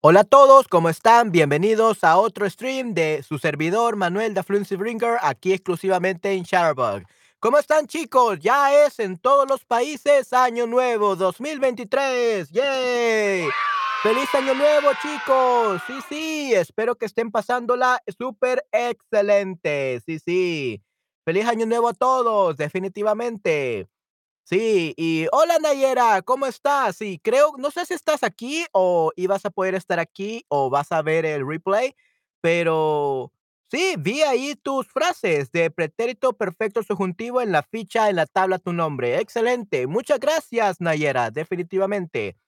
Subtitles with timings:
[0.00, 1.32] Hola a todos, ¿cómo están?
[1.32, 7.02] Bienvenidos a otro stream de su servidor Manuel da Fluency Bringer, aquí exclusivamente en Shutterbug.
[7.40, 8.38] ¿Cómo están chicos?
[8.38, 12.48] Ya es en todos los países Año Nuevo 2023.
[12.50, 13.48] ¡Yay!
[14.04, 15.82] ¡Feliz Año Nuevo chicos!
[15.88, 20.00] Sí, sí, espero que estén pasándola súper excelente.
[20.06, 20.80] Sí, sí.
[21.24, 22.56] ¡Feliz Año Nuevo a todos!
[22.56, 23.88] Definitivamente.
[24.48, 26.96] Sí, y hola Nayera, ¿cómo estás?
[26.96, 30.90] Sí, creo, no sé si estás aquí o ibas a poder estar aquí o vas
[30.90, 31.94] a ver el replay,
[32.40, 33.30] pero
[33.70, 38.58] sí, vi ahí tus frases de pretérito perfecto subjuntivo en la ficha, en la tabla
[38.58, 39.18] tu nombre.
[39.20, 39.86] Excelente.
[39.86, 42.38] Muchas gracias, Nayera, definitivamente.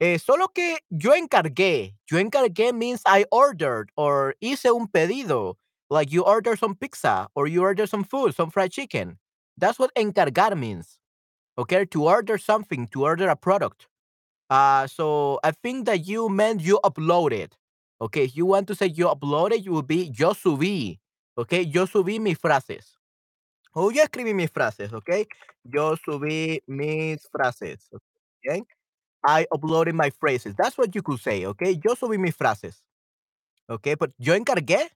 [0.00, 1.94] Eh, solo que yo encargué.
[2.06, 5.58] Yo encargué means I ordered or hice un pedido.
[5.90, 9.18] Like you order some pizza or you order some food, some fried chicken.
[9.58, 10.98] That's what encargar means.
[11.58, 13.88] Okay, to order something, to order a product.
[14.48, 17.52] Uh, so I think that you meant you uploaded.
[18.00, 20.98] Okay, if you want to say you uploaded, you will be yo subí.
[21.36, 22.96] Okay, yo subí mis frases.
[23.74, 25.26] O yo escribí mis frases, okay?
[25.64, 27.88] Yo subí mis frases.
[28.46, 28.62] Okay?
[29.24, 30.54] I uploaded my phrases.
[30.56, 31.78] That's what you could say, okay?
[31.84, 32.82] Yo subí mis frases.
[33.68, 34.88] Okay, but yo encargué.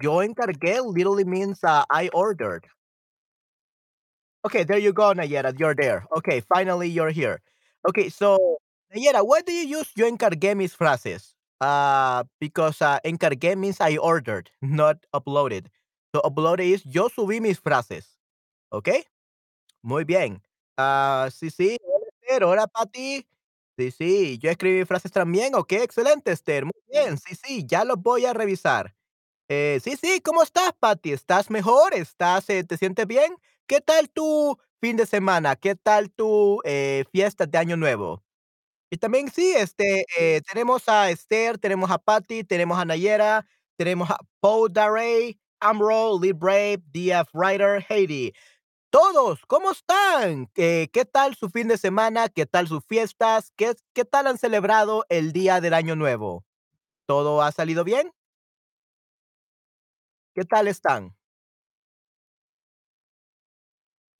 [0.00, 2.66] Yo encargué literally means uh, I ordered.
[4.44, 5.58] Okay, there you go, Nayera.
[5.58, 6.06] You're there.
[6.16, 7.40] Okay, finally you're here.
[7.88, 8.58] Okay, so
[8.94, 11.34] Nayera, why do you use yo encargué mis frases?
[11.60, 15.66] Uh, because uh, encargué means I ordered, not uploaded.
[16.14, 18.18] So uploaded is yo subí mis frases.
[18.72, 19.04] Okay?
[19.82, 20.40] Muy bien.
[20.76, 21.78] Ah, sí, sí.
[22.42, 23.26] Hola, Pati.
[23.78, 24.38] Sí, sí.
[24.38, 25.54] Yo escribí frases también.
[25.54, 26.64] Ok, excelente, Esther.
[26.64, 27.18] Muy bien.
[27.18, 27.64] Sí, sí.
[27.66, 28.94] Ya los voy a revisar.
[29.48, 31.12] Eh, sí, sí, ¿cómo estás, Patty?
[31.12, 31.94] ¿Estás mejor?
[31.94, 33.36] ¿Estás, eh, te sientes bien?
[33.68, 35.56] ¿Qué tal tu fin de semana?
[35.56, 38.22] ¿Qué tal tu eh, fiesta de Año Nuevo?
[38.90, 43.46] Y también sí, este, eh, tenemos a Esther, tenemos a Patty, tenemos a Nayera,
[43.78, 48.32] tenemos a Paul Darey, Amro, Lee DF Writer, Haiti.
[48.90, 50.50] Todos, ¿cómo están?
[50.56, 52.28] Eh, ¿Qué tal su fin de semana?
[52.28, 53.52] ¿Qué tal sus fiestas?
[53.56, 56.44] ¿Qué, ¿Qué tal han celebrado el día del Año Nuevo?
[57.06, 58.12] ¿Todo ha salido bien?
[60.34, 61.14] ¿Qué tal están?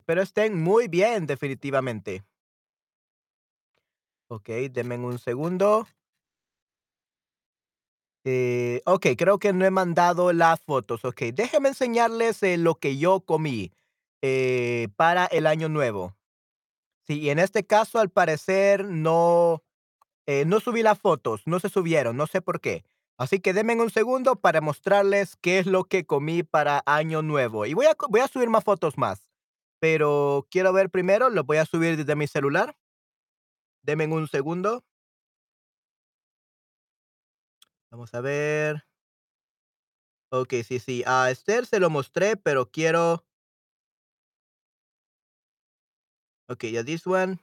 [0.06, 2.24] Pero estén muy bien, definitivamente.
[4.28, 5.86] Okey, denme un segundo.
[8.26, 11.04] Eh, okey, creo que no he mandado las fotos.
[11.04, 13.72] Okey, déjenme enseñarles, eh, lo que yo comí,
[14.22, 16.16] eh, para el año nuevo.
[17.06, 19.62] Sí, y en este caso, al parecer, no,
[20.46, 22.84] no subí las fotos, no se subieron, no sé por qué.
[23.18, 27.66] Así que denme un segundo para mostrarles qué es lo que comí para año nuevo.
[27.66, 29.28] Y voy a voy a subir más fotos más,
[29.84, 32.74] pero quiero ver primero, lo voy a subir desde mi celular.
[33.86, 34.82] Denme un segundo.
[37.90, 38.84] Vamos a ver.
[40.30, 41.02] Okey, sí, sí.
[41.06, 43.24] A Esther se lo mostré, pero quiero
[46.48, 47.38] okey, ya this one.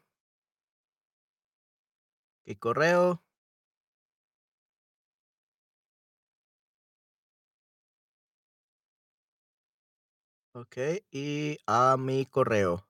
[2.46, 3.24] Y correo.
[10.56, 12.86] Okey, y a mi correo.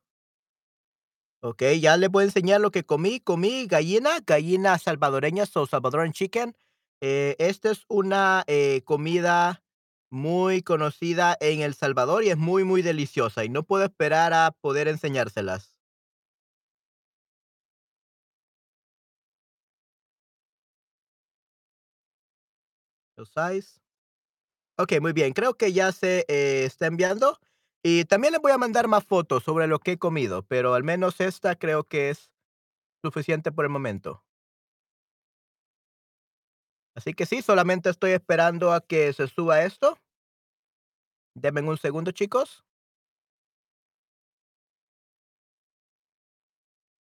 [1.44, 3.19] Okey, ya les voy a enseñar lo que comí.
[3.19, 6.55] Comí gallina, gallina salvadoreña, so Salvadoran chicken.
[7.01, 9.63] Eh, esta es una, eh, comida
[10.11, 14.51] muy conocida en El Salvador y es muy, muy deliciosa, y no puedo esperar a
[14.61, 15.67] poder enseñárselas.
[23.17, 23.31] Los
[25.02, 25.34] muy bien.
[25.34, 27.40] Creo que ya se, eh, está enviando.
[27.83, 30.83] Y también les voy a mandar más fotos sobre lo que he comido, pero al
[30.83, 32.31] menos esta creo que es
[33.03, 34.23] suficiente por el momento.
[36.95, 39.97] Así que sí, solamente estoy esperando a que se suba esto.
[41.35, 42.63] Denme un segundo, chicos.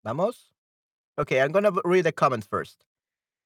[0.05, 0.53] Vamos.
[1.19, 2.85] Okey, I'm gonna read the comments first.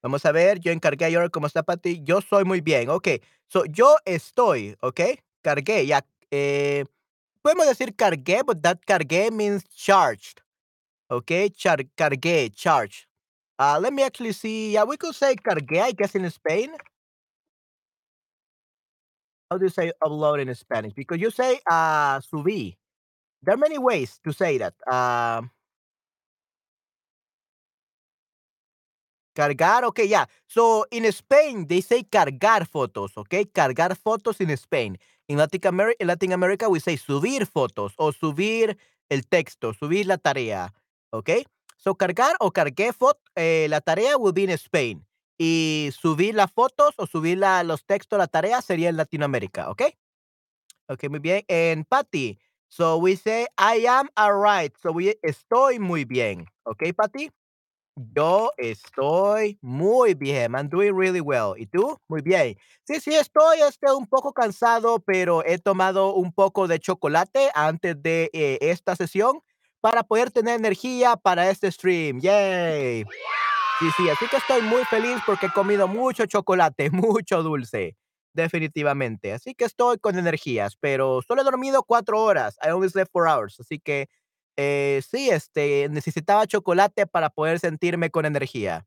[0.03, 2.03] Vamos a ver, yo encargué ayer, ¿cómo está Patty?
[2.05, 2.91] Yo soy muy bien.
[2.91, 6.87] Okey, so yo estoy, okey, cargué, ya, eh,
[7.43, 10.41] podemos decir cargué, but that cargué means charged.
[11.11, 13.07] Okay, char cargué, charge.
[13.59, 14.73] Uh, let me actually see.
[14.73, 16.71] Yeah, we could say cargué, I guess, in Spain.
[19.51, 20.95] How do you say upload in Spanish?
[20.95, 22.77] Because you say uh, subí.
[23.43, 24.75] There are many ways to say that.
[24.91, 25.51] Um,
[29.35, 30.25] cargar, okay, yeah.
[30.47, 33.45] So in Spain, they say cargar fotos, okay?
[33.45, 34.97] Cargar fotos in Spain.
[35.33, 38.77] In Latin, Ameri in America, we say subir fotos o subir
[39.09, 40.75] el texto, subir la tarea,
[41.11, 41.47] okay?
[41.79, 45.07] So cargar o cargué fot eh, la tarea will be in Spain.
[45.39, 49.97] y subir las fotos o subir la los textos, la tarea sería en Latinoamérica, ¿okey?
[50.89, 51.45] Okey, muy bien.
[51.49, 52.39] And Patty,
[52.69, 54.77] so we say, I am alright.
[54.81, 57.31] So we estoy muy bien, ¿okey, Patty?
[57.97, 60.53] Yo estoy muy bien.
[60.55, 61.55] I'm doing really well.
[61.59, 61.99] ¿Y tú?
[62.09, 62.57] Muy bien.
[62.85, 68.03] Sí, sí, estoy, este, un poco cansado, pero he tomado un poco de chocolate antes
[68.03, 69.41] de, eh, esta sesión
[69.81, 72.21] para poder tener energía para este stream.
[72.21, 73.05] Yay.
[73.81, 77.97] Sí, sí, así que estoy muy feliz porque he comido mucho chocolate, mucho dulce,
[78.35, 79.33] definitivamente.
[79.35, 82.57] Así que estoy con energías, pero solo he dormido 4 horas.
[82.65, 83.61] I only slept 4 hours.
[83.61, 84.09] Así que,
[84.57, 88.87] eh, sí, este, necesitaba chocolate para poder sentirme con energía.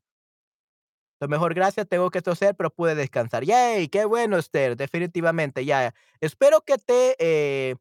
[1.20, 3.44] Lo mejor, gracias, tengo que toser, pero pude descansar.
[3.44, 5.94] Yay, qué bueno, Esther, definitivamente, ya.
[6.20, 7.76] Espero que te, eh,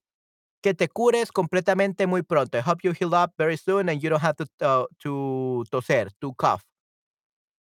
[0.62, 2.58] que te cures completamente muy pronto.
[2.58, 6.12] I hope you heal up very soon and you don't have to, uh, to toser,
[6.20, 6.64] to cough.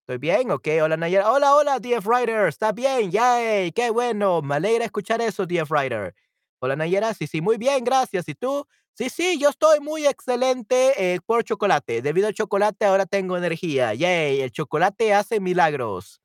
[0.04, 0.52] ¿Estoy bien?
[0.52, 0.80] Okey.
[0.82, 1.32] Hola, Nayera.
[1.32, 2.48] Hola, hola, DF Rider.
[2.50, 3.10] ¿Estás bien?
[3.10, 4.42] Yay, qué bueno.
[4.42, 6.14] Me alegra escuchar eso, DF Rider.
[6.60, 7.14] Hola, Nayera.
[7.14, 8.28] Sí, sí, muy bien, gracias.
[8.28, 8.68] ¿Y tú?
[8.98, 12.04] Sí, sí, yo estoy muy excelente, eh, por chocolate.
[12.04, 13.96] Debido al chocolate ahora tengo energía.
[13.96, 16.22] Yay, el chocolate hace milagros.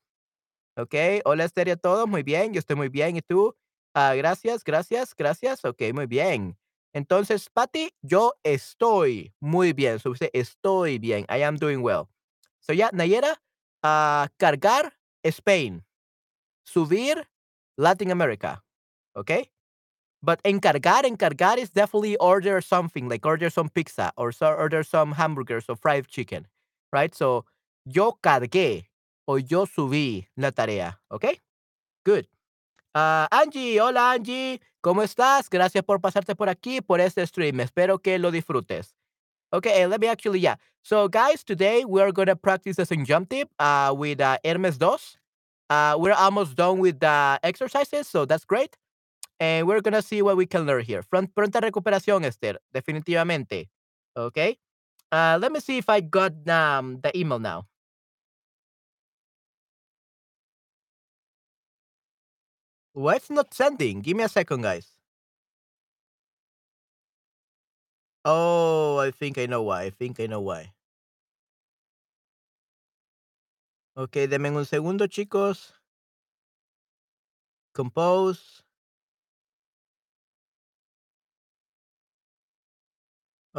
[0.76, 1.22] Okey.
[1.24, 2.08] Hola, Esther a todos.
[2.08, 3.16] Muy bien, yo estoy muy bien.
[3.16, 3.56] ¿Y tú?
[3.94, 5.64] Ah, gracias, gracias, gracias.
[5.64, 6.58] Okey, muy bien.
[6.94, 9.98] Entonces, Patty, yo estoy muy bien.
[10.00, 11.26] So, dice estoy bien.
[11.30, 12.08] I am doing well.
[12.60, 13.40] So, yeah, Nayera,
[13.82, 14.94] ah, cargar,
[15.24, 15.84] Spain.
[16.64, 17.28] Subir,
[17.76, 18.64] Latin America.
[19.14, 19.50] ¿Okey?
[20.22, 25.12] But encargar, encargar is definitely order something, like order some pizza or so order some
[25.12, 26.46] hamburgers or fried chicken,
[26.92, 27.14] right?
[27.14, 27.44] So,
[27.84, 28.86] yo cargué
[29.28, 31.38] o yo subí la tarea, ¿okey?
[32.04, 32.26] Good.
[32.94, 35.48] Ah, Angie, hola, Angie, ¿cómo estás?
[35.48, 37.60] Gracias por pasarte por aquí, por este stream.
[37.60, 38.94] Espero que lo disfrutes.
[39.52, 40.56] Okay, let me actually yeah.
[40.82, 44.96] So, guys, today we're gonna practice the subjunctive uh, with, uh, Hermes 2.
[45.70, 48.76] Uh, we're almost done with the exercises, so that's great.
[49.40, 51.02] And we're gonna see what we can learn here.
[51.02, 53.68] Front pronta recuperación, Esther, definitivamente.
[54.16, 54.58] Okay.
[55.12, 57.66] Uh, let me see if I got, um, the email now.
[62.92, 64.02] Why it's not sending?
[64.02, 64.98] Give me a second, guys.
[68.24, 70.72] Oh, I think I know why, I think I know why.
[73.96, 75.74] Okey, denme un segundo, chicos.
[77.74, 78.62] Compose.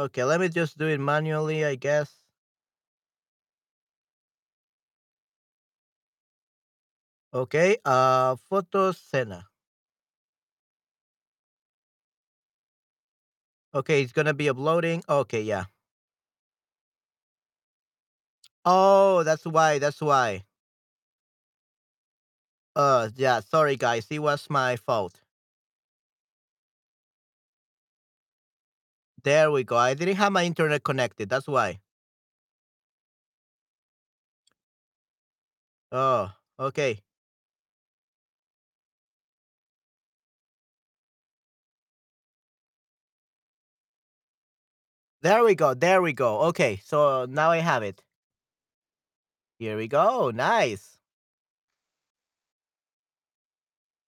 [0.00, 2.10] Okay, let me just do it manually, I guess.
[7.34, 9.46] Okay, uh, fotos, cena.
[13.74, 15.02] Okay, it's gonna be uploading.
[15.08, 15.64] Okay, yeah.
[18.64, 20.44] Oh, that's why, that's why.
[22.74, 25.20] Uh, yeah, sorry, guys, it was my fault.
[29.22, 29.76] There we go.
[29.76, 31.80] I didn't have my internet connected, that's why.
[35.92, 37.00] Oh, okay.
[45.22, 46.40] There we go, there we go.
[46.48, 48.02] Okay, so now I have it.
[49.60, 50.98] Here we go, nice.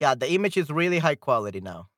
[0.01, 1.89] Yeah, the image is really high quality now.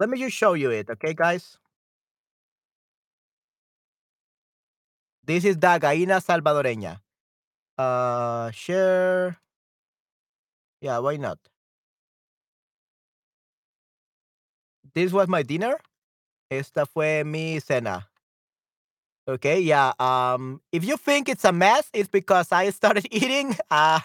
[0.00, 1.58] Let me just show you it, okay, guys?
[5.24, 7.00] This is the gallina salvadoreña.
[7.78, 9.38] Uh, share.
[10.80, 11.38] Yeah, why not?
[14.94, 15.76] This was my dinner.
[16.50, 18.08] Esta fue mi cena.
[19.28, 23.98] Okay, yeah, um, if you think it's a mess, it's because I started eating, uh,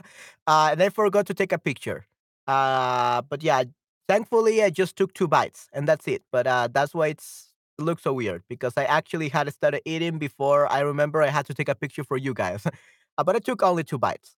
[0.48, 2.08] uh, and I forgot to take a picture.
[2.48, 3.64] Uh, but yeah,
[4.12, 6.24] thankfully, I just took 2 bites, and that's it.
[6.32, 7.50] But, uh, that's why it's
[7.80, 11.46] it looks so weird because I actually had started eating before I remember I had
[11.48, 12.66] to take a picture for you guys.
[13.18, 14.36] Uh, but I took only 2 bites.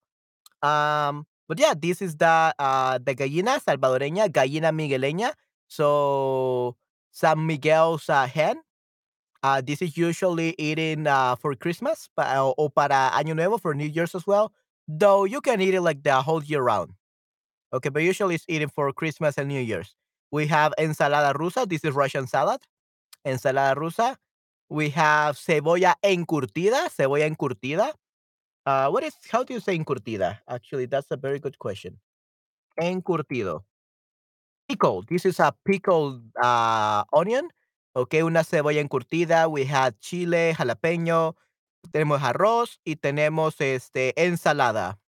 [0.64, 5.34] Um, but yeah, this is the, uh, the gallina salvadoreña, gallina migueleña.
[5.68, 6.76] So,
[7.12, 8.62] San Miguel's, uh, hen.
[9.44, 13.74] Uh, this is usually eaten, uh, for Christmas, pa o o para Año Nuevo, for
[13.76, 14.54] New Year's as well,
[14.88, 16.92] though you can eat it, like, the whole year round.
[17.74, 19.96] Okay, but usually it's eaten for Christmas and New Year's.
[20.32, 22.62] We have ensalada rusa, this is Russian salad,
[23.26, 24.16] ensalada rusa.
[24.70, 27.92] We have cebolla encurtida, cebolla encurtida.
[28.66, 30.40] Uh, what is how do you say encurtida?
[30.48, 32.00] Actually, that's a very good question.
[32.80, 33.64] Encurtido.
[34.70, 37.50] Pickle, this is a pickled, uh, onion.
[37.96, 39.50] Okay, una cebolla encurtida.
[39.50, 41.36] We had chile, jalapeño,
[41.92, 45.00] tenemos arroz y tenemos este ensalada.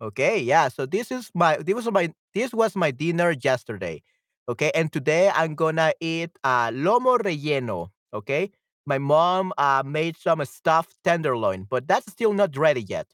[0.00, 0.68] Okay, yeah.
[0.68, 4.02] So this is my this was my this was my dinner yesterday.
[4.48, 7.90] Okay, and today I'm gonna eat uh lomo relleno.
[8.14, 8.50] Okay,
[8.86, 13.06] my mom uh made some stuffed tenderloin, but that's still not ready yet.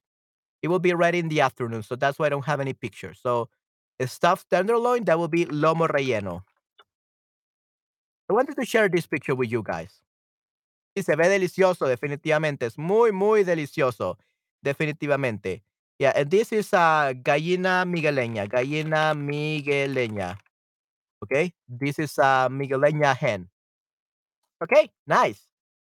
[0.62, 3.20] It will be ready in the afternoon, so that's why I don't have any pictures.
[3.22, 3.48] So
[4.06, 6.42] stuffed tenderloin that will be lomo relleno.
[8.28, 10.00] I wanted to share this picture with you guys.
[10.96, 12.66] Y se ve delicioso, definitivamente.
[12.66, 14.18] Es muy, muy delicioso.
[14.62, 15.62] Definitivamente.
[15.98, 18.48] Yeah, and this is uh, gallina migueleña.
[18.48, 20.36] Gallina migueleña.
[21.22, 23.48] Okay, this is a migueleña hen.
[24.62, 25.40] Okay, nice.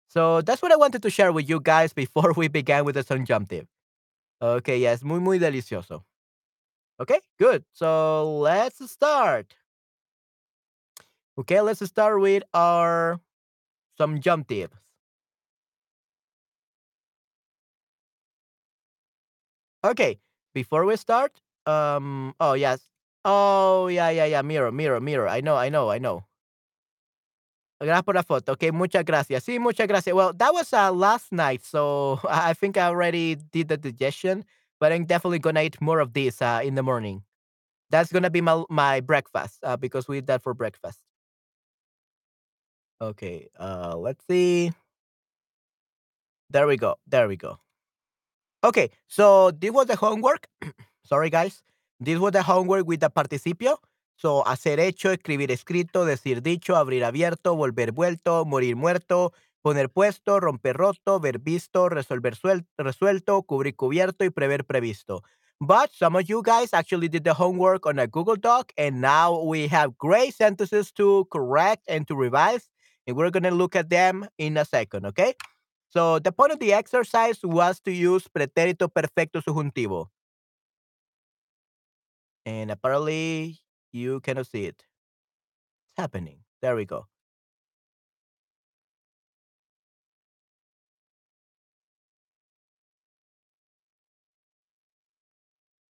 [0.09, 3.03] So that's what I wanted to share with you guys before we began with the
[3.03, 3.67] subjunctive.
[4.41, 6.05] Okay, yes, muy, muy delicioso.
[7.01, 7.65] Okay, good.
[7.73, 9.55] So let's start.
[11.39, 13.21] Okay, let's start with our
[13.99, 14.71] subjunctive.
[19.85, 20.19] Okay,
[20.55, 22.89] before we start, um, oh yes,
[23.25, 25.29] oh yeah, yeah, yeah, mirror, mirror, mirror.
[25.29, 26.25] I know, I know, I know.
[27.81, 28.53] Gracias por la foto.
[28.53, 29.45] Okay, muchas gracias.
[29.45, 30.15] Sí, muchas gracias.
[30.15, 34.45] Well, that was uh, last night, so I think I already did the digestion,
[34.81, 37.25] but I'm definitely gonna eat more of this uh, in the morning.
[37.91, 41.01] That's gonna be my my breakfast uh, because we eat that for breakfast.
[43.01, 44.73] Okay, uh, let's see.
[46.51, 46.97] There we go.
[47.07, 47.59] There we go.
[48.65, 50.49] Okay, so this was the homework.
[51.05, 51.63] Sorry, guys.
[52.01, 53.77] This was the homework with the participio.
[54.17, 60.41] So, hacer hecho, escribir escrito, decir dicho, abrir abierto, volver vuelto, morir muerto, poner puesto,
[60.41, 65.23] romper roto, ver visto, resolver suel- resuelto, cubrir cubierto y prever previsto.
[65.61, 69.43] But some of you guys actually did the homework on a Google Doc, and now
[69.43, 72.71] we have great sentences to correct and to revise,
[73.07, 75.35] and we're going to look at them in a second, okay?
[75.89, 80.09] So, the point of the exercise was to use pretérito perfecto subjuntivo.
[82.47, 83.61] And apparently,
[83.93, 84.85] you cannot see it.
[85.91, 86.41] It's happening.
[86.61, 87.07] There we go.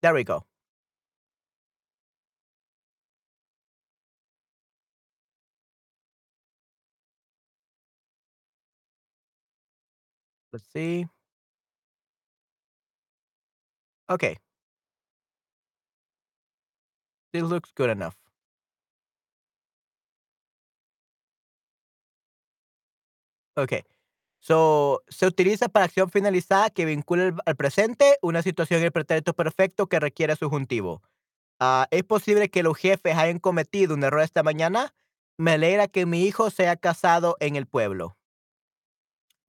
[0.01, 0.45] There we go.
[10.51, 11.05] Let's see.
[14.09, 14.37] Okay.
[17.31, 18.15] This looks good enough.
[23.55, 23.83] Okay.
[24.41, 29.33] So, se utiliza para acción finalizada que vincula al, presente una situación en el pretérito
[29.33, 31.03] perfecto que requiere subjuntivo.
[31.59, 34.95] Ah, ¿Es posible que los jefes hayan cometido un error esta mañana?
[35.37, 38.18] Me alegra que mi hijo se haya casado en el pueblo.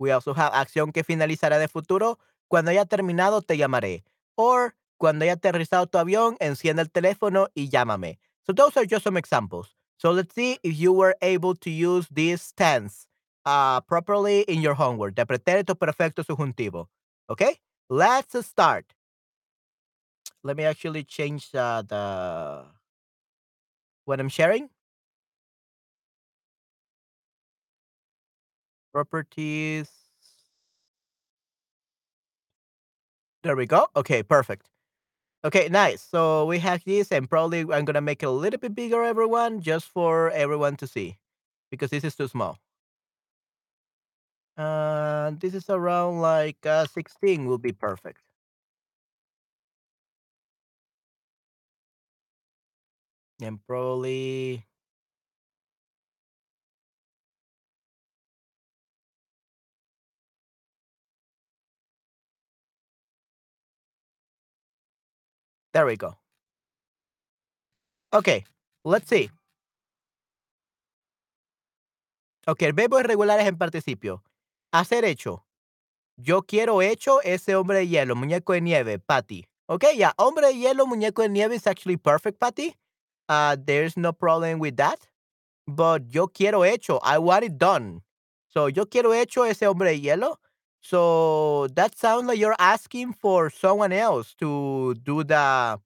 [0.01, 2.19] We also have acción que finalizará de futuro.
[2.49, 4.03] Cuando haya terminado, te llamaré.
[4.35, 8.19] Or, cuando haya aterrizado tu avión, enciende el teléfono y llámame.
[8.47, 9.77] So those are just some examples.
[9.99, 13.07] So let's see if you were able to use this tense
[13.45, 15.15] uh, properly in your homework.
[15.15, 16.87] De pretérito perfecto subjuntivo.
[17.29, 17.59] Okay?
[17.91, 18.95] Let's start.
[20.43, 22.65] Let me actually change uh, the
[24.07, 24.71] what I'm sharing.
[28.93, 29.91] Properties.
[33.43, 33.87] There we go.
[33.97, 34.67] Okay, perfect.
[35.45, 36.03] Okay, nice.
[36.03, 39.61] So we have this, and probably I'm gonna make it a little bit bigger, everyone,
[39.63, 41.19] just for everyone to see,
[41.71, 42.59] because this is too small.
[44.57, 48.21] Uh, this is around like uh, 16 will be perfect.
[53.43, 54.67] And probably
[65.73, 66.17] there we go.
[68.13, 68.45] Okay,
[68.85, 69.31] let's see.
[72.47, 74.23] Ok, el verbo irregular es en participio.
[74.73, 75.45] Hacer hecho.
[76.17, 79.47] Yo quiero hecho ese hombre de hielo, muñeco de nieve, Patty.
[79.69, 82.75] Okay, yeah, hombre de hielo, muñeco de nieve is actually perfect, Patty.
[83.29, 84.99] Uh, there's no problem with that.
[85.69, 86.99] But yo quiero hecho.
[87.05, 88.03] I want it done.
[88.49, 90.37] So yo quiero hecho ese hombre de hielo.
[90.81, 95.79] So that sounds like you're asking for someone else to do the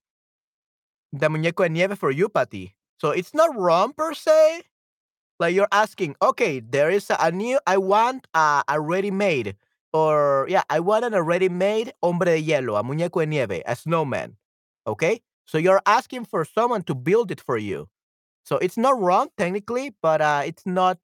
[1.12, 2.74] the muñeco de nieve for you, Patty.
[2.98, 4.62] So it's not wrong per se.
[5.40, 7.60] Like you're asking, okay, there is a, a new.
[7.66, 9.56] I want a, a ready-made,
[9.92, 13.76] or yeah, I want an already made hombre de hielo, a muñeco de nieve, a
[13.76, 14.36] snowman.
[14.86, 17.88] Okay, so you're asking for someone to build it for you.
[18.44, 20.98] So it's not wrong technically, but uh, it's not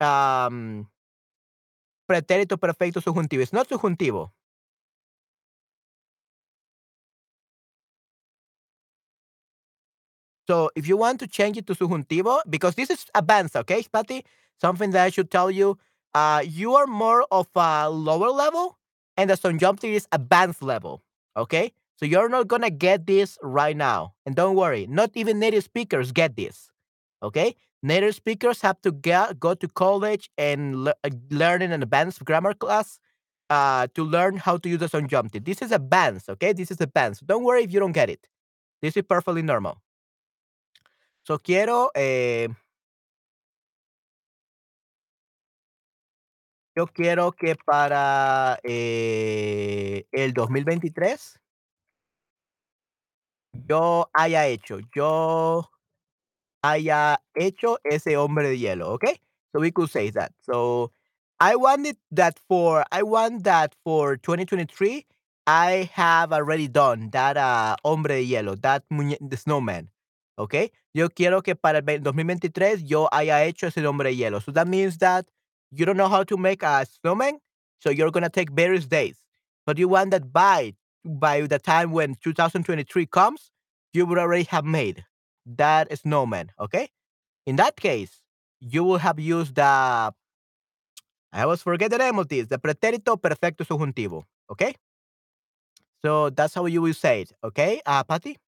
[0.00, 0.88] um
[2.06, 3.42] pretérito perfecto subjuntivo.
[3.42, 4.30] It's not subjuntivo.
[10.46, 14.24] So if you want to change it to subjuntivo, because this is advanced, okay, Patty?
[14.60, 15.78] Something that I should tell you.
[16.14, 18.78] Uh, you are more of a lower level,
[19.16, 21.02] and the subjunctive is advanced level,
[21.36, 21.72] okay?
[21.96, 24.14] So you're not gonna get this right now.
[24.24, 26.70] And don't worry, not even native speakers get this,
[27.22, 27.56] okay?
[27.84, 32.54] Native speakers have to get, go to college and le- uh, learn an advanced grammar
[32.54, 32.98] class
[33.50, 35.44] uh, to learn how to use the subjunctive.
[35.44, 36.54] This is advanced, okay?
[36.54, 37.26] This is advanced.
[37.26, 38.26] Don't worry if you don't get it.
[38.80, 39.82] This is perfectly normal.
[41.24, 42.48] So quiero, eh,
[46.74, 51.38] yo quiero que para eh, el 2023
[53.68, 55.68] yo haya hecho, yo
[56.64, 59.20] haya hecho ese hombre de hielo, okay?
[59.52, 60.32] So we could say that.
[60.42, 60.90] So
[61.40, 65.06] I wanted that for I want that for 2023
[65.46, 69.90] I have already done that uh, hombre de hielo, that muñe- the snowman.
[70.38, 70.70] Okay?
[70.94, 74.42] Yo quiero que para el 2023 yo haya hecho ese hombre de hielo.
[74.42, 75.26] So that means that
[75.70, 77.38] you don't know how to make a snowman,
[77.80, 79.18] so you're gonna take various days.
[79.66, 83.50] But you want that by by the time when 2023 comes,
[83.92, 85.04] you would already have made
[85.46, 86.50] that snowman.
[86.60, 86.88] Okay?
[87.46, 88.22] In that case,
[88.60, 89.62] you will have used the
[91.36, 94.22] I always forget the name of this, the pretérito perfecto subjuntivo.
[94.50, 94.74] Okay?
[96.04, 97.32] So that's how you will say it.
[97.42, 98.38] Okay, uh, Patty?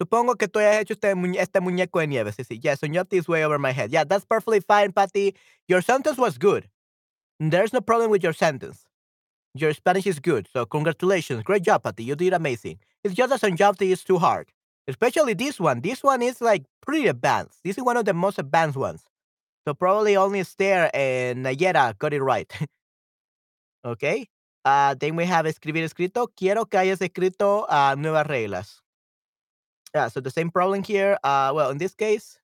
[0.00, 2.32] Supongo que tú hayas hecho este, muñe- este muñeco de nieve.
[2.32, 2.58] Sí, sí.
[2.62, 3.92] Yes, so you have this way over my head.
[3.92, 5.34] Yeah, that's perfectly fine, Patty.
[5.68, 6.68] Your sentence was good.
[7.38, 8.84] There's no problem with your sentence.
[9.54, 10.48] Your Spanish is good.
[10.52, 11.42] So congratulations.
[11.44, 12.04] Great job, Patty.
[12.04, 12.78] You did amazing.
[13.04, 14.48] It's just that subjunctive is too hard.
[14.88, 15.80] Especially this one.
[15.80, 17.60] This one is like pretty advanced.
[17.64, 19.02] This is one of the most advanced ones.
[19.66, 22.50] So probably only Esther and Nayera got it right.
[23.84, 24.28] okay.
[24.64, 26.28] Uh, then we have escribir escrito.
[26.36, 28.80] Quiero que hayas escrito uh, nuevas reglas.
[29.94, 31.18] Yeah, so the same problem here.
[31.22, 32.38] Uh, well, in this case,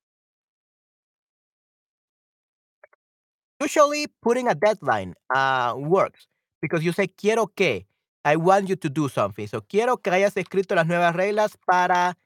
[3.59, 6.27] usually putting a deadline uh, works
[6.61, 7.85] because you say quiero que.
[8.25, 9.47] I want you to do something.
[9.47, 12.17] So quiero que hayas escrito las nuevas reglas para,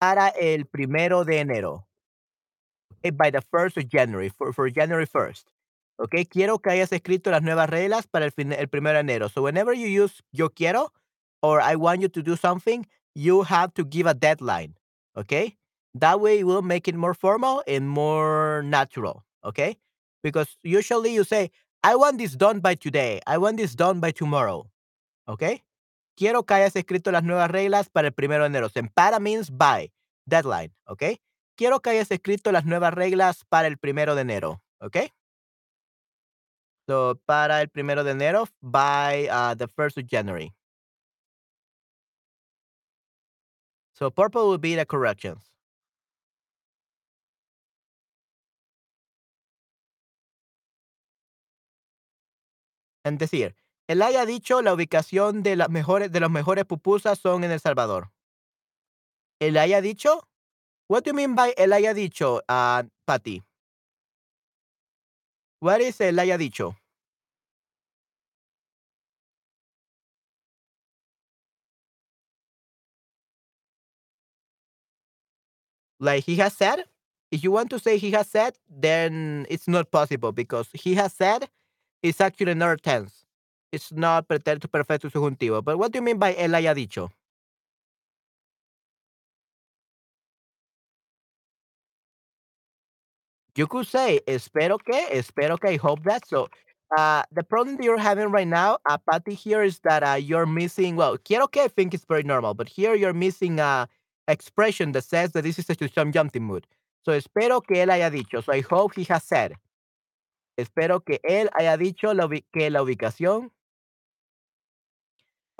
[0.00, 1.86] para el primero de enero.
[2.98, 5.44] Okay, by the 1st of January, for, for January 1st.
[5.98, 9.28] Okay, quiero que hayas escrito las nuevas reglas para el, fin, el primero de enero.
[9.28, 10.92] So whenever you use yo quiero
[11.42, 14.74] or I want you to do something, you have to give a deadline.
[15.16, 15.58] Okay,
[15.94, 19.24] that way it will make it more formal and more natural.
[19.44, 19.76] Okay,
[20.22, 21.50] because usually you say,
[21.82, 23.20] I want this done by today.
[23.26, 24.70] I want this done by tomorrow.
[25.28, 25.62] Okay,
[26.20, 28.68] quiero que hayas escrito las nuevas reglas para el primero de enero.
[28.92, 29.90] Para means by,
[30.26, 30.70] deadline.
[30.84, 31.18] Okay,
[31.56, 34.62] quiero que hayas escrito las nuevas reglas para el primero de enero.
[34.80, 35.12] Okay.
[36.86, 40.52] So, para el primero de enero, by uh, the 1st of January.
[43.94, 45.50] So, purple will be the corrections.
[53.04, 53.54] Es decir,
[53.90, 57.58] él haya dicho la ubicación de las mejores de los mejores pupusas son en El
[57.58, 58.12] Salvador.
[59.40, 60.28] Él haya dicho?
[60.88, 63.42] What do you mean by él haya dicho, uh, Patty?
[65.60, 66.76] What is él haya dicho?
[75.98, 76.84] Like he has said?
[77.32, 81.12] If you want to say he has said, then it's not possible because he has
[81.12, 81.48] said
[82.04, 83.19] is actually another tense.
[83.72, 85.62] It's not pretérito perfecto subjuntivo.
[85.64, 87.10] But what do you mean by él haya dicho?
[93.56, 96.26] You could say, espero que, espero que, I hope that.
[96.26, 96.48] So,
[96.96, 100.46] uh, the problem that you're having right now, uh, Patty, here is that uh, you're
[100.46, 103.88] missing, well, quiero que, I think it's very normal, but here you're missing a
[104.28, 106.66] expression that says that this is a subjunctive mood.
[107.04, 108.42] So, espero que él haya dicho.
[108.42, 109.54] So, I hope he has said.
[110.58, 113.50] Espero que él haya dicho ubi- que la ubicación,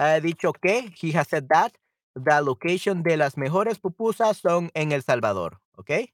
[0.01, 1.73] haya dicho que, he has said that,
[2.15, 5.61] the location de las mejores pupusas son en El Salvador.
[5.79, 6.13] Okay?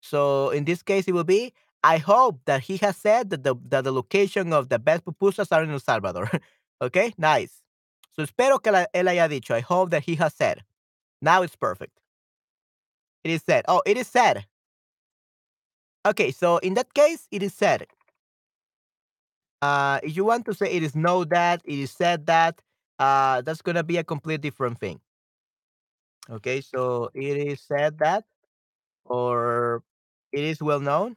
[0.00, 3.54] So in this case, it will be I hope that he has said that the,
[3.68, 6.28] that the location of the best pupusas are in El Salvador.
[6.82, 7.62] okay, nice.
[8.14, 9.54] So espero que la, él haya dicho.
[9.54, 10.64] I hope that he has said.
[11.22, 11.92] Now it's perfect.
[13.22, 13.64] It is said.
[13.68, 14.46] Oh, it is said.
[16.06, 17.86] Okay, so in that case, it is said.
[19.62, 22.60] Uh, if you want to say it is know that, it is said that,
[22.98, 25.00] uh, that's gonna be a complete different thing.
[26.30, 28.24] Okay, so it is said that,
[29.04, 29.82] or
[30.32, 31.16] it is well known.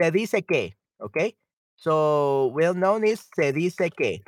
[0.00, 1.34] Se dice que, okay?
[1.76, 4.22] So well known is se dice que.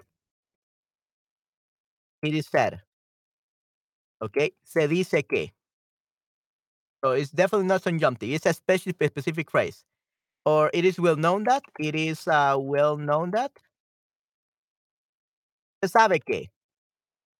[2.22, 2.82] It is said.
[4.22, 4.52] Okay?
[4.64, 5.52] Se dice que.
[7.02, 8.30] So it's definitely not subjunctive.
[8.30, 9.84] It's a specific specific phrase.
[10.44, 11.62] Or it is well known that.
[11.78, 13.52] It is uh, well known that.
[15.82, 16.48] Se sabe que.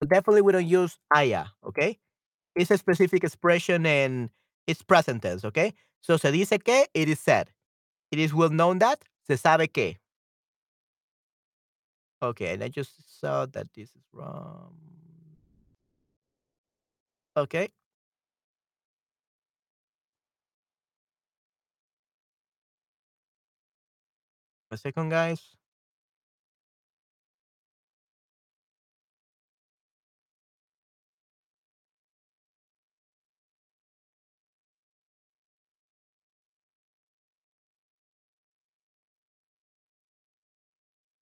[0.07, 1.99] Definitely we don't use haya, okay?
[2.57, 4.31] It's a specific expression and
[4.67, 5.75] it's present tense, okay?
[6.03, 7.51] So se dice que, it is said.
[8.11, 9.03] It is well known that.
[9.27, 9.97] Se sabe que.
[12.23, 14.75] Okay, and I just saw that this is wrong.
[17.37, 17.69] Okay.
[24.71, 25.57] A second, guys.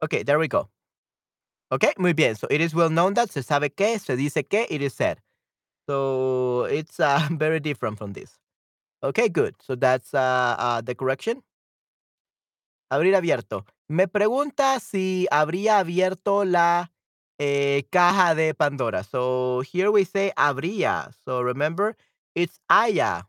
[0.02, 0.68] Okay, there we go.
[1.72, 2.34] Okay, muy bien.
[2.36, 5.18] So it is well known that se sabe que, se dice que, it is said.
[5.88, 8.38] So it's uh, very different from this.
[9.02, 9.54] Okay, good.
[9.62, 11.42] So that's uh, uh, the correction.
[12.90, 13.64] Abrir abierto.
[13.88, 16.92] Me pregunta si habría abierto la
[17.38, 19.04] eh, caja de Pandora.
[19.04, 21.10] So here we say habría.
[21.24, 21.96] So remember,
[22.34, 23.28] it's haya.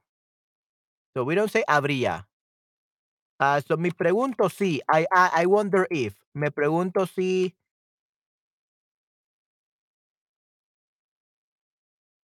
[1.15, 2.28] So we don't say habría.
[3.39, 4.82] Uh, so me pregunto si.
[4.89, 6.15] I, I, I wonder if.
[6.34, 7.56] Me pregunto si.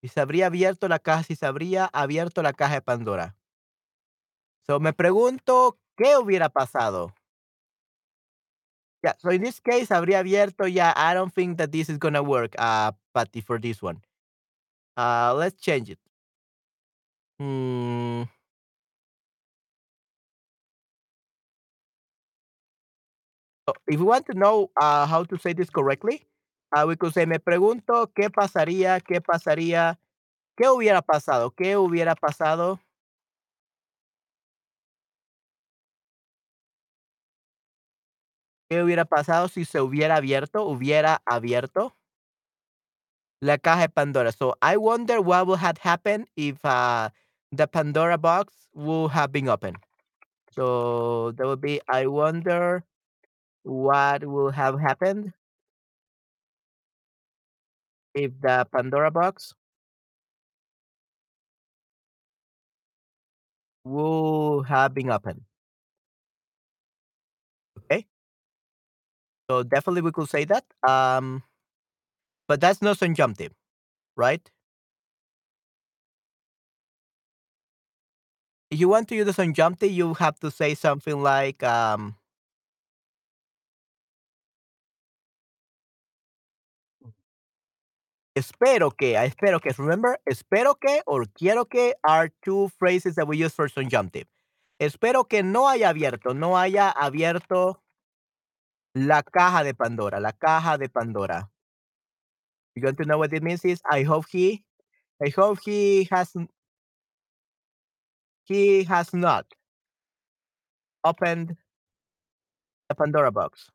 [0.02, 3.36] Si se habría abierto la caja, si se habría abierto la caja de Pandora.
[4.68, 7.15] So me pregunto qué hubiera pasado.
[9.06, 10.66] Yeah, so in this case, habría abierto.
[10.66, 14.02] Yeah, I don't think that this is gonna work, uh, Patty, for this one.
[14.98, 16.00] Uh, let's change it.
[17.40, 18.24] Hmm.
[23.68, 26.26] So if we want to know uh, how to say this correctly,
[26.76, 30.00] uh, we could say, me pregunto qué pasaría, qué pasaría,
[30.58, 32.80] qué hubiera pasado, qué hubiera pasado.
[38.70, 41.96] ¿Qué hubiera pasado si se hubiera abierto, hubiera abierto
[43.42, 44.32] la caja de Pandora?
[44.32, 47.10] So I wonder what would have happened if uh,
[47.52, 49.76] the Pandora box would have been open.
[50.52, 52.84] So that would be, I wonder
[53.64, 55.34] what would have happened
[58.16, 59.54] if the Pandora box
[63.86, 65.46] would have been open.
[67.78, 68.06] Okay.
[69.50, 70.66] So definitely we could say that.
[70.88, 71.44] Um,
[72.48, 73.54] but that's not subjunctive,
[74.16, 74.50] right?
[78.72, 82.16] If you want to use the subjunctive, you have to say something like, um,
[88.36, 89.72] espero que, I espero que.
[89.78, 94.28] Remember, espero que or quiero que are two phrases that we use for subjunctive.
[94.82, 97.78] Espero que no haya abierto, no haya abierto
[98.96, 101.50] la caja de Pandora, la caja de Pandora.
[102.76, 103.64] You want to know what it means?
[103.66, 104.64] Is I hope he,
[105.22, 106.32] I hope he has,
[108.46, 109.46] he has not
[111.04, 111.56] opened
[112.90, 113.70] the Pandora box.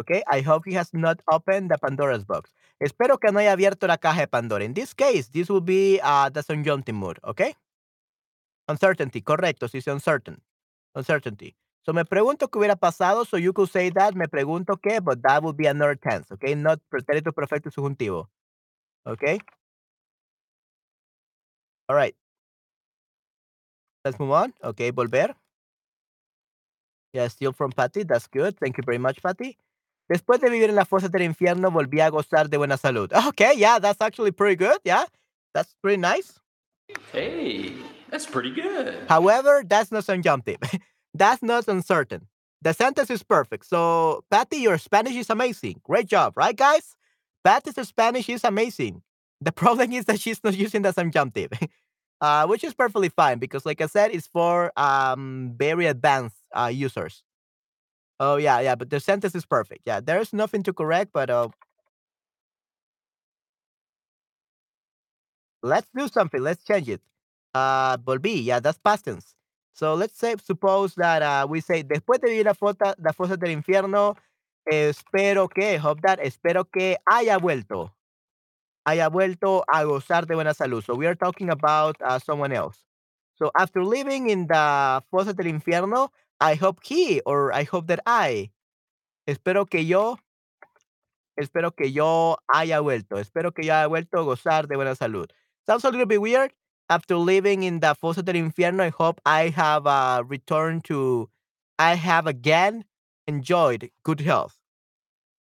[0.00, 2.50] Okay, I hope he has not opened the Pandora's box.
[2.82, 4.62] Espero que no haya abierto la caja de Pandora.
[4.62, 7.54] In this case, this will be uh, the subjunctive mood, okay?
[8.68, 10.42] Uncertainty, correcto, sí, sí, uncertain.
[10.96, 11.54] Uncertainty.
[11.82, 15.22] So me pregunto qué hubiera pasado, so you could say that, me pregunto qué, but
[15.22, 16.54] that would be another tense, okay?
[16.56, 18.26] Not pretérito perfecto subjuntivo.
[19.06, 19.38] Okay?
[21.88, 22.16] All right.
[24.04, 24.54] Let's move on.
[24.64, 25.34] Okay, volver.
[27.12, 28.02] Yeah, still from Patty.
[28.02, 28.58] That's good.
[28.58, 29.56] Thank you very much, Patty.
[30.08, 33.12] Después de vivir en las fosas del infierno, volví a gozar de buena salud.
[33.28, 34.78] Okay, yeah, that's actually pretty good.
[34.84, 35.04] Yeah,
[35.52, 36.38] that's pretty nice.
[37.12, 37.74] Hey,
[38.10, 39.06] that's pretty good.
[39.08, 40.58] However, that's not subjunctive.
[41.14, 42.28] that's not uncertain.
[42.62, 43.66] The sentence is perfect.
[43.66, 45.80] So, Patty, your Spanish is amazing.
[45.84, 46.96] Great job, right, guys?
[47.44, 49.02] Patty's Spanish is amazing.
[49.40, 51.50] The problem is that she's not using the subjunctive,
[52.20, 56.70] uh, which is perfectly fine because, like I said, it's for um, very advanced uh,
[56.72, 57.22] users.
[58.18, 59.82] Oh yeah, yeah, but the sentence is perfect.
[59.84, 61.48] Yeah, there's nothing to correct, but uh,
[65.62, 66.40] let's do something.
[66.42, 67.00] Let's change it.
[67.56, 68.44] Uh, volví.
[68.44, 69.34] Yeah, that's past tense.
[69.72, 73.36] So let's say, suppose that uh, we say, después de vivir la fosa, la fosa
[73.36, 74.16] del infierno,
[74.66, 77.92] espero que, hope that, espero que haya vuelto,
[78.84, 80.84] haya vuelto a gozar de buena salud.
[80.84, 82.78] So we are talking about uh, someone else.
[83.36, 86.08] So after living in the fosa del infierno,
[86.40, 88.50] I hope he or I hope that I.
[89.26, 90.18] Espero que yo.
[91.38, 93.18] Espero que yo haya vuelto.
[93.18, 95.26] Espero que yo haya vuelto a gozar de buena salud.
[95.66, 96.50] Sounds a little bit weird.
[96.88, 101.28] After living in the fosa del infierno, I hope I have uh, returned to.
[101.78, 102.84] I have again
[103.26, 104.56] enjoyed good health.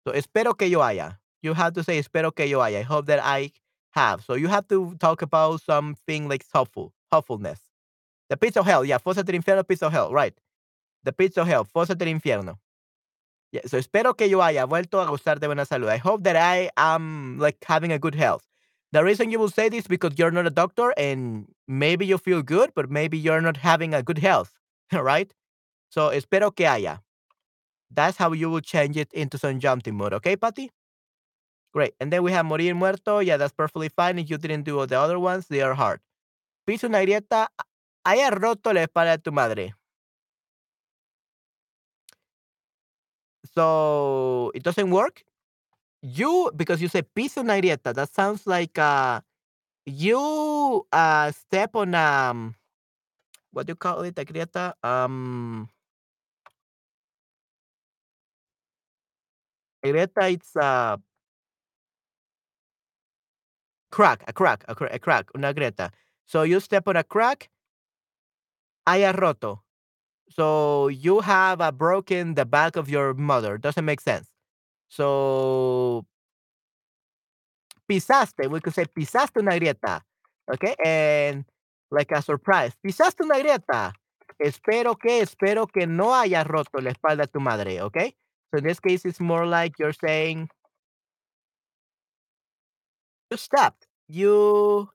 [0.06, 1.18] So espero que yo haya.
[1.42, 2.78] You have to say espero que yo haya.
[2.78, 3.50] I hope that I
[3.90, 4.24] have.
[4.24, 7.60] So you have to talk about something like helpful, helpfulness.
[8.30, 8.84] The pits of hell.
[8.84, 10.12] Yeah, fosa del infierno, pits of hell.
[10.12, 10.34] Right.
[11.04, 12.58] The pits of hell, fosa del infierno.
[13.50, 15.88] Yeah, so espero que yo haya vuelto a gozar de buena salud.
[15.88, 18.44] I hope that I am like having a good health.
[18.92, 22.42] The reason you will say this because you're not a doctor and maybe you feel
[22.42, 24.52] good, but maybe you're not having a good health,
[24.92, 25.32] right?
[25.90, 27.00] So espero que haya.
[27.90, 30.70] That's how you will change it into subjunctive mode, okay, Patty?
[31.72, 31.94] Great.
[32.00, 33.20] And then we have morir muerto.
[33.20, 34.18] Yeah, that's perfectly fine.
[34.18, 36.00] If you didn't do all the other ones, they are hard.
[36.66, 37.48] Piso una grieta.
[38.04, 39.74] Haya roto la espalda de tu madre.
[43.54, 45.24] So it doesn't work.
[46.02, 47.94] You because you say piso una grieta.
[47.94, 49.20] That sounds like uh
[49.86, 52.56] you uh step on um
[53.52, 54.18] what do you call it?
[54.18, 54.74] A grieta.
[54.84, 55.68] Um
[59.82, 60.98] a grieta it's a
[63.90, 65.90] crack, a crack, a, cra- a crack, una grieta.
[66.26, 67.48] So you step on a crack.
[68.86, 69.62] Haya roto.
[70.30, 73.58] So you have uh, broken the back of your mother.
[73.58, 74.31] Doesn't make sense.
[74.92, 76.04] So
[77.88, 78.46] pisaste.
[78.50, 80.02] We could say pisaste una grieta.
[80.52, 81.46] Okay, and
[81.90, 82.74] like a surprise.
[82.84, 83.94] Pisaste una grieta.
[84.38, 87.80] Espero que, espero que no haya roto la espalda a tu madre.
[87.80, 88.14] Okay,
[88.50, 90.50] so in this case, it's more like you're saying
[93.30, 93.86] you stepped.
[94.08, 94.90] You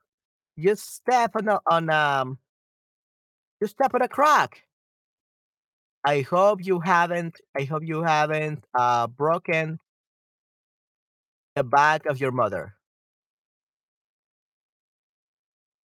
[0.57, 2.37] you step on a, on um
[3.59, 4.61] you step on a crack.
[6.05, 7.41] I hope you haven't.
[7.57, 9.79] I hope you haven't uh, broken
[11.57, 12.75] the back of your mother.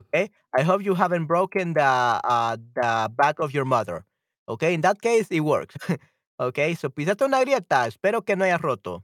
[0.03, 4.05] Okay, I hope you haven't broken the uh, the back of your mother.
[4.47, 5.75] Okay, in that case, it works.
[6.39, 7.87] okay, so pisaste una grieta.
[7.87, 9.03] Espero que no hayas roto.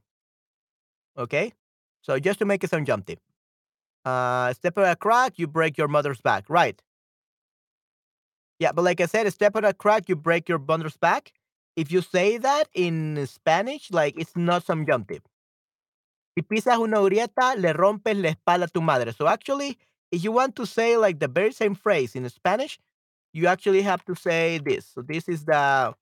[1.18, 1.54] Okay,
[2.02, 3.18] so just to make it sound jumpy.
[4.06, 6.46] Uh, step on a crack, you break your mother's back.
[6.50, 6.80] Right.
[8.60, 11.34] Yeah, but like I said, step on a crack, you break your mother's back.
[11.76, 15.24] If you say that in Spanish, like it's not subjunctive.
[16.40, 19.12] Si pisas una grieta, le rompes la espalda a tu madre.
[19.12, 19.78] So actually,
[20.10, 22.80] if you want to say like the very same phrase in Spanish,
[23.34, 24.86] you actually have to say this.
[24.86, 25.94] So this is the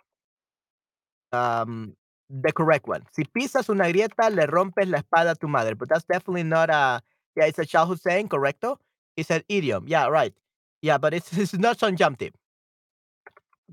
[1.32, 1.96] um
[2.30, 3.04] the correct one.
[3.14, 5.74] Si pisas una grieta, le rompes la espalda a tu madre.
[5.74, 7.02] But that's definitely not a
[7.36, 8.78] yeah, it's a childhood saying, correcto?
[9.16, 9.86] It's an idiom.
[9.88, 10.36] Yeah, right.
[10.84, 12.34] Yeah, but it's, it's not subjunctive.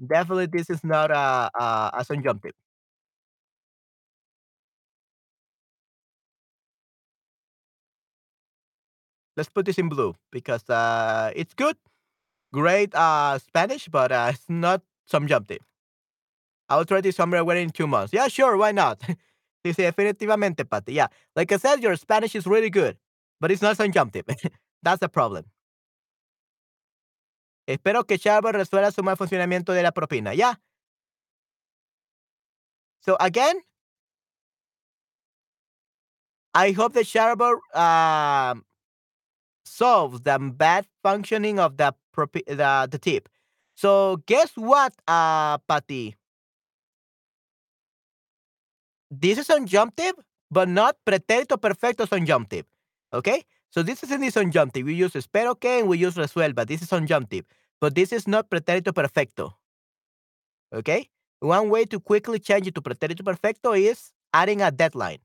[0.06, 2.54] Definitely, this is not a a, a subjunctive.
[9.36, 11.76] Let's put this in blue because uh, it's good,
[12.52, 15.58] great uh, Spanish, but uh, it's not some subjunctive.
[16.68, 18.12] I'll try this somewhere in two months.
[18.12, 19.00] Yeah, sure, why not?
[19.64, 20.94] Dice definitivamente, Patty.
[20.94, 22.96] Yeah, like I said, your Spanish is really good,
[23.40, 24.24] but it's not subjunctive.
[24.82, 25.44] That's the problem.
[27.66, 30.34] Espero que Chavo resuelva su mal funcionamiento de la propina.
[30.34, 30.54] Yeah.
[33.00, 33.56] So again,
[36.54, 38.64] I hope that Charbor um
[39.74, 41.92] solves the bad functioning of the
[42.46, 43.28] the, the tip.
[43.74, 46.14] So guess what, uh, Patty?
[49.10, 50.14] This is subjunctive,
[50.50, 52.66] but not pretérito perfecto subjunctive.
[53.12, 53.42] Okay?
[53.70, 54.86] So this is in the subjunctive.
[54.86, 56.54] We use espero que and we use resuelva.
[56.54, 57.44] But this is subjunctive.
[57.80, 59.58] But this is not pretérito perfecto.
[60.72, 61.08] Okay?
[61.40, 65.18] One way to quickly change it to pretérito perfecto is adding a deadline.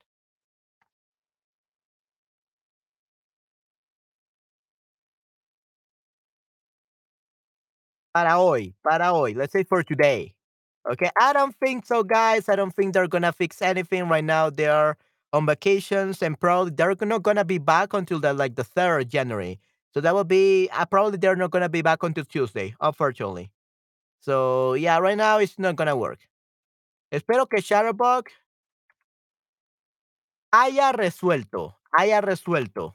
[8.20, 9.34] Para hoy, para hoy.
[9.34, 10.36] Let's say for today.
[10.92, 12.50] Okay, I don't think so, guys.
[12.50, 14.50] I don't think they're gonna fix anything right now.
[14.50, 14.98] They are
[15.32, 19.58] on vacations and probably they're not gonna be back until the like the third January.
[19.94, 23.52] So that will be uh, probably they're not gonna be back until Tuesday, unfortunately.
[24.20, 26.20] So yeah, right now it's not gonna work.
[27.14, 28.28] Espero que Shutterbug
[30.52, 32.94] haya resuelto, haya resuelto.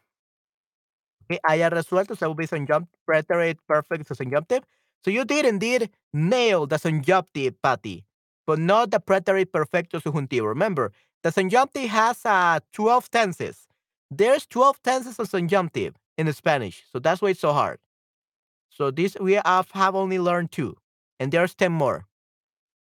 [1.25, 4.63] Okay, haya resuelto, so will be subjunctive, preterite, perfect, so subjunctive.
[5.05, 8.05] So you did indeed nail the subjunctive, Patty,
[8.47, 10.47] but not the preterite perfecto subjuntivo.
[10.47, 13.67] Remember, the subjunctive has uh, 12 tenses.
[14.11, 17.79] There's 12 tenses of subjunctive in Spanish, so that's why it's so hard.
[18.71, 20.77] So this we have, have only learned two,
[21.21, 22.07] and there's 10 more.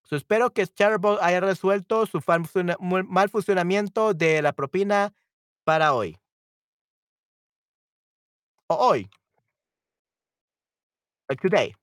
[0.04, 5.14] So espero que Chatterbug haya resuelto su mal funcionamiento de la propina
[5.66, 6.18] para hoy.
[8.68, 9.10] O hoy.
[11.30, 11.76] Like today.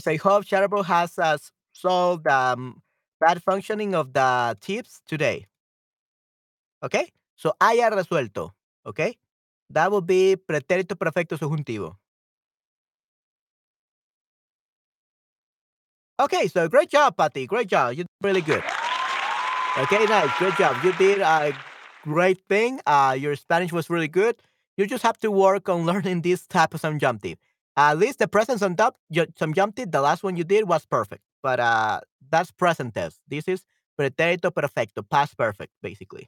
[0.00, 1.38] So I hope Chatterbug has uh,
[1.72, 2.82] solved the um,
[3.20, 5.46] bad functioning of the tips today.
[6.82, 7.12] Okay?
[7.36, 8.50] So haya resuelto.
[8.86, 9.16] Okay?
[9.70, 11.96] That would be pretérito perfecto subjuntivo.
[16.18, 17.46] Okay, so great job, Patty.
[17.46, 17.92] Great job.
[17.92, 18.64] You did really good.
[19.76, 20.30] Okay, nice.
[20.38, 20.82] Great job.
[20.82, 21.52] You did a
[22.02, 22.80] great thing.
[22.86, 24.36] Uh, your Spanish was really good.
[24.78, 27.36] You just have to work on learning this type of subjunctive.
[27.76, 31.22] At least the present subjunctive, the last one you did was perfect.
[31.42, 33.20] But uh, that's present tense.
[33.28, 33.64] This is
[33.98, 36.26] pretérito perfecto, past perfect, basically.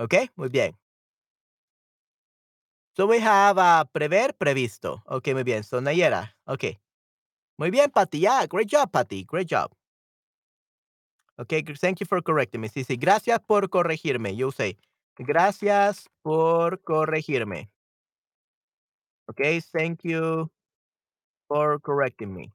[0.00, 0.72] Okay, muy bien.
[2.96, 5.02] So we have uh, prever, previsto.
[5.08, 5.62] Okay, muy bien.
[5.62, 6.30] So Nayera.
[6.48, 6.78] Okay.
[7.56, 8.18] Muy bien, Patty.
[8.18, 9.24] Yeah, great job, Patty.
[9.24, 9.72] Great job.
[11.40, 12.68] Okay, thank you for correcting me.
[12.68, 12.96] Sí, sí.
[12.98, 14.34] Gracias por corregirme.
[14.34, 14.76] You say.
[15.16, 17.68] Gracias por corregirme.
[19.30, 20.50] Okay, thank you
[21.48, 22.52] for correcting me.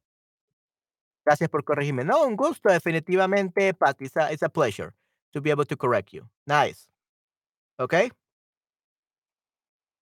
[1.26, 2.04] Gracias por corregirme.
[2.04, 4.06] No, un gusto, definitivamente, Patty.
[4.06, 4.94] It's a, it's a pleasure
[5.34, 6.28] to be able to correct you.
[6.46, 6.88] Nice.
[7.80, 8.12] Okay.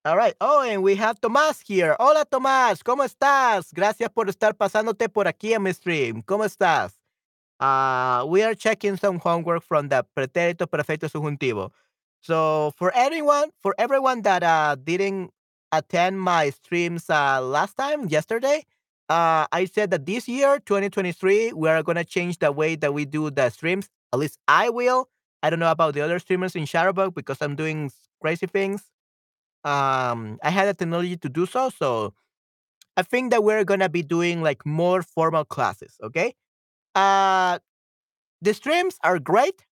[0.04, 0.34] All right.
[0.42, 1.96] Oh, and we have Tomás here.
[2.00, 2.82] Hola, Tomás.
[2.84, 3.72] ¿Cómo estás?
[3.72, 6.24] Gracias por estar pasándote por aquí en mi stream.
[6.24, 6.94] ¿Cómo estás?
[7.60, 11.72] Uh, we are checking some homework from the pretérito perfecto subjuntivo.
[12.22, 15.32] So for anyone, for everyone that uh, didn't
[15.72, 18.66] attend my streams uh, last time, yesterday,
[19.10, 23.06] uh, I said that this year, 2023, we are gonna change the way that we
[23.06, 23.90] do the streams.
[24.14, 25.10] At least I will.
[25.44, 28.84] I don't know about the other streamers in Chatterbug because I'm doing crazy things
[29.64, 31.70] um I had the technology to do so.
[31.70, 32.14] So
[32.98, 35.96] I think that we're gonna be doing like more formal classes.
[36.04, 36.36] Okay.
[36.96, 37.60] Uh
[38.42, 39.66] the streams are great.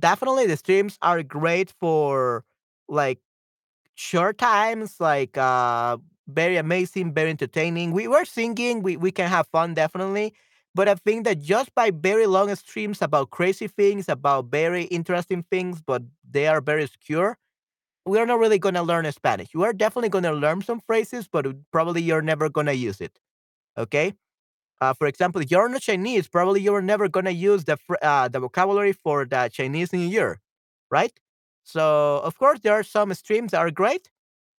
[0.00, 2.44] Definitely the streams are great for
[2.88, 3.20] like
[4.02, 7.92] short times, like uh very amazing, very entertaining.
[7.92, 10.34] We were singing, we, we can have fun definitely.
[10.74, 15.42] But I think that just by very long streams about crazy things, about very interesting
[15.42, 17.36] things, but they are very obscure,
[18.06, 19.50] we're not really going to learn Spanish.
[19.54, 23.00] You are definitely going to learn some phrases, but probably you're never going to use
[23.00, 23.18] it.
[23.78, 24.14] Okay.
[24.80, 28.40] Uh, for example, you're not Chinese, probably you're never going to use the uh, the
[28.40, 30.40] vocabulary for the Chinese New Year,
[30.90, 31.12] right?
[31.64, 34.10] So of course there are some streams that are great,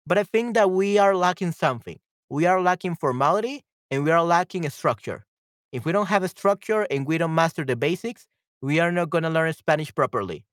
[0.06, 2.00] but I think that we are lacking something.
[2.30, 5.26] We are lacking formality and we are lacking a structure.
[5.72, 8.28] If we don't have a structure and we don't master the basics,
[8.62, 10.46] we are not going to learn Spanish properly.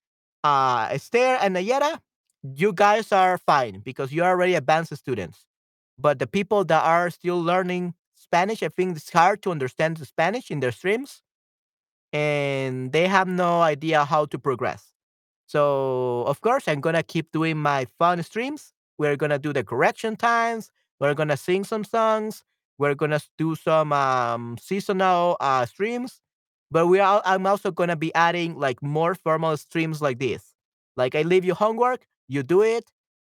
[0.42, 2.00] Uh, Esther and Nayera,
[2.42, 5.46] you guys are fine because you're already advanced students.
[5.98, 10.06] But the people that are still learning Spanish, I think it's hard to understand the
[10.06, 11.22] Spanish in their streams
[12.12, 14.89] and they have no idea how to progress.
[15.50, 18.72] So, of course, I'm going to keep doing my fun streams.
[18.98, 20.70] We're going to do the correction times.
[21.00, 22.44] We're going to sing some songs.
[22.78, 26.20] We're going to do some um, seasonal uh, streams.
[26.70, 30.54] But we are, I'm also going to be adding like more formal streams like this.
[30.96, 32.84] Like I leave you homework you do it.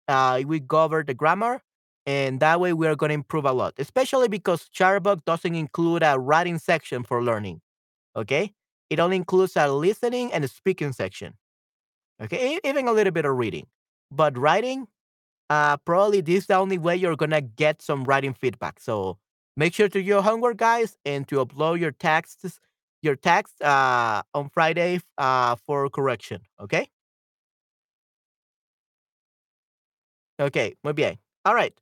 [0.08, 1.60] Uh, we cover the grammar,
[2.06, 3.74] and that way we are going to improve a lot.
[3.76, 7.60] Especially because Chatterbug doesn't include a writing section for learning.
[8.16, 8.54] Okay,
[8.88, 11.34] it only includes a listening and a speaking section.
[12.22, 13.66] Okay, even a little bit of reading,
[14.10, 14.86] but writing,
[15.50, 18.80] uh, probably this is the only way you're gonna get some writing feedback.
[18.80, 19.18] So
[19.56, 22.60] make sure to do your homework, guys, and to upload your texts,
[23.02, 26.42] your text uh, on Friday uh, for correction.
[26.60, 26.88] Okay.
[30.38, 31.18] Okay, muy bien.
[31.44, 31.74] All right.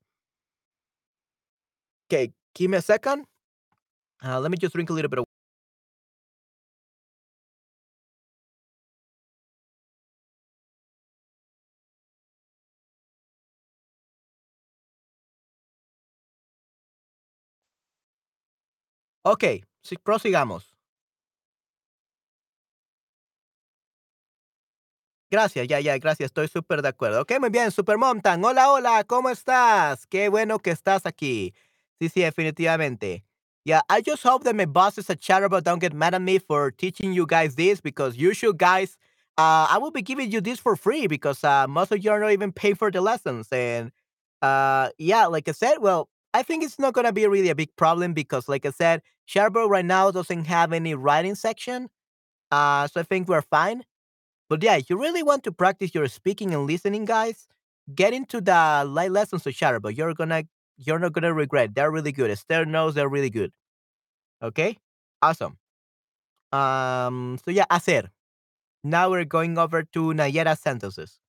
[2.09, 3.27] Okay, give me a second.
[4.25, 5.25] Uh, let me just drink a little bit of
[19.25, 19.45] Ok,
[19.83, 20.75] si, prosigamos.
[25.31, 27.23] Gracias, ya, ya, gracias, estoy súper de acuerdo.
[27.23, 28.45] Ok, muy bien, Super Montan.
[28.45, 30.07] Hola, hola, ¿cómo estás?
[30.07, 31.55] Qué bueno que estás aquí.
[31.99, 33.25] Sí, sí, definitivamente.
[33.65, 36.73] Yeah, I just hope that my bosses at Chatterbot don't get mad at me for
[36.73, 38.99] teaching you guys this because you should guys,
[39.39, 42.19] uh, I will be giving you this for free because uh, most of you are
[42.21, 43.49] not even paying for the lessons.
[43.53, 43.93] And
[44.43, 47.55] uh, yeah, like I said, well, I think it's not going to be really a
[47.55, 51.89] big problem because, like I said, Chatterbug right now doesn't have any writing section.
[52.51, 53.85] Uh, so I think we're fine.
[54.49, 57.47] But yeah, if you really want to practice your speaking and listening, guys,
[57.95, 59.97] get into the light lessons of Chatterbug.
[59.97, 60.45] You're gonna
[60.79, 61.75] You're not gonna regret.
[61.75, 62.31] They're really good.
[62.31, 63.53] Esther knows they're really good.
[64.43, 64.79] Okay?
[65.23, 65.59] Awesome.
[66.53, 68.11] Um, so yeah, hacer.
[68.85, 71.21] Now we're going over to Nayera sentences.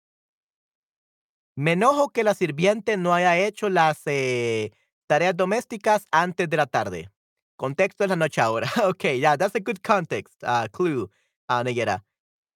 [1.56, 4.72] Me enojo que la sirviente no haya hecho las eh,
[5.08, 7.10] tareas domésticas antes de la tarde.
[7.58, 8.70] Contexto es la noche ahora.
[8.84, 11.10] okay, yeah, that's a good context uh, clue,
[11.50, 12.02] uh, Nayera.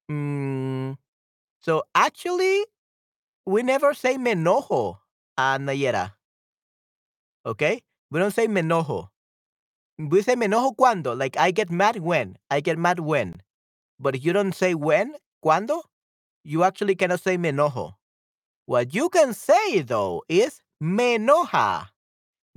[0.09, 0.97] Mm,
[1.59, 2.65] so actually,
[3.45, 4.97] we never say me enojo,
[5.37, 6.13] uh, Nayera.
[7.45, 7.81] Okay?
[8.11, 9.09] We don't say me enojo.
[9.97, 11.15] We say me enojo cuando.
[11.15, 12.37] Like I get mad when.
[12.49, 13.41] I get mad when.
[13.99, 15.81] But you don't say when, cuando,
[16.43, 17.95] you actually cannot say me enojo.
[18.65, 21.87] What you can say though is me enoja.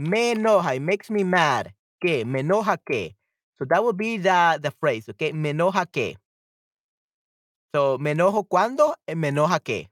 [0.00, 0.74] Me enoja.
[0.76, 1.74] It makes me mad.
[2.00, 2.24] Que?
[2.24, 3.16] Me enoja que.
[3.58, 5.32] So that would be the, the phrase, okay?
[5.32, 6.16] Me enoja que.
[7.74, 9.90] So, me enojo cuando, me enoja que.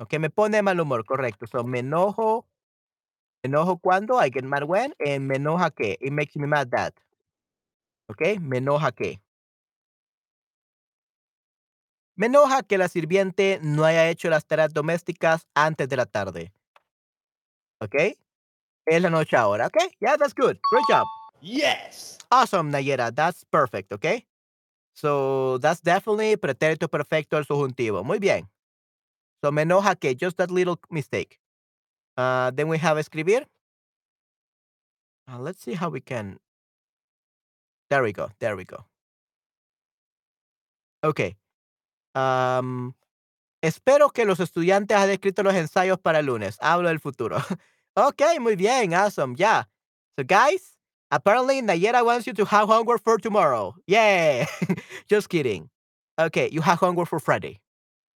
[0.00, 1.46] Okay, me pone mal humor, correcto.
[1.46, 2.44] So, me enojo,
[3.44, 5.96] me enojo cuando, I get mad when, and me enoja que.
[6.00, 6.92] It makes me mad that.
[8.10, 9.20] Okay, me enoja que.
[12.16, 16.52] Me enoja que la sirviente no haya hecho las tareas domésticas antes de la tarde.
[17.80, 18.16] Okay?
[18.86, 19.66] Es la noche ahora.
[19.66, 19.88] Okay?
[20.00, 20.58] Yeah, that's good.
[20.70, 21.06] Great job.
[21.40, 22.18] Yes.
[22.30, 23.14] Awesome, Nayera.
[23.14, 24.24] That's perfect, okay?
[24.94, 28.04] So that's definitely pretérito perfecto al subjuntivo.
[28.04, 28.48] Muy bien.
[29.42, 31.38] So me enoja que, just that little mistake.
[32.16, 33.46] Uh, then we have escribir.
[35.30, 36.38] Uh, let's see how we can.
[37.90, 38.30] There we go.
[38.38, 38.86] There we go.
[41.04, 41.36] Okay.
[42.14, 42.94] Um,
[43.62, 46.58] espero que los estudiantes hayan escrito los ensayos para el lunes.
[46.60, 47.38] Hablo del futuro.
[47.96, 48.92] okay, muy bien.
[48.94, 49.34] Awesome.
[49.38, 49.64] Yeah.
[50.18, 50.76] So, guys,
[51.10, 53.74] apparently Nayera wants you to have homework for tomorrow.
[53.86, 54.46] Yay.
[55.08, 55.70] Just kidding.
[56.18, 57.60] Okay, you have homework for Friday.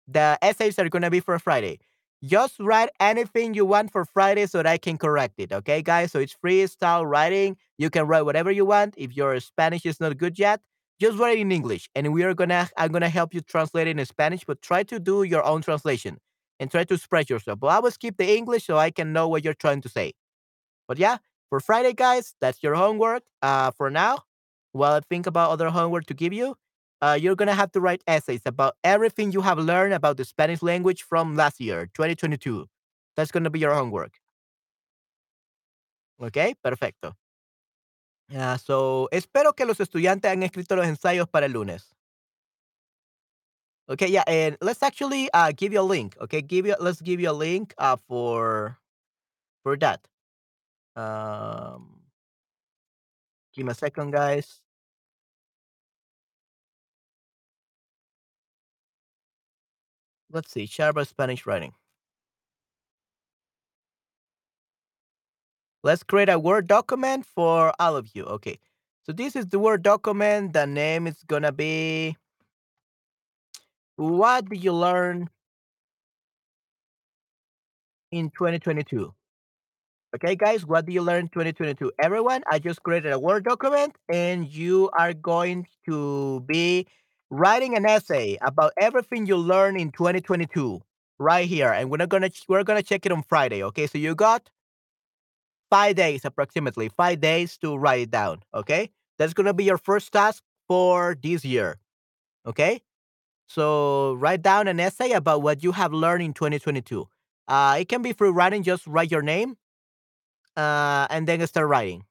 [0.09, 1.79] The essays are going to be for Friday.
[2.25, 5.53] Just write anything you want for Friday so that I can correct it.
[5.53, 6.13] Okay, guys?
[6.13, 7.57] So it's freestyle writing.
[7.79, 8.95] You can write whatever you want.
[8.97, 10.61] If your Spanish is not good yet,
[11.01, 11.91] just write it in English.
[11.97, 15.01] And we are gonna I'm gonna help you translate it in Spanish, but try to
[15.01, 16.19] do your own translation
[16.61, 17.61] and try to spread yourself.
[17.61, 20.13] But I will skip the English so I can know what you're trying to say.
[20.89, 21.19] But yeah,
[21.51, 23.23] for Friday, guys, that's your homework.
[23.43, 24.25] Uh for now,
[24.73, 26.57] while I think about other homework to give you,
[27.03, 30.63] uh, you're gonna have to write essays about everything you have learned about the Spanish
[30.63, 32.67] language from last year, 2022.
[33.17, 34.13] That's gonna be your homework.
[36.21, 37.17] Okay, perfecto.
[38.29, 41.95] Yeah, so espero que los estudiantes han escrito los ensayos para el lunes.
[43.91, 46.17] Okay, yeah, and let's actually uh, give you a link.
[46.21, 48.79] Okay, give you let's give you a link uh, for
[49.65, 50.07] for that.
[50.97, 52.01] Um,
[53.55, 54.61] give me a second, guys.
[60.31, 61.75] Let's see, Share Sharba Spanish writing.
[65.83, 68.25] Let's create a Word document for all of you.
[68.25, 68.59] Okay,
[69.05, 70.53] so this is the Word document.
[70.55, 72.17] The name is gonna be
[74.03, 75.31] What did you learn
[78.11, 79.15] in 2022?
[80.17, 81.93] Okay, guys, what did you learn 2022?
[82.03, 86.89] Everyone, I just created a Word document and you are going to be
[87.31, 90.83] writing an essay about everything you learned in 2022
[91.21, 91.71] right here.
[91.71, 93.63] And we're gonna we're gonna check it on Friday.
[93.63, 94.51] Okay, so you got
[95.71, 98.43] five days approximately, five days to write it down.
[98.53, 101.79] Okay, that's gonna be your first task for this year.
[102.45, 102.83] Okay,
[103.53, 107.07] so write down an essay about what you have learned in 2022.
[107.49, 109.57] Uh, it can be free writing, just write your name
[110.57, 112.05] uh, and then start writing.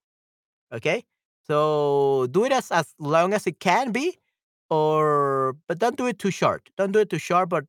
[0.74, 1.04] Okay,
[1.48, 4.18] so do it as, as long as it can be,
[4.70, 6.70] or but don't do it too short.
[6.78, 7.66] Don't do it too short, but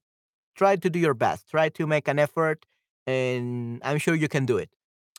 [0.54, 1.48] try to do your best.
[1.50, 2.64] Try to make an effort,
[3.06, 4.70] and I'm sure you can do it.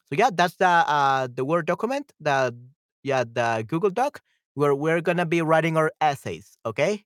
[0.10, 2.56] So yeah, that's the uh, the Word document, the
[3.04, 4.22] yeah the Google Doc
[4.56, 6.58] where we're gonna be writing our essays.
[6.66, 7.04] Okay,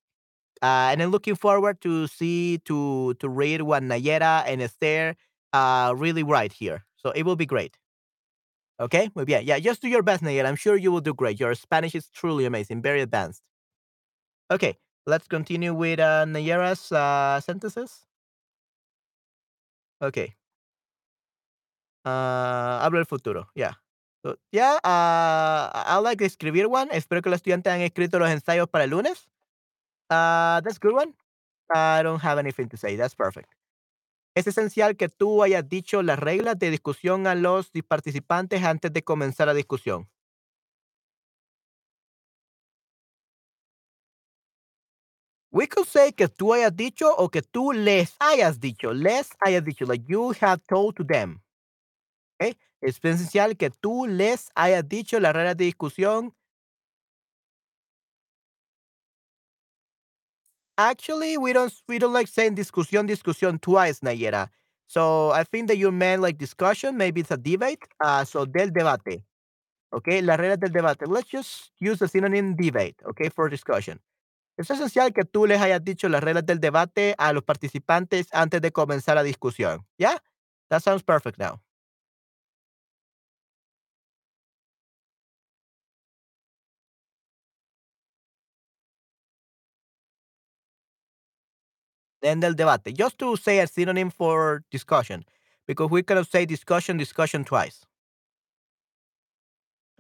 [0.61, 5.15] uh, and I'm looking forward to see to to read what Nayera and Esther
[5.53, 6.85] uh, really write here.
[6.95, 7.77] So it will be great.
[8.79, 9.43] Okay, muy bien.
[9.45, 10.45] Yeah, just do your best, Nayera.
[10.45, 11.39] I'm sure you will do great.
[11.39, 13.41] Your Spanish is truly amazing, very advanced.
[14.51, 18.05] Okay, let's continue with uh, Nayera's uh, sentences.
[20.01, 20.35] Okay.
[22.05, 23.49] Ah, hablo del futuro.
[23.55, 23.73] Yeah.
[24.23, 26.89] So, yeah, uh, I like to escribir one.
[26.91, 29.27] Espero que los estudiantes han escrito los ensayos para el lunes.
[30.09, 31.13] Uh, that's good one.
[31.73, 32.95] I don't have anything to say.
[32.95, 33.53] That's perfect.
[34.35, 39.03] Es esencial que tú hayas dicho las reglas de discusión a los participantes antes de
[39.03, 40.07] comenzar la discusión.
[45.51, 48.93] We could say que tú hayas dicho o que tú les hayas dicho.
[48.93, 49.85] Les hayas dicho.
[49.87, 51.41] Like you have told to them.
[52.39, 52.55] Okay?
[52.79, 56.35] Es esencial que tú les hayas dicho las reglas de discusión.
[60.77, 64.49] Actually, we don't we don't like saying discusión, discusión twice, Nayera.
[64.87, 67.79] So I think that you meant like discussion, maybe it's a debate.
[68.03, 69.23] Uh, so del debate.
[69.93, 71.07] Okay, las reglas del debate.
[71.07, 73.99] Let's just use the synonym debate, okay, for discussion.
[74.57, 78.61] Es esencial que tú les hayas dicho las reglas del debate a los participantes antes
[78.61, 79.85] de comenzar la discusión.
[79.97, 80.17] Yeah?
[80.69, 81.61] That sounds perfect now.
[92.27, 92.93] Then del debate.
[92.93, 95.23] Just to say a synonym for discussion,
[95.65, 97.85] because we cannot say discussion, discussion twice.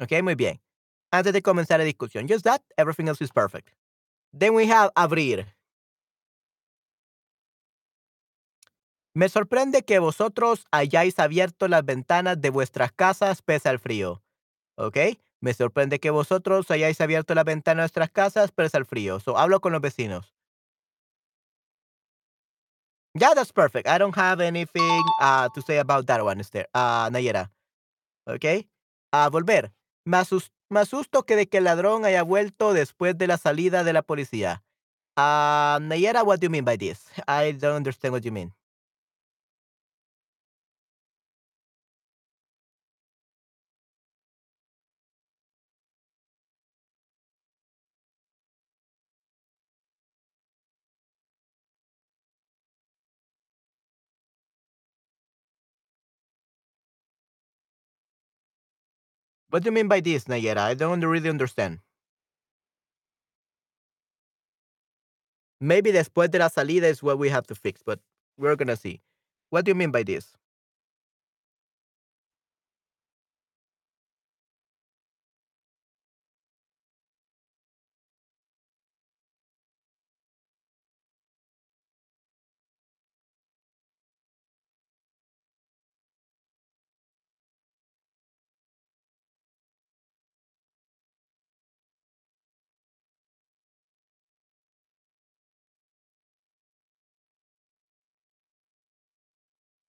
[0.01, 0.59] Okay, muy bien.
[1.09, 2.27] Antes de comenzar la discusión.
[2.27, 3.71] Just that, everything else is perfect.
[4.33, 5.45] Then we have abrir.
[9.15, 14.21] Me sorprende que vosotros hayáis abierto las ventanas de vuestras casas pese al frío.
[14.75, 14.97] ¿Ok?
[15.39, 19.21] Me sorprende que vosotros hayáis abierto la ventana de vuestras casas pese al frío.
[19.21, 20.36] So, hablo con los vecinos.
[23.19, 23.87] Yeah, that's perfect.
[23.87, 26.65] I don't have anything uh, to say about that one, Esther.
[26.73, 27.49] Uh, Nayera.
[28.27, 28.67] ¿Ok?
[29.13, 29.71] A volver.
[30.05, 33.83] Me, asus- me asusto que de que el ladrón haya vuelto después de la salida
[33.83, 34.63] de la policía.
[35.17, 37.05] Uh, Nayera, what do you mean by this?
[37.27, 38.53] I don't understand what you mean.
[59.57, 60.59] What do you mean by this, Nayera?
[60.59, 61.79] I don't really understand.
[65.59, 67.99] Maybe después de la salida is what we have to fix, but
[68.37, 69.01] we're gonna see.
[69.49, 70.37] What do you mean by this?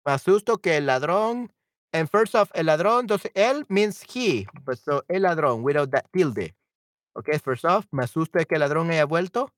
[0.08, 1.52] Me asusto que el ladrón.
[1.92, 4.46] And first off, el ladrón, entonces él means he.
[4.64, 6.54] But so el ladrón without that tilde.
[7.14, 9.50] Okay, first off, me asusto que el ladrón haya vuelto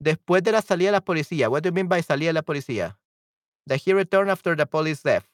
[0.00, 1.48] después de la salida de la policía.
[1.48, 2.96] What do you mean by salida de la policía?
[3.68, 5.28] That he returned after the police left.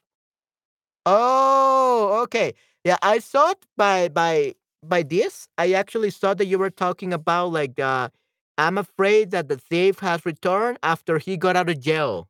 [1.06, 2.52] Oh, okay.
[2.84, 4.56] Yeah, I thought by by
[4.86, 8.10] by this, I actually thought that you were talking about like uh
[8.58, 12.29] I'm afraid that the thief has returned after he got out of jail.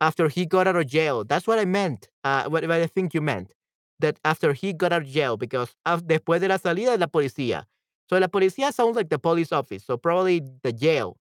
[0.00, 1.24] After he got out of jail.
[1.24, 2.08] That's what I meant.
[2.24, 3.52] Uh what, what I think you meant.
[4.00, 7.64] That after he got out of jail because después de la salida de la policía.
[8.08, 9.84] So la policía sounds like the police office.
[9.84, 11.16] So probably the jail,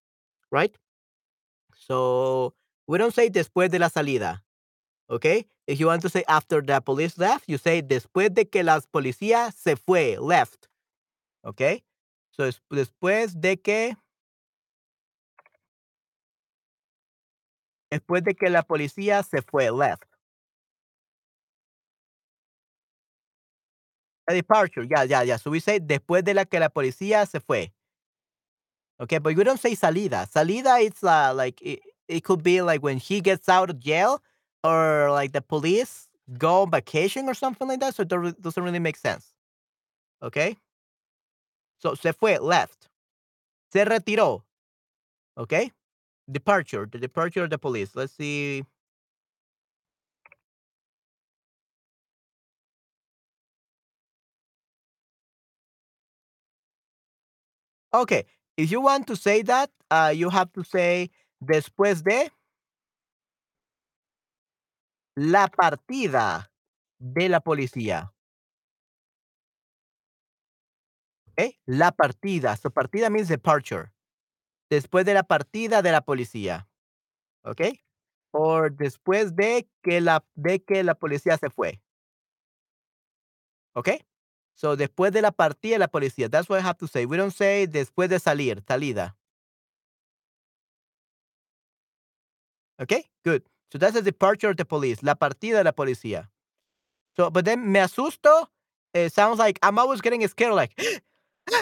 [0.52, 0.76] right?
[1.76, 2.54] So
[2.88, 4.42] we don't say después de la salida.
[5.10, 5.46] Okay?
[5.68, 8.80] If you want to say after the police left, you say después de que la
[8.94, 10.68] policía se fue, left.
[11.46, 11.84] Okay?
[12.32, 13.96] So después de que
[17.92, 20.04] después de que la policía se fue, left.
[24.28, 25.38] A departure, yeah, yeah, yeah.
[25.38, 27.72] So we say después de la que la policía se fue.
[29.00, 30.28] Okay, but we don't say salida.
[30.32, 34.22] Salida, it's uh, like it, it could be like when he gets out of jail
[34.64, 36.08] or like the police
[36.38, 37.94] go on vacation or something like that.
[37.96, 39.34] So it doesn't really make sense.
[40.24, 40.58] Okay?
[41.78, 42.90] So se fue, left.
[43.72, 44.44] Se retiró.
[45.38, 45.72] Okay?
[46.30, 47.96] Departure, the departure of the police.
[47.96, 48.64] Let's see.
[57.94, 58.26] Okay,
[58.58, 61.10] if you want to say that, uh, you have to say
[61.42, 62.30] después de
[65.16, 66.50] la partida
[67.00, 68.12] de la policía.
[71.38, 71.58] Okay?
[71.68, 72.58] La partida.
[72.58, 73.92] So partida means departure.
[74.70, 76.68] Después de la partida de la policía.
[77.44, 77.84] Okay?
[78.32, 81.82] Or después de que la, de que la policía se fue.
[83.76, 84.06] Okay?
[84.56, 86.30] So después de la partida de la policía.
[86.30, 87.06] That's what I have to say.
[87.06, 89.16] We don't say después de salir, salida.
[92.80, 93.10] Okay?
[93.24, 93.44] Good.
[93.72, 95.04] So that's the departure of the police.
[95.04, 96.30] La partida de la policía.
[97.16, 98.48] So, but then me asusto.
[98.94, 100.74] It sounds like I'm always getting scared, like,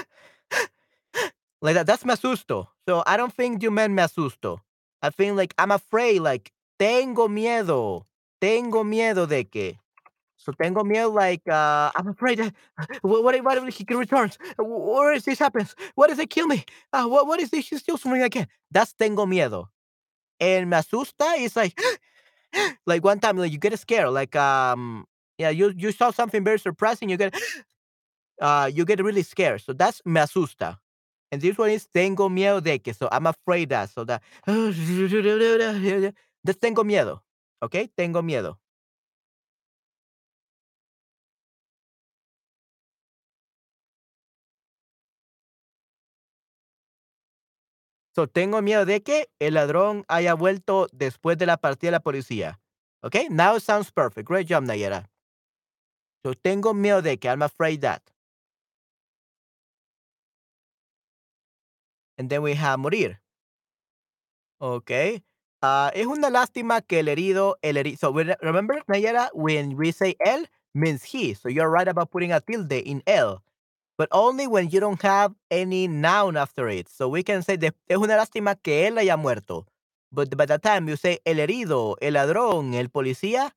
[1.64, 1.88] like that.
[1.88, 2.68] That's me asusto.
[2.90, 4.60] So I don't think you meant me asusto.
[5.04, 8.06] I think like I'm afraid, like, tengo miedo.
[8.42, 9.80] Tengo miedo de que.
[10.38, 12.54] So tengo miedo, like, uh, I'm afraid that
[13.04, 14.40] what what if what if he returns?
[14.58, 15.76] What if this happens?
[15.96, 16.66] What if they kill me?
[16.94, 18.48] Uh, what what if they steal something again?
[18.72, 19.68] That's tengo miedo.
[20.40, 21.80] And me asusta is like,
[22.88, 25.06] like one time, like you get scared, like um,
[25.38, 27.36] yeah, you you saw something very surprising, you get,
[28.42, 29.62] uh, you get really scared.
[29.62, 30.78] So that's me asusta.
[31.34, 32.94] And this one is tengo miedo de que.
[32.94, 33.90] So I'm afraid that.
[33.90, 34.22] So that
[36.46, 37.22] that's tengo miedo.
[37.64, 38.60] Okay, tengo miedo.
[48.16, 52.00] So, tengo miedo de que el ladrón haya vuelto después de la partida de la
[52.02, 52.60] policía.
[53.02, 54.28] Okay, now it sounds perfect.
[54.28, 55.10] Great job, Nayera.
[56.24, 57.30] So, tengo miedo de que.
[57.30, 58.13] I'm afraid that.
[62.18, 63.20] And then we have morir.
[64.62, 65.24] Okay.
[65.62, 67.98] Uh, es una lástima que el herido, el herido.
[67.98, 68.12] So,
[68.42, 71.34] remember, Nayera, when we say él, means he.
[71.34, 73.42] So, you're right about putting a tilde in él.
[73.98, 76.90] but only when you don't have any noun after it.
[76.90, 77.58] So we can say,
[77.88, 79.68] es una lástima que él haya muerto.
[80.12, 83.52] But by the time you say el herido, el ladrón, el policía,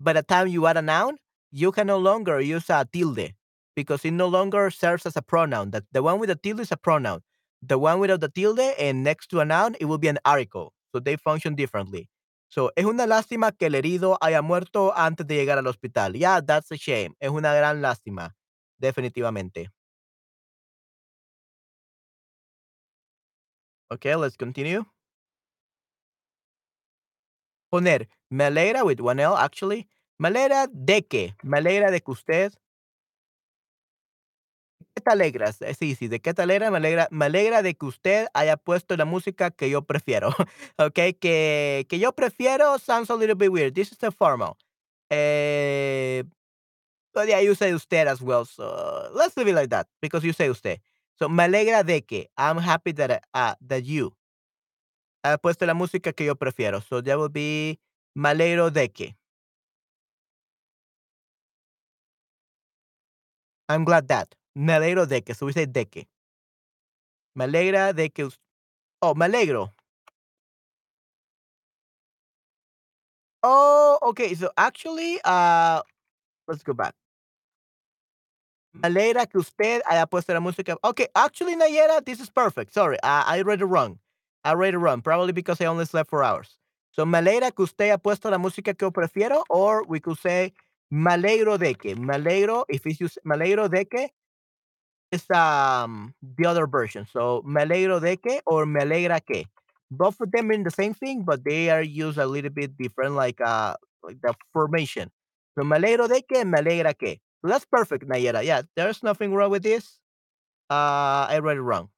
[0.00, 1.18] by the time you add a noun,
[1.50, 3.34] you can no longer use a tilde
[3.74, 5.70] because it no longer serves as a pronoun.
[5.70, 7.20] That the one with the tilde is a pronoun.
[7.62, 10.72] The one without the tilde and next to a noun, it will be an article.
[10.92, 12.08] So they function differently.
[12.50, 16.14] So, es una lástima que el herido haya muerto antes de llegar al hospital.
[16.14, 17.14] Yeah, that's a shame.
[17.20, 18.34] Es una gran lástima.
[18.78, 19.70] Definitivamente.
[23.90, 24.84] Okay, let's continue.
[27.70, 29.88] Poner, me alegra with one L actually.
[30.18, 32.52] Me alegra de que, me alegra de que usted.
[35.08, 35.62] ¿Qué te alegras?
[35.62, 36.70] Eh, sí, sí, ¿de qué te alegra?
[36.70, 40.30] Me alegra, me alegra de que usted haya puesto la música que yo prefiero.
[40.78, 43.74] okay, que, que yo prefiero sounds a little bit weird.
[43.74, 44.56] This is the formal.
[45.10, 46.24] Eh,
[47.14, 48.44] but yeah, you say usted as well.
[48.46, 50.80] So let's leave it like that because you say usted.
[51.18, 52.28] So me alegra de que.
[52.38, 54.14] I'm happy that uh, that you
[55.22, 56.80] ha puesto la música que yo prefiero.
[56.80, 57.80] So that would be
[58.14, 59.16] me alegro de que.
[63.68, 64.37] I'm glad that.
[64.58, 65.32] Me alegro de que.
[65.40, 66.08] We say de que.
[67.36, 68.28] Me alegra de que.
[69.00, 69.72] Oh, me alegro.
[73.44, 74.34] Oh, okay.
[74.34, 75.80] So actually, uh,
[76.48, 76.92] let's go back.
[78.74, 80.76] Me alegra que usted haya puesto la música.
[80.82, 82.74] Okay, actually, Nayera, this is perfect.
[82.74, 84.00] Sorry, I, I read it wrong.
[84.44, 86.58] I read it wrong, probably because I only slept four hours.
[86.90, 90.18] So, me alegra que usted haya puesto la música que yo prefiero, or we could
[90.18, 90.52] say,
[90.90, 91.94] me alegro de que.
[91.94, 94.08] Me alegro, if it's just, me alegro de que,
[95.12, 97.06] it's um, the other version.
[97.12, 99.44] So, me alegro de que, or me alegra que.
[99.90, 103.14] Both of them mean the same thing, but they are used a little bit different,
[103.14, 105.10] like, uh, like the formation.
[105.58, 107.20] So, me alegro de que, me alegra que.
[107.42, 108.44] So that's perfect, Nayera.
[108.44, 109.98] Yeah, there's nothing wrong with this.
[110.70, 111.90] Uh, I read it wrong.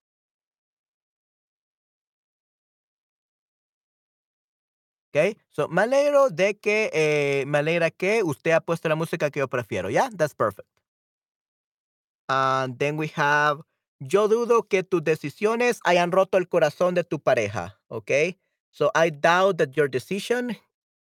[5.12, 9.30] Okay, so me alegro de que, eh, me alegra que usted ha puesto la música
[9.30, 9.90] que yo prefiero.
[9.90, 10.68] Yeah, that's perfect.
[12.30, 13.60] And then we have,
[14.00, 17.72] yo dudo que tus decisiones hayan roto el corazón de tu pareja.
[17.90, 18.36] Okay,
[18.70, 20.56] so I doubt that your decision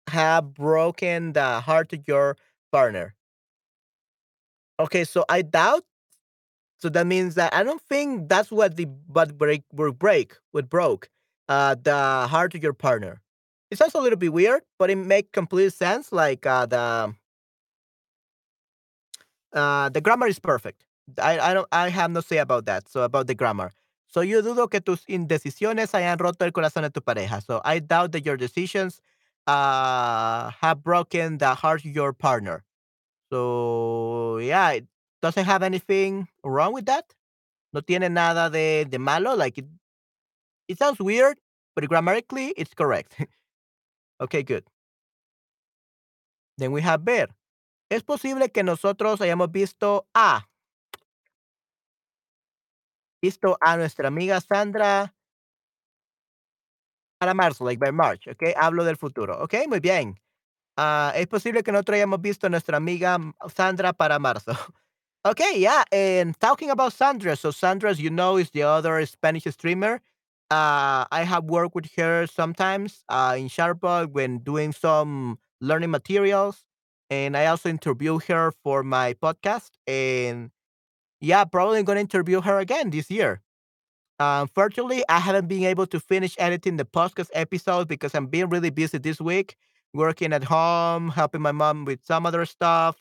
[0.08, 2.36] have broken the heart of your
[2.70, 3.16] partner.
[4.78, 5.84] Okay, so I doubt.
[6.78, 10.70] So that means that I don't think that's what the but break would break would
[10.70, 11.08] broke
[11.48, 13.22] uh the heart of your partner.
[13.70, 16.12] It sounds a little bit weird, but it make complete sense.
[16.12, 17.14] Like uh the
[19.52, 20.85] uh the grammar is perfect.
[21.22, 22.88] I I don't I have no say about that.
[22.88, 23.72] So about the grammar.
[24.08, 27.42] So yo dudo que tus indecisiones hayan roto el corazón de tu pareja.
[27.44, 29.00] So I doubt that your decisions
[29.46, 32.64] uh have broken the heart of your partner.
[33.30, 34.86] So, yeah, it
[35.22, 37.14] doesn't have anything wrong with that.
[37.72, 39.34] No tiene nada de, de malo.
[39.34, 39.66] Like, it,
[40.68, 41.38] it sounds weird,
[41.74, 43.16] but grammatically, it's correct.
[44.20, 44.64] okay, good.
[46.58, 47.28] Then we have ver.
[47.90, 50.42] Es posible que nosotros hayamos visto a.
[53.26, 55.12] Visto a nuestra amiga Sandra
[57.18, 58.54] para marzo, like by March, okay?
[58.56, 59.66] Hablo del futuro, okay?
[59.66, 60.16] Muy bien.
[60.76, 63.18] Ah, es posible que nosotros hayamos visto a nuestra amiga
[63.54, 64.52] Sandra para marzo.
[65.26, 69.44] Okay, yeah, and talking about Sandra, so Sandra, as you know, is the other Spanish
[69.50, 70.00] streamer.
[70.50, 76.64] Uh, I have worked with her sometimes uh, in Shutterbug when doing some learning materials,
[77.10, 79.70] and I also interview her for my podcast.
[79.88, 80.52] And
[81.20, 83.40] yeah, probably going to interview her again this year.
[84.18, 88.70] Unfortunately, I haven't been able to finish editing the podcast episodes because I'm being really
[88.70, 89.56] busy this week
[89.94, 92.96] working at home, helping my mom with some other stuff.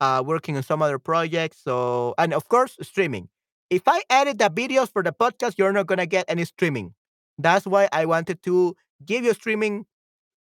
[0.00, 1.58] uh, working on some other projects.
[1.62, 3.28] So, and of course, streaming.
[3.70, 6.94] If I edit the videos for the podcast, you're not gonna get any streaming.
[7.38, 9.86] That's why I wanted to give you streaming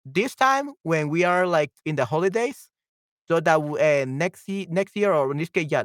[0.06, 2.70] this time when we are like in the holidays,
[3.28, 5.84] so that uh, next year, next year or in this case, yeah,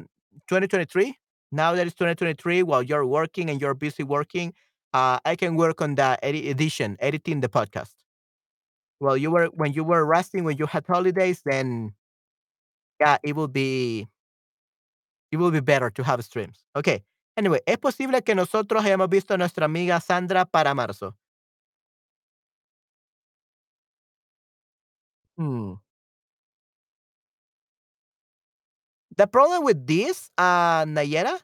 [0.49, 1.17] 2023.
[1.53, 4.55] Now that it's 2023, while you're working and you're busy working,
[4.95, 7.95] uh, I can work on the edi- edition, editing the podcast.
[9.01, 11.95] Well, you were when you were resting, when you had holidays, then
[13.01, 14.09] yeah, it will be
[15.31, 16.65] it will be better to have streams.
[16.77, 17.03] Okay.
[17.37, 21.17] Anyway, es posible que nosotros hayamos visto a nuestra amiga Sandra para marzo.
[25.37, 25.75] Hmm.
[29.21, 31.39] The problem with this, uh, Nayera,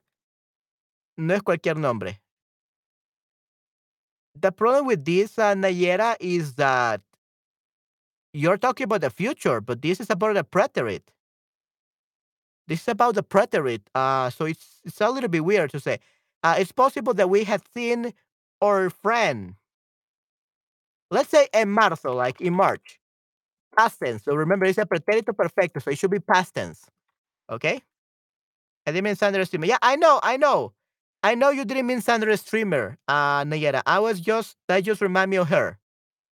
[1.18, 2.18] no es cualquier nombre.
[4.34, 7.02] The problem with this, uh, Nayera, is that
[8.32, 11.12] you're talking about the future, but this is about the preterite.
[12.66, 13.82] This is about the preterite.
[13.94, 15.98] Uh, so it's it's a little bit weird to say.
[16.42, 18.14] Uh, it's possible that we had seen
[18.62, 19.56] our friend,
[21.10, 22.98] let's say in marzo, like in March,
[23.76, 24.24] past tense.
[24.24, 26.86] So remember, it's a pretérito perfecto, so it should be past tense.
[27.50, 27.82] Okay?
[28.86, 29.66] I didn't mean Sandra Streamer.
[29.66, 30.72] Yeah, I know, I know.
[31.22, 33.82] I know you didn't mean Sandra Streamer, uh, Nayera.
[33.84, 35.78] I was just, that just reminded me of her.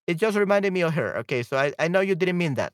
[0.05, 1.18] It just reminded me of her.
[1.20, 2.74] Okay, so I, I know you didn't mean that.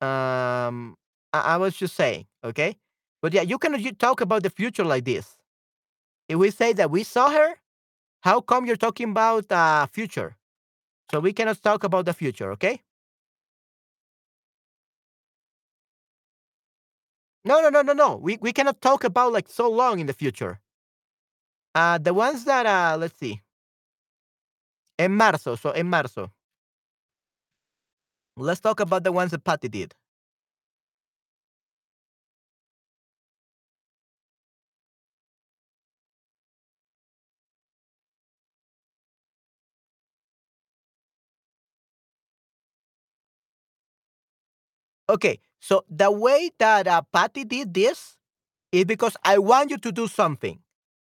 [0.00, 0.96] Um,
[1.32, 2.76] I, I was just saying, okay?
[3.20, 5.36] But yeah, you cannot talk about the future like this.
[6.28, 7.56] If we say that we saw her,
[8.22, 10.36] how come you're talking about uh future?
[11.10, 12.82] So we cannot talk about the future, okay?
[17.44, 18.16] No, no, no, no, no.
[18.16, 20.60] We we cannot talk about like so long in the future.
[21.74, 23.40] Uh the ones that uh let's see.
[24.98, 26.32] En marzo, so en marzo.
[28.36, 29.94] Let's talk about the ones that Patty did.
[45.08, 48.16] Okay, so the way that uh, Patty did this
[48.72, 50.58] is because I want you to do something.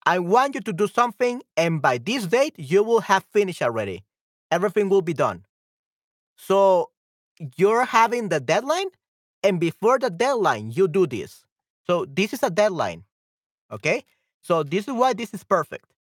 [0.07, 4.05] I want you to do something, and by this date, you will have finished already.
[4.51, 5.45] Everything will be done.
[6.37, 6.91] So
[7.57, 8.87] you're having the deadline,
[9.43, 11.45] and before the deadline, you do this.
[11.87, 13.05] So this is a deadline.
[13.71, 14.05] Okay?
[14.43, 15.93] So this is why this is perfect.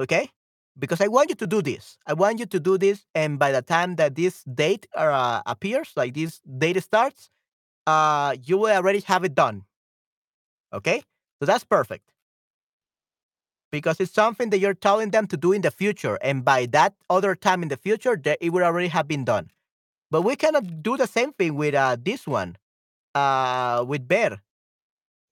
[0.00, 0.30] Okay?
[0.78, 1.98] Because I want you to do this.
[2.06, 5.92] I want you to do this, and by the time that this date uh, appears,
[5.96, 7.30] like this date starts,
[7.88, 9.64] uh, you will already have it done.
[10.74, 11.02] Okay?
[11.40, 12.04] So that's perfect.
[13.72, 16.94] Because it's something that you're telling them to do in the future, and by that
[17.08, 19.50] other time in the future, it will already have been done.
[20.10, 22.56] But we cannot do the same thing with uh, this one,
[23.14, 24.42] uh, with Bear,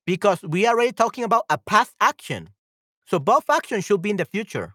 [0.07, 2.51] because we are already talking about a past action.
[3.07, 4.75] So both actions should be in the future.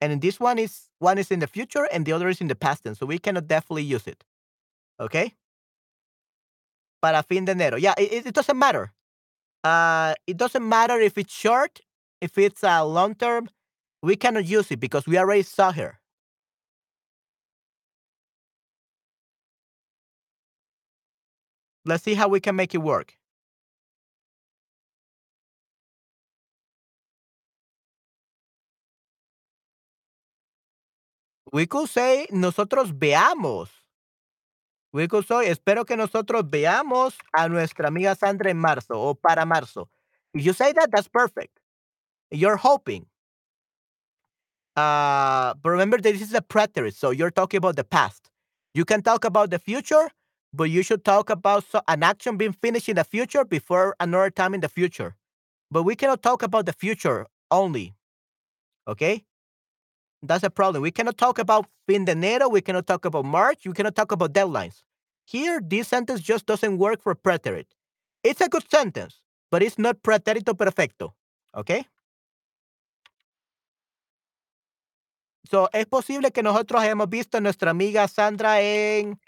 [0.00, 2.48] And in this one is one is in the future and the other is in
[2.48, 2.98] the past tense.
[2.98, 4.22] So we cannot definitely use it.
[5.00, 5.34] Okay?
[7.04, 7.76] Para fin de enero.
[7.76, 8.90] Yeah, it, it doesn't matter.
[9.62, 11.80] Uh, it doesn't matter if it's short,
[12.22, 13.50] if it's a uh, long term.
[14.02, 16.00] We cannot use it because we already saw her.
[21.84, 23.18] Let's see how we can make it work.
[31.52, 33.83] We could say nosotros veamos.
[34.94, 39.88] Say espero que nosotros veamos a nuestra amiga Sandra en marzo o para marzo.
[40.32, 41.58] If you say that, that's perfect.
[42.30, 43.06] You're hoping.
[44.76, 48.30] Uh, but remember this is a preterist, so you're talking about the past.
[48.72, 50.10] You can talk about the future,
[50.52, 54.30] but you should talk about so, an action being finished in the future before another
[54.30, 55.16] time in the future.
[55.72, 57.94] But we cannot talk about the future only.
[58.86, 59.24] Okay?
[60.26, 60.82] That's a problem.
[60.82, 62.50] We cannot talk about fin de enero.
[62.50, 63.66] We cannot talk about March.
[63.66, 64.82] We cannot talk about deadlines.
[65.26, 67.66] Here, this sentence just doesn't work for preterite.
[68.22, 69.20] It's a good sentence,
[69.50, 71.14] but it's not pretérito perfecto.
[71.54, 71.86] Okay?
[75.50, 79.18] So, es posible que nosotros hayamos visto a nuestra amiga Sandra en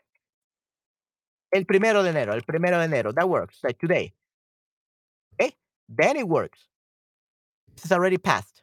[1.53, 3.15] el primero de enero, el primero de enero.
[3.15, 4.15] That works, like today.
[5.35, 5.55] Okay?
[5.89, 6.67] Then it works.
[7.75, 8.56] This is already passed.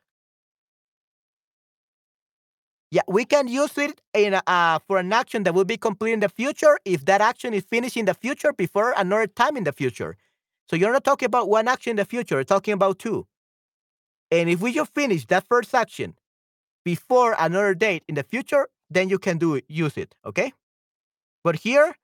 [2.93, 6.19] Yeah, we can use it in uh, for an action that will be complete in
[6.19, 9.71] the future if that action is finished in the future before another time in the
[9.71, 10.15] future.
[10.69, 13.25] So you're not talking about one action in the future, you're talking about two.
[14.29, 16.13] And if we just finish that first action
[16.85, 20.53] before another date in the future, then you can do it, use it, okay?
[21.43, 21.95] But here,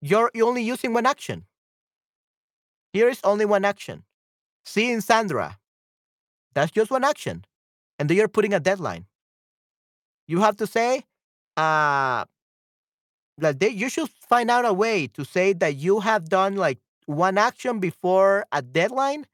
[0.00, 1.46] you're only using one action.
[2.92, 4.04] Here is only one action.
[4.64, 5.58] Seeing Sandra.
[6.54, 7.44] That's just one action.
[7.98, 9.06] And then you're putting a deadline.
[10.28, 11.04] You have to say,
[11.56, 12.24] uh,
[13.38, 16.78] that they, you should find out a way to say that you have done like
[17.06, 19.26] one action before a deadline,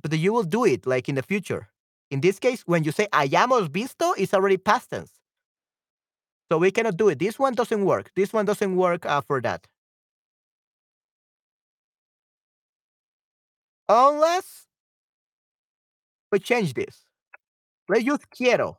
[0.00, 1.68] but you will do it like in the future.
[2.10, 5.12] In this case, when you say hayamos visto, it's already past tense.
[6.50, 7.18] So we cannot do it.
[7.18, 8.10] This one doesn't work.
[8.16, 9.66] This one doesn't work uh, for that.
[13.88, 14.66] Unless
[16.32, 17.04] we change this.
[17.88, 18.78] Let's use quiero.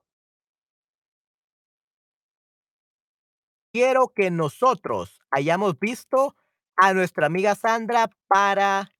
[3.72, 6.36] Quiero que nosotros hayamos visto
[6.76, 8.92] a nuestra amiga Sandra para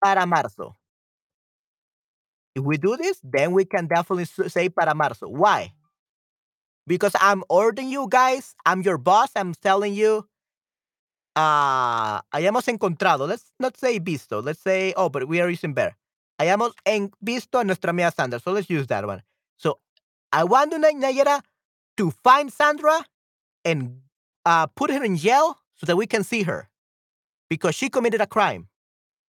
[0.00, 0.76] para marzo.
[2.54, 5.28] If we do this, then we can definitely say para marzo.
[5.28, 5.72] Why?
[6.86, 10.26] Because I'm ordering you guys, I'm your boss, I'm telling you,
[11.36, 15.96] uh, hayamos encontrado, let's not say visto, let's say, oh, but we are using better.
[16.40, 19.22] Hayamos en visto a nuestra amiga Sandra, so let's use that one.
[19.56, 19.78] So,
[20.32, 21.42] I want Nayera
[22.00, 23.04] to find Sandra
[23.62, 24.00] and
[24.46, 26.70] uh, put her in jail so that we can see her
[27.50, 28.68] because she committed a crime.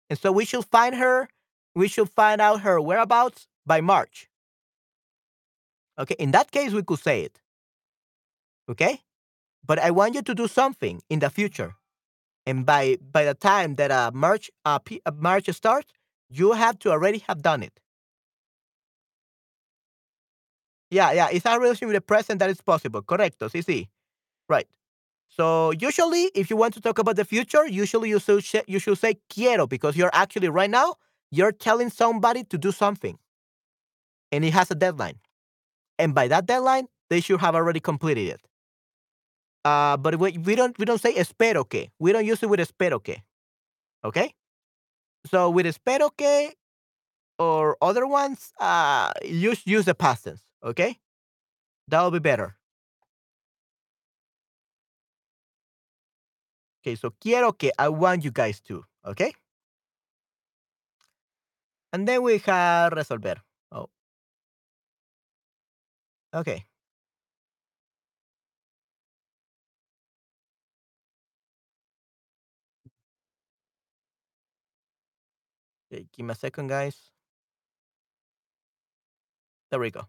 [0.09, 1.27] And so we should find her,
[1.75, 4.29] we should find out her whereabouts by March.
[5.99, 7.41] Okay, in that case, we could say it.
[8.69, 9.01] Okay?
[9.65, 11.75] But I want you to do something in the future.
[12.45, 15.91] And by by the time that uh, March uh, P, uh, March starts,
[16.29, 17.80] you have to already have done it.
[20.91, 23.01] Yeah, yeah, it's a relation with the present that is possible.
[23.01, 23.87] Correcto, sí, sí.
[24.49, 24.67] Right.
[25.29, 28.97] So usually, if you want to talk about the future, usually you should you should
[28.97, 30.95] say quiero because you're actually right now
[31.31, 33.17] you're telling somebody to do something,
[34.31, 35.19] and it has a deadline,
[35.99, 38.41] and by that deadline they should have already completed it.
[39.63, 41.89] Uh, but we, we don't we don't say espero que.
[41.99, 43.23] We don't use it with espero que.
[44.03, 44.33] Okay.
[45.27, 46.51] So with espero que
[47.39, 50.41] or other ones, uh, use use the past tense.
[50.63, 50.99] Okay,
[51.87, 52.55] that will be better.
[56.83, 58.83] Okay, so quiero que I want you guys to.
[59.05, 59.33] Okay.
[61.93, 63.37] And then we have resolver.
[63.71, 63.89] Oh.
[66.33, 66.65] Okay.
[75.91, 77.11] Okay, give me a second, guys.
[79.69, 80.07] There we go.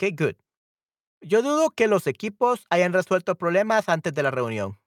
[0.00, 0.36] Okay, good.
[1.22, 4.78] Yo dudo que los equipos hayan resuelto problemas antes de la reunión.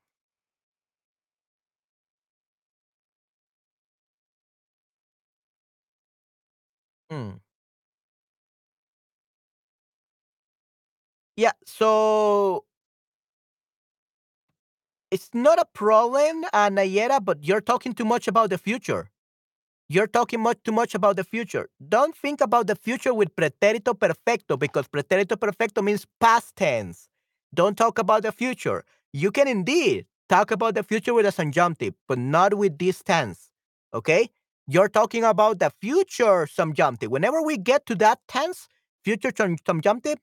[7.11, 7.39] Mm.
[11.35, 12.65] Yeah, so
[15.11, 19.09] it's not a problem, uh, Nayera, but you're talking too much about the future.
[19.93, 21.69] You're talking much too much about the future.
[21.87, 27.09] Don't think about the future with pretérito perfecto because pretérito perfecto means past tense.
[27.53, 28.85] Don't talk about the future.
[29.11, 33.51] You can indeed talk about the future with a subjunctive, but not with this tense.
[33.93, 34.31] Okay?
[34.65, 37.11] You're talking about the future subjunctive.
[37.11, 38.67] Whenever we get to that tense,
[39.05, 39.31] future
[39.67, 40.17] subjunctive,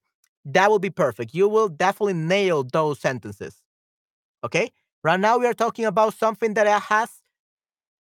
[0.47, 1.33] that will be perfect.
[1.33, 3.63] You will definitely nail those sentences.
[4.43, 4.73] Okay?
[5.05, 7.20] Right now we are talking about something that has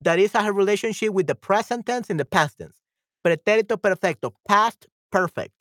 [0.03, 2.77] that is a relationship with the present tense and the past tense.
[3.25, 5.55] Pretérito perfecto, past perfect.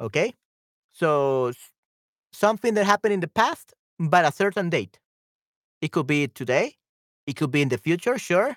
[0.00, 0.34] Okay?
[0.92, 1.52] So
[2.32, 4.98] something that happened in the past, but a certain date.
[5.80, 6.76] It could be today,
[7.26, 8.56] it could be in the future, sure.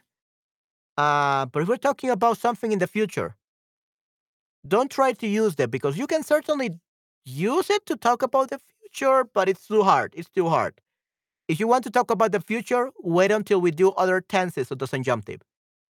[0.97, 3.35] Uh, but if we're talking about something in the future,
[4.67, 6.71] don't try to use that because you can certainly
[7.25, 10.13] use it to talk about the future, but it's too hard.
[10.15, 10.79] It's too hard.
[11.49, 14.77] If you want to talk about the future, wait until we do other tenses of
[14.77, 15.41] the subjunctive.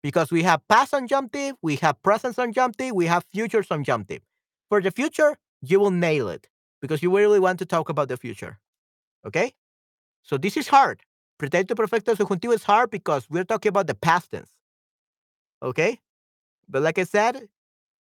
[0.04, 4.22] Because we have past subjunctive, we have present subjunctive, we have future subjunctive.
[4.68, 6.46] For the future, you will nail it
[6.80, 8.60] because you really want to talk about the future.
[9.26, 9.52] Okay?
[10.22, 11.02] So this is hard.
[11.42, 14.50] Pretérito perfecto subjuntivo is hard because we're talking about the past tense.
[15.60, 15.98] Okay?
[16.68, 17.48] But like I said,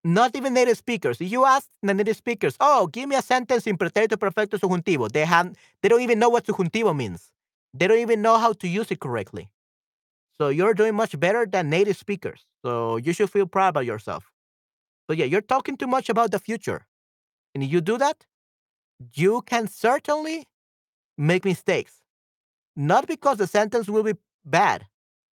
[0.04, 1.20] not even native speakers.
[1.20, 5.10] If you ask the native speakers, oh, give me a sentence in pretérito perfecto subjuntivo,
[5.10, 7.32] they have they don't even know what subjuntivo means.
[7.74, 9.50] They don't even know how to use it correctly.
[10.40, 12.46] So you're doing much better than native speakers.
[12.64, 14.30] So you should feel proud about yourself.
[15.08, 16.86] So yeah, you're talking too much about the future.
[17.54, 18.26] And if you do that,
[19.14, 20.46] you can certainly
[21.16, 22.02] make mistakes.
[22.76, 24.14] Not because the sentence will be
[24.44, 24.86] bad,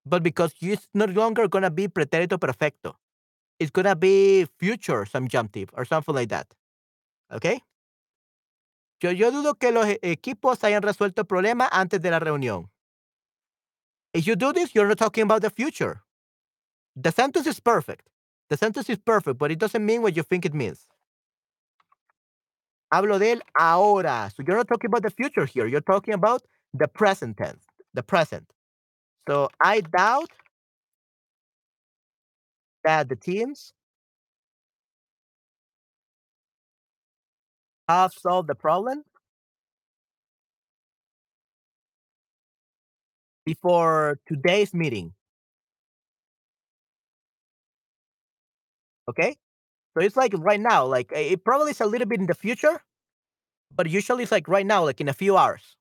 [0.05, 2.97] but because it's no longer going to be pretérito perfecto.
[3.59, 6.53] It's going to be future some subjunctive or something like that.
[7.31, 7.61] Okay?
[8.99, 12.69] Yo, dudo que los e- equipos hayan resuelto el problema antes de la reunión.
[14.13, 16.01] If you do this, you're not talking about the future.
[16.95, 18.09] The sentence is perfect.
[18.49, 20.87] The sentence is perfect, but it doesn't mean what you think it means.
[22.91, 24.31] Hablo de él ahora.
[24.35, 25.67] So you're not talking about the future here.
[25.67, 26.41] You're talking about
[26.73, 28.51] the present tense, the present.
[29.27, 30.31] So I doubt
[32.83, 33.73] that the teams
[37.89, 39.03] have solved the problem
[43.45, 45.13] before today's meeting.
[49.09, 49.37] Okay?
[49.97, 52.81] So it's like right now, like it probably is a little bit in the future,
[53.75, 55.77] but usually it's like right now, like in a few hours.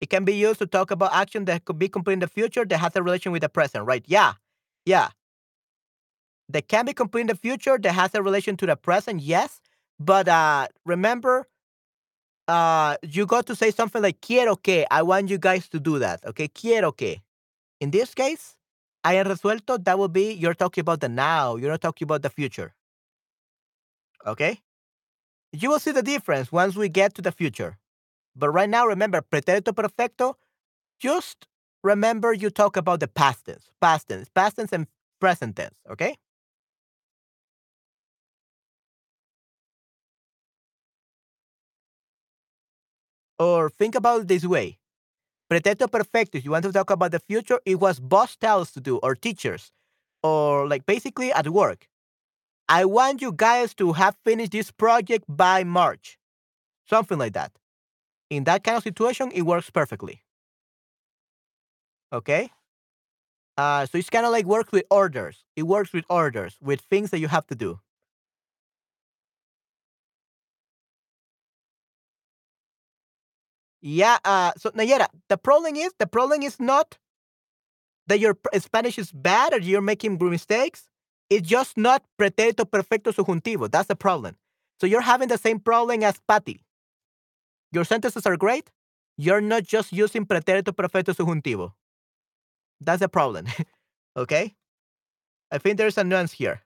[0.00, 2.64] It can be used to talk about action that could be complete in the future
[2.64, 4.04] that has a relation with the present, right?
[4.06, 4.34] Yeah.
[4.86, 5.08] Yeah.
[6.52, 9.60] That can be complete in the future that has a relation to the present, yes.
[9.98, 11.46] But uh remember,
[12.48, 14.84] uh you got to say something like quiero que.
[14.90, 16.24] I want you guys to do that.
[16.26, 17.22] Okay, quiero que.
[17.80, 18.56] In this case,
[19.04, 22.30] haya resuelto, that would be you're talking about the now, you're not talking about the
[22.30, 22.74] future.
[24.26, 24.60] Okay?
[25.52, 27.78] You will see the difference once we get to the future.
[28.36, 30.36] But right now, remember, pretérito perfecto,
[31.00, 31.46] just
[31.82, 34.86] remember you talk about the past tense, past tense, past tense and
[35.20, 36.16] present tense, okay?
[43.40, 44.78] Or think about it this way.
[45.50, 48.80] Pretérito perfecto, if you want to talk about the future, it was boss tells to
[48.80, 49.72] do, or teachers,
[50.22, 51.88] or like basically at work.
[52.68, 56.18] I want you guys to have finished this project by March.
[56.88, 57.52] Something like that.
[58.30, 60.22] In that kind of situation, it works perfectly.
[62.12, 62.50] Okay?
[63.56, 65.44] Uh, so it's kind of like works with orders.
[65.56, 67.80] It works with orders, with things that you have to do.
[73.82, 74.18] Yeah.
[74.24, 76.98] Uh, so Nayera, the problem is the problem is not
[78.06, 80.88] that your Spanish is bad or you're making mistakes.
[81.30, 83.70] It's just not pretérito perfecto subjuntivo.
[83.70, 84.36] That's the problem.
[84.80, 86.64] So you're having the same problem as Patty.
[87.72, 88.70] Your sentences are great.
[89.16, 91.72] You're not just using pretérito perfecto subjuntivo.
[92.80, 93.46] That's the problem.
[94.16, 94.54] okay?
[95.52, 96.62] I think there's a nuance here.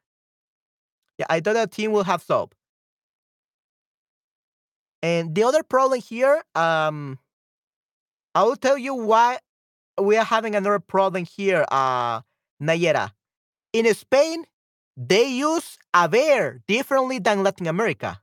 [1.18, 2.54] Yeah, I thought the team will have solved.
[5.05, 7.18] And the other problem here, um,
[8.34, 9.38] I will tell you why
[10.00, 12.22] we are having another problem here, uh,
[12.59, 13.12] Nayera.
[13.74, 14.46] In Spain,
[14.96, 18.22] they use haber differently than Latin America.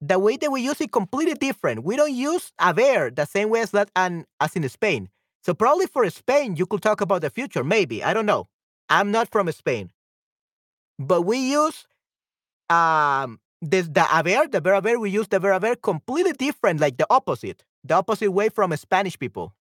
[0.00, 1.84] The way that we use it completely different.
[1.84, 5.10] We don't use haber the same way as that and as in Spain.
[5.44, 8.02] So probably for Spain, you could talk about the future, maybe.
[8.02, 8.48] I don't know.
[8.88, 9.92] I'm not from Spain.
[10.98, 11.86] But we use
[12.70, 16.98] um this the haber, the verb haber, we use the verb haber completely different, like
[16.98, 17.64] the opposite.
[17.84, 19.54] The opposite way from Spanish people.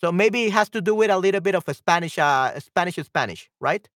[0.00, 2.96] So maybe it has to do with a little bit of a Spanish, uh, Spanish,
[2.96, 3.88] Spanish, right?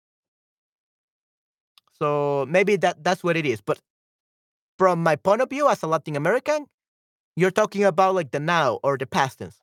[1.99, 3.61] So maybe that that's what it is.
[3.61, 3.79] But
[4.77, 6.67] from my point of view as a Latin American,
[7.35, 9.59] you're talking about like the now or the past tense.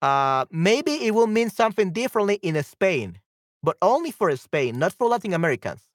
[0.00, 3.18] Uh, maybe it will mean something differently in Spain,
[3.62, 5.87] but only for Spain, not for Latin Americans.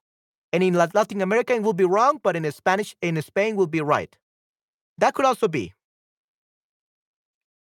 [0.54, 3.82] And in Latin America, it will be wrong, but in Spanish, in Spain, will be
[3.82, 4.16] right.
[5.00, 5.74] That could also be.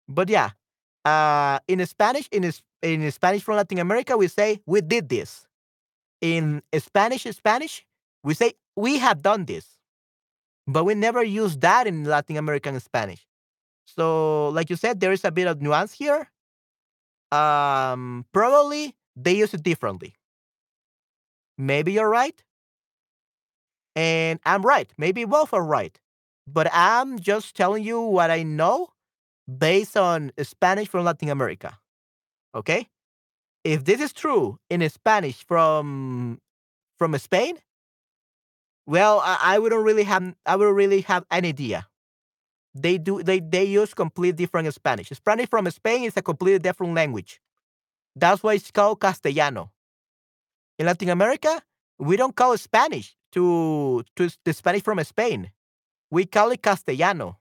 [0.07, 0.51] But yeah,
[1.03, 2.49] uh, in Spanish, in
[2.81, 5.45] in Spanish from Latin America, we say we did this.
[6.21, 7.85] In Spanish, Spanish,
[8.23, 9.77] we say we have done this,
[10.65, 13.27] but we never use that in Latin American Spanish.
[13.85, 16.29] So, like you said, there is a bit of nuance here.
[17.31, 20.15] Um, probably they use it differently.
[21.57, 22.41] Maybe you're right,
[23.97, 24.93] and I'm right.
[24.95, 25.99] Maybe both are right,
[26.45, 28.89] but I'm just telling you what I know
[29.49, 31.79] based on Spanish from Latin America.
[32.53, 32.87] Okay?
[33.63, 36.39] If this is true in Spanish from
[36.99, 37.57] from Spain,
[38.85, 41.87] well, I, I wouldn't really have I wouldn't really have any idea.
[42.75, 45.09] They do they they use completely different Spanish.
[45.09, 47.41] Spanish from Spain is a completely different language.
[48.15, 49.71] That's why it's called Castellano.
[50.77, 51.63] In Latin America,
[51.99, 55.51] we don't call it Spanish to to the Spanish from Spain.
[56.11, 57.37] We call it Castellano.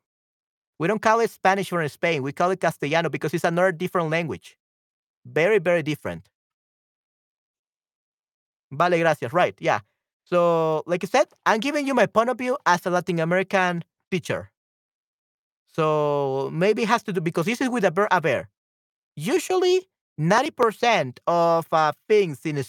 [0.79, 2.23] We don't call it Spanish from Spain.
[2.23, 4.59] We call it Castellano because it's another different language.
[5.25, 6.29] Very, very different.
[8.71, 9.33] Vale, gracias.
[9.33, 9.55] Right.
[9.61, 9.81] Yeah.
[10.25, 13.85] So, like I said, I'm giving you my point of view as a Latin American
[14.11, 14.51] teacher.
[15.73, 18.49] So maybe it has to do because this is with a verb haber.
[19.15, 19.89] Usually,
[20.19, 22.63] 90% of uh, things in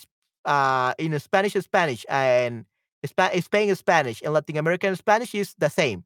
[0.48, 2.66] uh, in Spanish is Spanish and
[3.06, 6.06] Spa- Spain Spanish and Latin American Spanish is the same,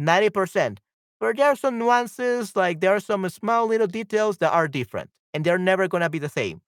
[0.00, 0.78] 90%.
[1.20, 5.10] But there are some nuances, like there are some small little details that are different,
[5.34, 6.60] and they're never going to be the same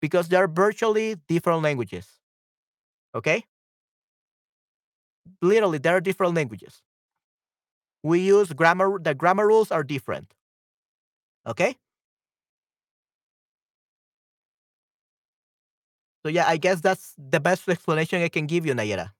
[0.00, 2.08] because they're virtually different languages.
[3.14, 3.44] Okay?
[5.42, 6.82] Literally, there are different languages.
[8.02, 10.34] We use grammar, the grammar rules are different.
[11.46, 11.76] Okay?
[16.24, 19.12] So yeah, I guess that's the best explanation I can give you, Nayera.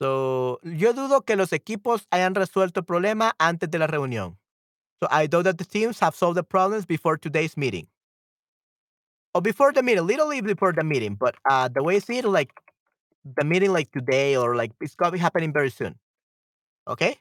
[0.00, 4.36] So, yo dudo que los equipos hayan resuelto el problema antes de la reunión.
[5.02, 7.88] So I doubt that the teams have solved the problems before today's meeting.
[9.34, 12.24] Or before the meeting, literally before the meeting, but uh, the way I see it,
[12.24, 12.52] like
[13.24, 15.98] the meeting like today or like it's gonna be happening very soon.
[16.86, 17.18] Okay?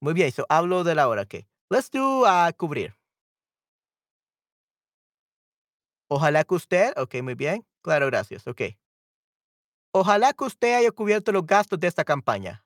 [0.00, 1.46] Muy bien, so hablo de la hora, okay.
[1.70, 2.92] Let's do uh, cubrir.
[6.14, 7.64] Ojalá que usted, ok, muy bien.
[7.80, 8.76] Claro, gracias, ok.
[9.94, 12.62] Ojalá que usted haya cubierto los gastos de esta campaña.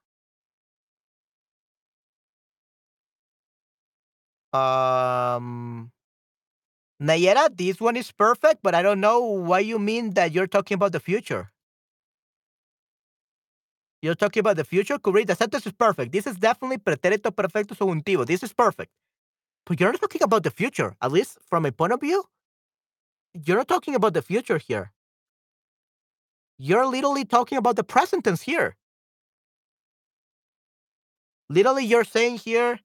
[4.53, 5.93] Um,
[7.01, 10.75] Nayera, this one is perfect, but I don't know why you mean that you're talking
[10.75, 11.53] about the future.
[14.03, 14.99] You're talking about the future?
[14.99, 16.11] Cubrir, the sentence is perfect.
[16.11, 18.27] This is definitely pretérito perfecto subjuntivo.
[18.27, 18.91] This is perfect.
[19.67, 22.25] But you're not talking about the future, at least from my point of view.
[23.45, 24.93] You're not talking about the future here.
[26.59, 28.77] You're literally talking about the present tense here.
[31.51, 32.81] Literally, you're saying here,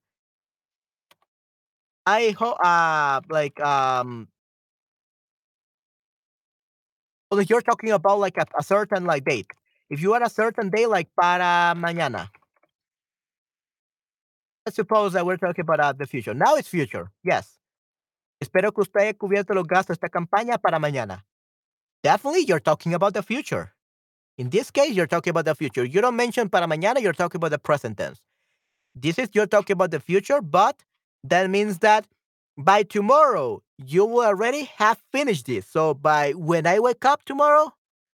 [2.06, 4.28] I hope, uh, like, um,
[7.30, 9.48] well, you're talking about like a, a certain like date.
[9.90, 12.30] If you had a certain day, like para mañana.
[14.66, 16.34] Let's suppose that we're talking about uh, the future.
[16.34, 17.12] Now it's future.
[17.24, 17.61] Yes.
[18.42, 21.24] Espero que usted haya cubierto los gastos de esta campaña para mañana.
[22.04, 23.74] Definitely, you're talking about the future.
[24.38, 25.86] In this case, you're talking about the future.
[25.86, 28.20] You don't mention para mañana, you're talking about the present tense.
[28.96, 30.84] This is you're talking about the future, but
[31.24, 32.08] that means that
[32.58, 35.68] by tomorrow, you will already have finished this.
[35.68, 37.74] So by when I wake up tomorrow,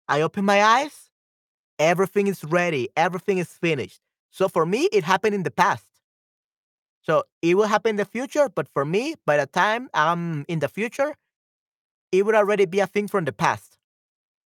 [0.09, 1.09] I open my eyes,
[1.79, 4.01] everything is ready, everything is finished.
[4.29, 5.86] So for me, it happened in the past.
[7.07, 10.59] So it will happen in the future, but for me, by the time I'm in
[10.59, 11.15] the future,
[12.11, 13.77] it would already be a thing from the past.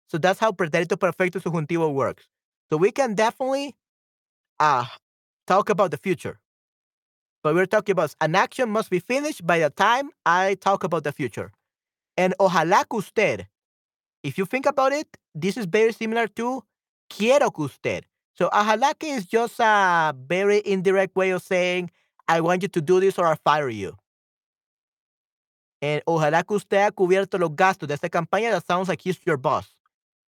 [0.08, 2.28] So that's how pretérito perfecto subjuntivo works.
[2.68, 3.76] So we can definitely
[4.58, 4.84] uh,
[5.46, 6.38] talk about the future.
[7.42, 11.04] But we're talking about an action must be finished by the time I talk about
[11.04, 11.52] the future.
[12.18, 13.46] And ojalá que usted,
[14.22, 16.62] if you think about it, this is very similar to
[17.08, 18.04] quiero que usted.
[18.34, 21.90] So ojalá que is just a very indirect way of saying
[22.30, 23.96] I want you to do this or I fire you.
[25.82, 28.52] And ojalá que usted haya cubierto los gastos de esta campaña.
[28.52, 29.66] That sounds like he's your boss.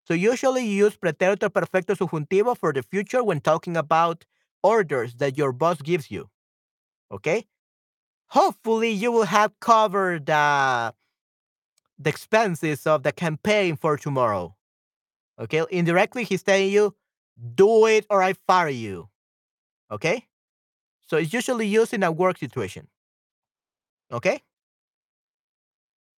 [0.07, 4.25] So usually you use pretérito perfecto subjuntivo for the future when talking about
[4.63, 6.29] orders that your boss gives you.
[7.11, 7.45] Okay?
[8.29, 10.93] Hopefully you will have covered uh,
[11.99, 14.55] the expenses of the campaign for tomorrow.
[15.39, 15.63] Okay?
[15.69, 16.95] Indirectly he's telling you,
[17.53, 19.09] do it or I fire you.
[19.91, 20.25] Okay?
[21.07, 22.87] So it's usually used in a work situation.
[24.11, 24.43] Okay?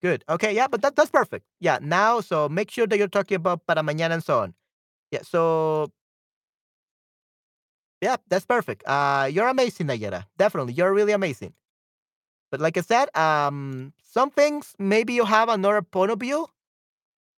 [0.01, 0.23] Good.
[0.29, 1.45] Okay, yeah, but that, that's perfect.
[1.59, 4.53] Yeah, now, so make sure that you're talking about para mañana and so on.
[5.11, 5.91] Yeah, so
[8.01, 8.83] yeah, that's perfect.
[8.85, 10.25] Uh, you're amazing, Nayera.
[10.37, 11.53] Definitely, you're really amazing.
[12.51, 16.47] But like I said, um, some things maybe you have another point of view,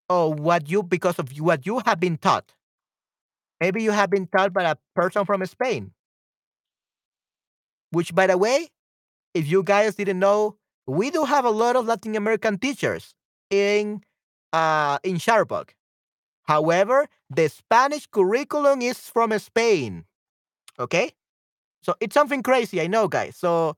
[0.09, 2.53] or what you because of what you have been taught.
[3.59, 5.93] Maybe you have been taught by a person from Spain.
[7.97, 8.69] Which, by the way,
[9.33, 10.55] if you guys didn't know,
[10.85, 13.15] we do have a lot of Latin American teachers
[13.49, 14.01] in
[14.53, 15.69] uh, in Chatterbug.
[16.43, 20.05] However, the Spanish curriculum is from Spain.
[20.77, 21.09] Okay,
[21.81, 22.79] so it's something crazy.
[22.81, 23.35] I know, guys.
[23.35, 23.73] So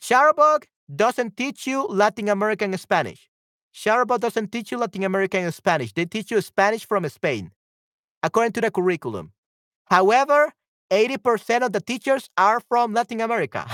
[0.00, 0.64] Chatterbug
[0.96, 3.28] doesn't teach you Latin American Spanish.
[3.74, 5.92] Chatterbug doesn't teach you Latin American Spanish.
[5.92, 7.52] They teach you Spanish from Spain,
[8.22, 9.32] according to the curriculum.
[9.84, 10.54] However,
[10.90, 13.66] 80% of the teachers are from Latin America.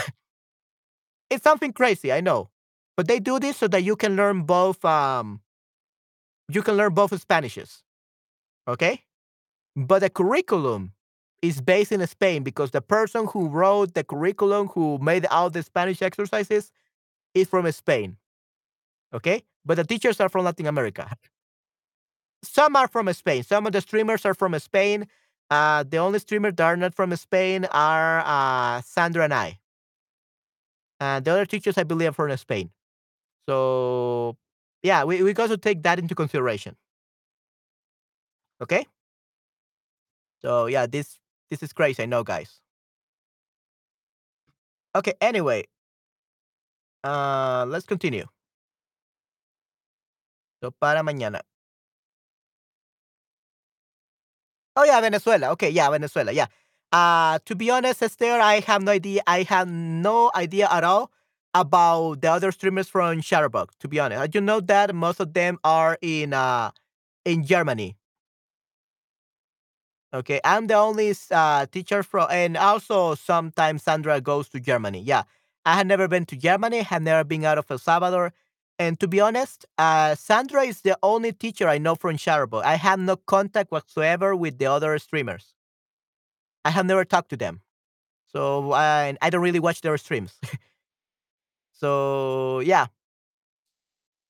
[1.31, 2.51] it's something crazy, I know.
[2.97, 5.41] But they do this so that you can learn both um
[6.49, 7.83] you can learn both Spanishes.
[8.69, 9.03] Okay?
[9.77, 10.93] But the curriculum
[11.43, 15.63] is based in Spain because the person who wrote the curriculum, who made all the
[15.63, 16.71] Spanish exercises,
[17.35, 18.17] is from Spain.
[19.13, 19.43] Okay?
[19.65, 21.11] But the teachers are from Latin America.
[22.43, 23.43] Some are from Spain.
[23.43, 25.07] Some of the streamers are from Spain.
[25.51, 29.59] Uh, the only streamers that are not from Spain are uh, Sandra and I.
[31.01, 32.71] And the other teachers, I believe, are from Spain.
[33.49, 34.37] So,
[34.83, 36.77] yeah, we, we got to take that into consideration.
[38.63, 38.87] Okay.
[40.43, 41.19] So yeah, this
[41.51, 42.03] this is crazy.
[42.03, 42.61] I know, guys.
[44.95, 45.15] Okay.
[45.21, 45.65] Anyway,
[47.03, 48.27] uh, let's continue.
[50.63, 51.41] So para mañana.
[54.77, 55.51] Oh yeah, Venezuela.
[55.51, 56.33] Okay, yeah, Venezuela.
[56.33, 56.47] Yeah.
[56.93, 59.23] Uh, to be honest, Esther, I have no idea.
[59.27, 61.11] I have no idea at all
[61.55, 63.71] about the other streamers from Chatterbug.
[63.81, 66.71] To be honest, do know that most of them are in uh
[67.25, 67.97] in Germany.
[70.13, 75.01] Okay, I'm the only uh, teacher from, and also sometimes Sandra goes to Germany.
[75.01, 75.25] Yeah,
[75.65, 78.33] I had never been to Germany, had never been out of El Salvador,
[78.79, 82.65] and to be honest, uh, Sandra is the only teacher I know from Chatterbug.
[82.65, 85.55] I have no contact whatsoever with the other streamers.
[86.65, 87.61] I have never talked to them,
[88.33, 90.35] so I I don't really watch their streams.
[91.73, 92.87] so yeah,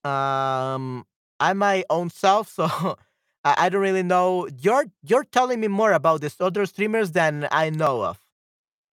[0.05, 1.07] um,
[1.41, 2.97] I'm my own self, so
[3.45, 4.49] I, I don't really know.
[4.61, 8.19] You're you're telling me more about these other streamers than I know of.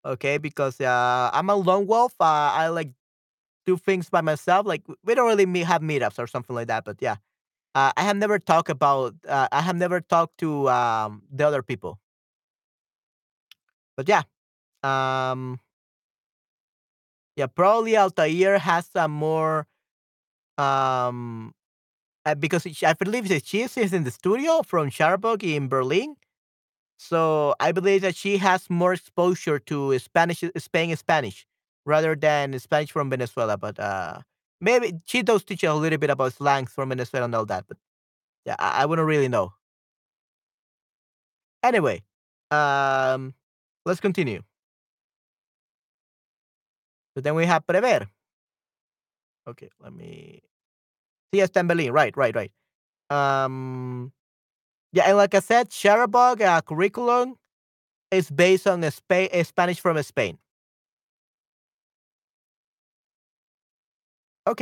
[0.06, 2.14] Okay, because uh, I'm a lone wolf.
[2.20, 2.92] Uh, I like
[3.66, 4.66] do things by myself.
[4.68, 6.86] Like we don't really meet, have meetups or something like that.
[6.86, 7.18] But yeah,
[7.76, 9.16] uh, I have never talked about.
[9.28, 12.00] Uh, I have never talked to um, the other people.
[13.96, 14.24] But yeah,
[14.84, 15.60] um,
[17.36, 19.68] yeah, probably Altair has some more
[20.58, 21.54] um
[22.26, 26.16] uh, because she, I believe that she is in the studio from Chatterbug in Berlin.
[26.98, 31.46] So I believe that she has more exposure to Spanish, Spain Spanish,
[31.86, 33.58] rather than Spanish from Venezuela.
[33.58, 34.20] But uh,
[34.60, 37.66] maybe she does teach a little bit about slangs from Venezuela and all that.
[37.68, 37.78] But
[38.46, 39.54] yeah, I, I wouldn't really know.
[41.64, 42.04] Anyway,
[42.50, 43.34] um,
[43.86, 44.42] let's continue.
[47.16, 48.08] So then we have prever.
[49.48, 50.42] Okay, let me.
[51.34, 52.52] Está en Right, right, right.
[53.10, 54.12] Um,
[54.94, 57.36] yeah, and like I said, Chatterbug uh, curriculum
[58.12, 60.38] is based on a Spanish from Spain.
[64.46, 64.62] Ok.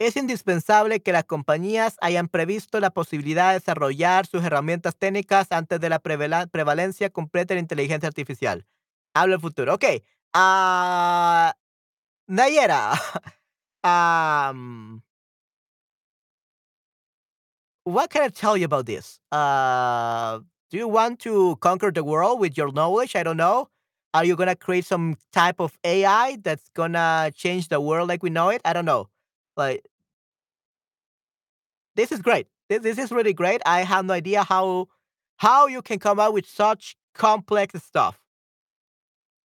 [0.00, 5.78] Es indispensable que las compañías hayan previsto la posibilidad de desarrollar sus herramientas técnicas antes
[5.78, 8.66] de la prevalencia completa de la inteligencia artificial.
[9.14, 9.74] Habla el futuro.
[9.74, 9.84] Ok.
[10.32, 11.54] Ah,
[12.28, 12.92] Nayera.
[13.84, 15.02] um,
[17.84, 19.20] what can I tell you about this?
[19.30, 20.40] Uh,
[20.70, 23.16] do you want to conquer the world with your knowledge?
[23.16, 23.68] I don't know.
[24.12, 28.30] Are you gonna create some type of AI that's gonna change the world like we
[28.30, 28.60] know it?
[28.64, 29.08] I don't know.
[29.56, 29.84] Like
[31.96, 32.46] this is great.
[32.68, 33.60] This, this is really great.
[33.66, 34.88] I have no idea how
[35.38, 38.20] how you can come up with such complex stuff.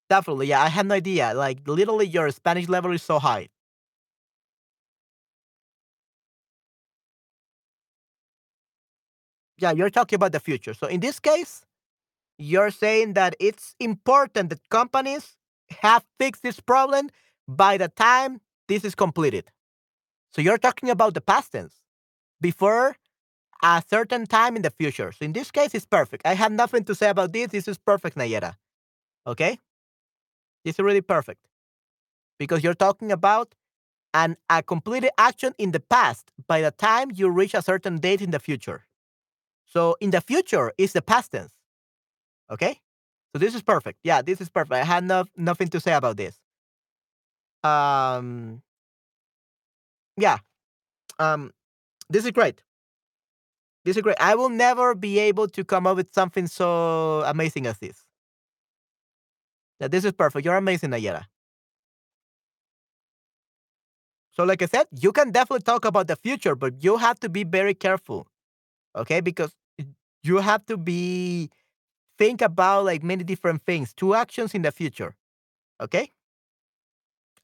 [0.09, 0.63] Definitely, yeah.
[0.63, 1.33] I have no idea.
[1.35, 3.49] Like literally, your Spanish level is so high.
[9.59, 10.75] Yeah, you're talking about the future.
[10.75, 11.65] So in this case,
[12.39, 15.37] you're saying that it's important that companies
[15.83, 17.11] have fixed this problem
[17.49, 19.51] by the time this is completed.
[20.33, 21.75] So you're talking about the past tense
[22.41, 22.97] before
[23.63, 25.13] a certain time in the future.
[25.13, 26.27] So in this case, it's perfect.
[26.27, 27.49] I have nothing to say about this.
[27.49, 28.55] This is perfect, Nayera.
[29.27, 29.59] Okay?
[30.65, 31.41] This is really perfect
[32.39, 33.55] because you're talking about
[34.13, 38.23] an a completed action in the past by the time you reach a certain date
[38.23, 38.87] in the future.
[39.67, 41.53] So in the future is the past tense.
[42.51, 42.81] Okay?
[43.33, 43.99] So this is perfect.
[44.05, 44.75] Yeah, this is perfect.
[44.75, 46.39] I had no, nothing to say about this.
[47.63, 48.63] Um
[50.17, 50.39] yeah.
[51.19, 51.53] Um
[52.11, 52.63] this is great.
[53.85, 54.17] This is great.
[54.19, 58.05] I will never be able to come up with something so amazing as this.
[59.81, 60.45] Yeah, this is perfect.
[60.45, 61.27] You're amazing, Nayera.
[64.33, 67.29] So, like I said, you can definitely talk about the future, but you have to
[67.29, 68.27] be very careful,
[68.97, 69.21] okay?
[69.21, 69.53] Because
[70.23, 71.51] you have to be
[72.19, 75.17] think about like many different things, two actions in the future,
[75.81, 76.13] okay?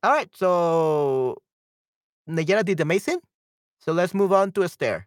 [0.02, 0.28] All right.
[0.34, 1.36] So
[2.28, 3.20] Nayera did amazing.
[3.78, 5.06] So let's move on to Esther.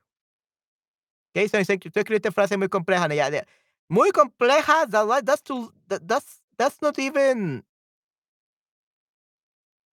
[1.36, 3.46] Okay, so tú escribiste frase muy compleja, Nayera.
[3.90, 4.88] Muy compleja.
[4.88, 5.72] That, that's too.
[5.88, 7.64] That, that's that's not even.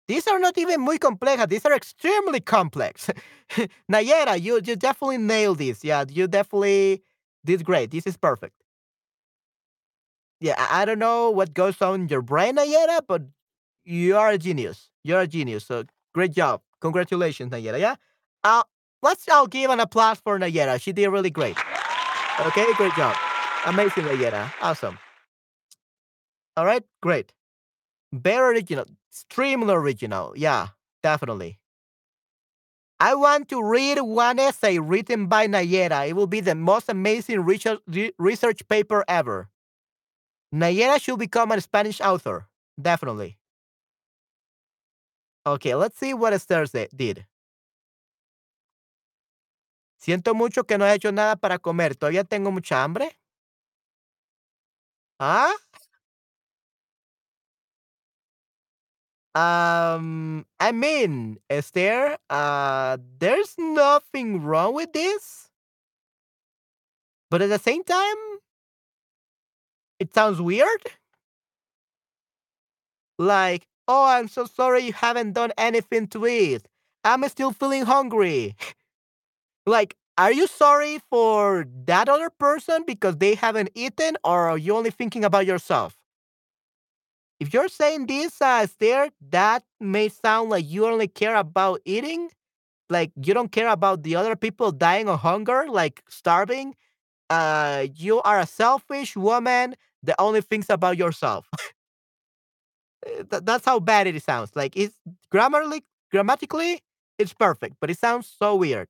[0.06, 1.48] These are not even muy complejas.
[1.48, 3.10] These are extremely complex.
[3.90, 5.82] Nayera, you you definitely nailed this.
[5.82, 7.02] Yeah, you definitely
[7.44, 7.90] did great.
[7.90, 8.54] This is perfect.
[10.40, 13.22] Yeah, I, don't know what goes on in your brain, Nayera, but
[13.84, 14.88] you are a genius.
[15.04, 15.66] You're a genius.
[15.66, 15.84] So
[16.14, 16.62] great job.
[16.80, 17.78] Congratulations, Nayera.
[17.78, 17.96] Yeah.
[18.42, 18.62] Uh,
[19.02, 20.80] let's all give an applause for Nayera.
[20.80, 21.58] She did really great.
[22.40, 23.14] Okay, great job.
[23.66, 24.50] Amazing, Nayera.
[24.62, 24.98] Awesome.
[26.56, 27.32] All right, great.
[28.12, 28.86] Very original.
[29.10, 30.32] Extremely original.
[30.36, 30.68] Yeah,
[31.02, 31.58] definitely.
[32.98, 36.08] I want to read one essay written by Nayera.
[36.08, 37.44] It will be the most amazing
[38.18, 39.48] research paper ever.
[40.52, 42.48] Nayera should become a Spanish author.
[42.80, 43.38] Definitely.
[45.46, 47.26] Okay, let's see what Esther did.
[50.00, 51.94] Siento mucho que no he hecho nada para comer.
[51.94, 53.18] ¿Todavía tengo mucha hambre?
[55.18, 55.52] ¿Ah?
[59.34, 65.50] Um, I mean, Esther, uh, there's nothing wrong with this.
[67.30, 68.16] But at the same time,
[70.00, 70.82] it sounds weird.
[73.18, 76.66] Like, oh, I'm so sorry you haven't done anything to eat.
[77.04, 78.56] I'm still feeling hungry.
[79.66, 84.76] like, are you sorry for that other person because they haven't eaten, or are you
[84.76, 85.96] only thinking about yourself?
[87.38, 92.30] If you're saying this, uh, Esther, that may sound like you only care about eating.
[92.90, 96.76] Like you don't care about the other people dying of hunger, like starving.
[97.30, 101.46] Uh, you are a selfish woman that only thinks about yourself.
[103.06, 104.50] Eh, that's how bad it sounds.
[104.54, 104.94] Like it's
[105.30, 106.80] grammatically, grammatically,
[107.18, 108.88] it's perfect, but it sounds so weird.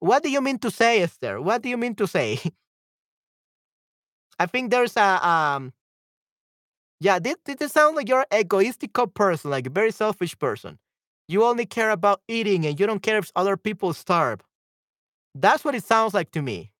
[0.00, 1.40] What do you mean to say, Esther?
[1.40, 2.40] What do you mean to say?
[4.38, 5.72] I think there's a um
[7.00, 10.78] yeah, this, this sounds like you're an egoistical person, like a very selfish person.
[11.28, 14.40] You only care about eating and you don't care if other people starve.
[15.34, 16.72] That's what it sounds like to me.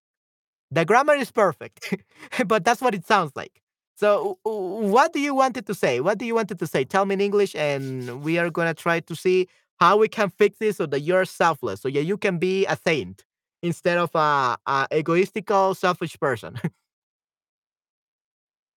[0.71, 1.95] The grammar is perfect,
[2.47, 3.61] but that's what it sounds like.
[3.97, 6.01] So, what do you want it to say?
[6.01, 6.85] What do you want it to say?
[6.85, 9.49] Tell me in English, and we are gonna try to see
[9.79, 12.77] how we can fix this so that you're selfless, so yeah, you can be a
[12.87, 13.25] saint
[13.63, 16.57] instead of a, a egoistical, selfish person.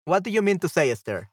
[0.05, 1.31] What do you mean to say, Esther?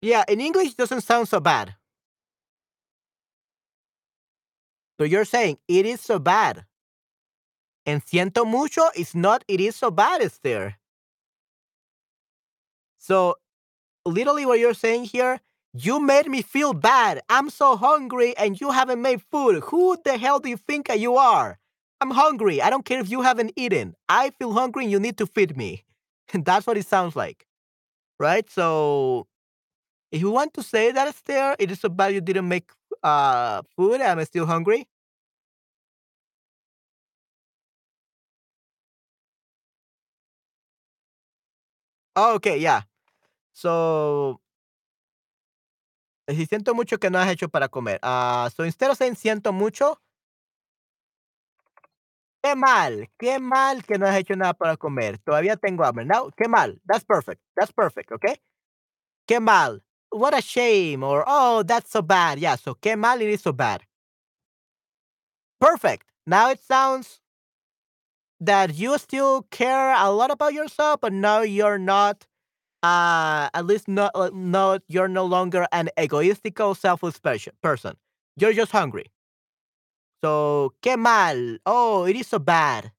[0.00, 1.74] Yeah, in English doesn't sound so bad.
[4.98, 6.64] So you're saying it is so bad.
[7.86, 10.76] And siento mucho is not it is so bad, Esther.
[12.98, 13.36] So
[14.06, 15.40] literally what you're saying here,
[15.74, 17.22] you made me feel bad.
[17.28, 19.62] I'm so hungry and you haven't made food.
[19.64, 21.58] Who the hell do you think you are?
[22.00, 22.62] I'm hungry.
[22.62, 23.94] I don't care if you haven't eaten.
[24.08, 25.84] I feel hungry and you need to feed me.
[26.32, 27.46] And That's what it sounds like.
[28.18, 28.48] Right?
[28.50, 29.26] So
[30.10, 32.70] if you want to say that it's there, it is so bad you didn't make
[33.02, 34.00] uh, food.
[34.00, 34.86] I'm still hungry.
[42.16, 42.82] Oh, okay, yeah.
[43.52, 44.40] So,
[46.28, 47.98] si siento mucho que no has hecho para comer.
[48.02, 49.98] Uh, so instead of saying siento mucho,
[52.42, 55.18] qué mal, qué mal que no has hecho nada para comer.
[55.18, 56.04] Todavía tengo hambre.
[56.04, 56.80] Now, qué mal.
[56.86, 57.40] That's perfect.
[57.56, 58.36] That's perfect, okay?
[59.26, 62.38] Qué mal what a shame, or oh, that's so bad.
[62.38, 63.82] Yeah, so qué mal it is so bad.
[65.60, 66.10] Perfect.
[66.26, 67.20] Now it sounds
[68.40, 72.26] that you still care a lot about yourself, but now you're not.
[72.82, 77.16] Uh, at least not, uh, not you're no longer an egoistical, selfish
[77.62, 77.96] person.
[78.36, 79.06] You're just hungry.
[80.22, 81.58] So, qué mal.
[81.66, 82.92] Oh, it is so bad.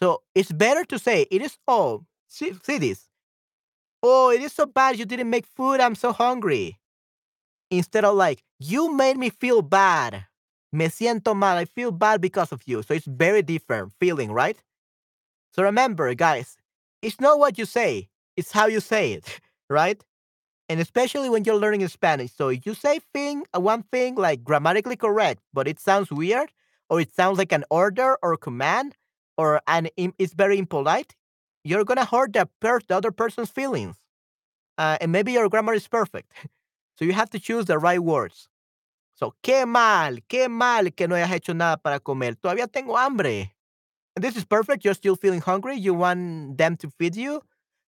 [0.00, 1.58] So it's better to say it is.
[1.68, 3.08] Oh, see, see this.
[4.08, 5.80] Oh, it is so bad you didn't make food.
[5.80, 6.78] I'm so hungry.
[7.70, 10.26] Instead of like, you made me feel bad.
[10.72, 11.56] Me siento mal.
[11.56, 12.82] I feel bad because of you.
[12.82, 14.58] So it's very different feeling, right?
[15.52, 16.56] So remember, guys,
[17.02, 20.02] it's not what you say, it's how you say it, right?
[20.68, 22.32] And especially when you're learning Spanish.
[22.32, 26.50] So you say thing, uh, one thing like grammatically correct, but it sounds weird,
[26.90, 28.96] or it sounds like an order or command,
[29.38, 31.16] or an it's very impolite,
[31.66, 33.96] you're gonna hurt the, per- the other person's feelings.
[34.78, 36.32] Uh, and maybe your grammar is perfect.
[36.98, 38.48] So you have to choose the right words.
[39.14, 42.34] So, qué mal, qué mal que no hayas hecho nada para comer.
[42.36, 43.54] Todavía tengo hambre.
[44.16, 44.84] And this is perfect.
[44.84, 45.76] You're still feeling hungry.
[45.76, 47.42] You want them to feed you.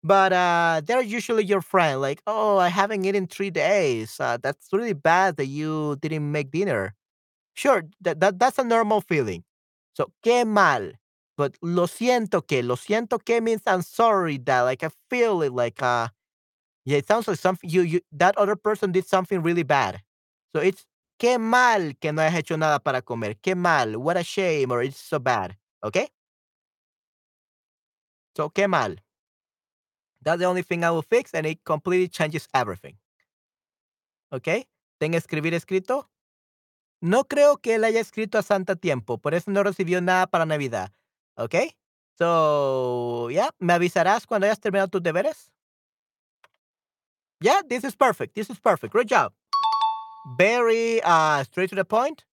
[0.03, 2.01] But uh, they're usually your friend.
[2.01, 4.19] Like, oh, I haven't eaten three days.
[4.21, 6.95] Uh, that's really bad that you didn't make dinner.
[7.55, 9.45] Sure, that, that that's a normal feeling.
[9.95, 10.93] So, qué mal.
[11.41, 15.55] But lo siento que, lo siento que means I'm sorry that, like, I feel it,
[15.55, 16.09] like, uh,
[16.85, 20.03] yeah, it sounds like something you you that other person did something really bad.
[20.55, 20.85] So it's
[21.19, 23.37] qué mal que no hayas hecho nada para comer.
[23.41, 23.97] Qué mal.
[23.97, 25.57] What a shame or it's so bad.
[25.83, 26.09] Okay?
[28.37, 28.97] So, qué mal.
[30.21, 32.99] That's the only thing I will fix and it completely changes everything.
[34.31, 34.67] Okay?
[34.99, 36.11] ¿Ten escribir escrito?
[37.01, 40.45] No creo que él haya escrito a Santa tiempo, por eso no recibió nada para
[40.45, 40.93] Navidad.
[41.39, 41.75] Okay?
[42.19, 45.51] So, yeah, ¿me avisarás cuando hayas terminado tus deberes?
[47.41, 48.35] Yeah, this is perfect.
[48.35, 48.93] This is perfect.
[48.93, 49.33] Great job.
[50.37, 52.25] Very uh straight to the point.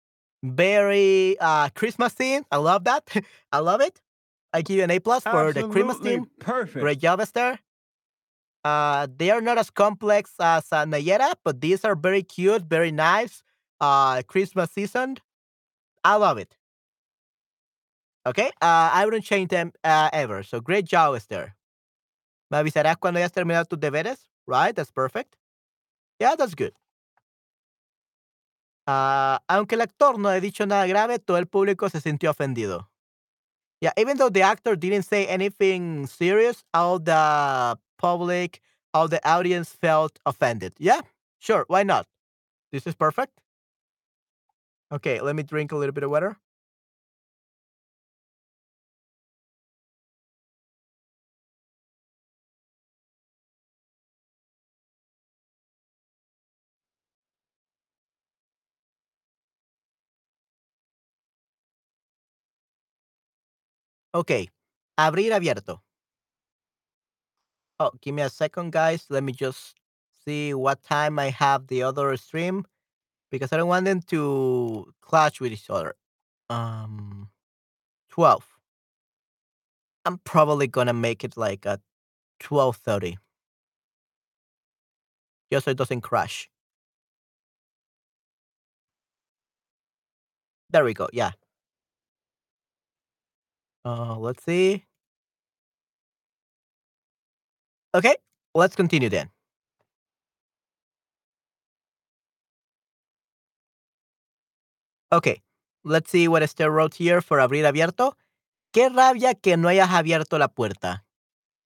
[0.44, 2.44] Very uh Christmas theme.
[2.52, 3.08] I love that.
[3.54, 4.02] I love it.
[4.54, 6.28] I give you an A plus for the Christmas Absolutely theme.
[6.40, 6.82] Perfect.
[6.82, 7.60] Great job, Esther.
[8.64, 12.92] Uh, they are not as complex as uh, Nayera, but these are very cute, very
[12.92, 13.44] nice.
[13.80, 15.18] Uh, Christmas season.
[16.04, 16.58] I love it.
[18.28, 20.44] Okay, uh, I wouldn't change them uh, ever.
[20.44, 21.56] So great job, Esther.
[22.52, 24.20] Me avisarás cuando hayas terminado tus deberes.
[24.46, 25.38] Right, that's perfect.
[26.20, 26.74] Yeah, that's good.
[28.86, 32.88] Ah, aunque el actor no haya dicho nada grave, todo el público se sintió ofendido.
[33.82, 38.62] Yeah, even though the actor didn't say anything serious, all the public,
[38.94, 40.74] all the audience felt offended.
[40.80, 41.02] Yeah,
[41.40, 42.08] sure, why not?
[42.72, 43.40] This is perfect.
[44.92, 46.38] Okay, let me drink a little bit of water.
[64.14, 64.50] Okay,
[64.98, 65.82] abrir abierto.
[67.80, 69.06] Oh, give me a second, guys.
[69.10, 69.76] Let me just
[70.26, 72.66] see what time I have the other stream
[73.32, 75.96] because I don't want them to clash with each other.
[76.50, 77.30] Um,
[78.10, 78.46] 12.
[80.06, 81.82] I'm probably gonna make it like at
[82.40, 83.18] 12:30.
[85.52, 86.50] Just so it doesn't crash.
[90.70, 91.10] There we go.
[91.14, 91.32] Yeah.
[93.88, 94.84] Uh, let's see.
[97.96, 98.16] Okay,
[98.54, 99.30] let's continue then.
[105.14, 105.42] Okay,
[105.86, 108.18] let's see what Esther wrote here for abrir abierto.
[108.74, 111.06] Qué rabia que no hayas abierto la puerta.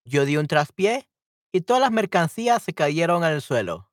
[0.06, 1.08] Yo di un traspié
[1.52, 3.90] y todas las mercancías se cayeron al suelo.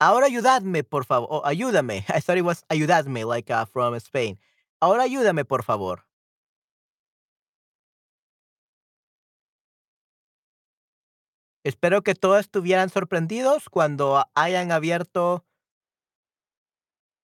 [0.00, 1.28] Ahora ayudadme, por favor.
[1.28, 2.04] Oh, ayúdame.
[2.08, 4.38] I thought it was ayudadme, like uh, from Spain.
[4.80, 6.07] Ahora ayúdame, por favor.
[11.68, 15.44] Espero que todos estuvieran sorprendidos cuando hayan abierto.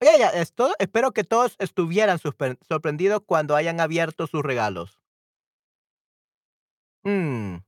[0.02, 5.00] Ya, ya, esto, espero que todos estuvieran sorprendidos cuando hayan abierto sus regalos.
[7.04, 7.60] Hmm.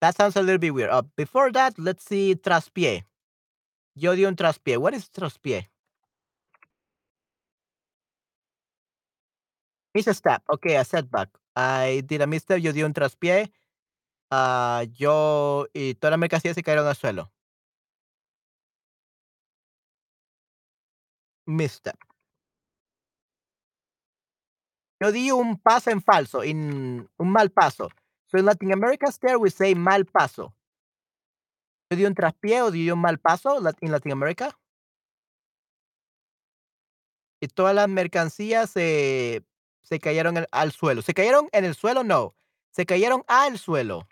[0.00, 0.90] That sounds a little bit weird.
[0.92, 3.06] Uh, before that, let's see traspié.
[3.94, 4.76] Yo di un traspié.
[4.76, 5.70] What is traspié?
[9.94, 10.42] It's a step.
[10.50, 11.30] Okay, a setback.
[11.56, 12.60] I did a misstep.
[12.60, 13.50] Yo di un traspié.
[14.34, 17.30] Ah, yo y toda la mercancía se cayeron al suelo.
[21.46, 21.96] Misstep.
[25.00, 27.90] Yo di un paso en falso, in, un mal paso.
[28.26, 30.54] So in Latin America stare we say mal paso.
[31.90, 34.58] Yo di un traspié o di un mal paso in Latin America.
[37.40, 39.44] Y todas las mercancías se,
[39.82, 41.02] se cayeron al suelo.
[41.02, 42.02] ¿Se cayeron en el suelo?
[42.02, 42.34] No.
[42.70, 44.06] Se cayeron al suelo.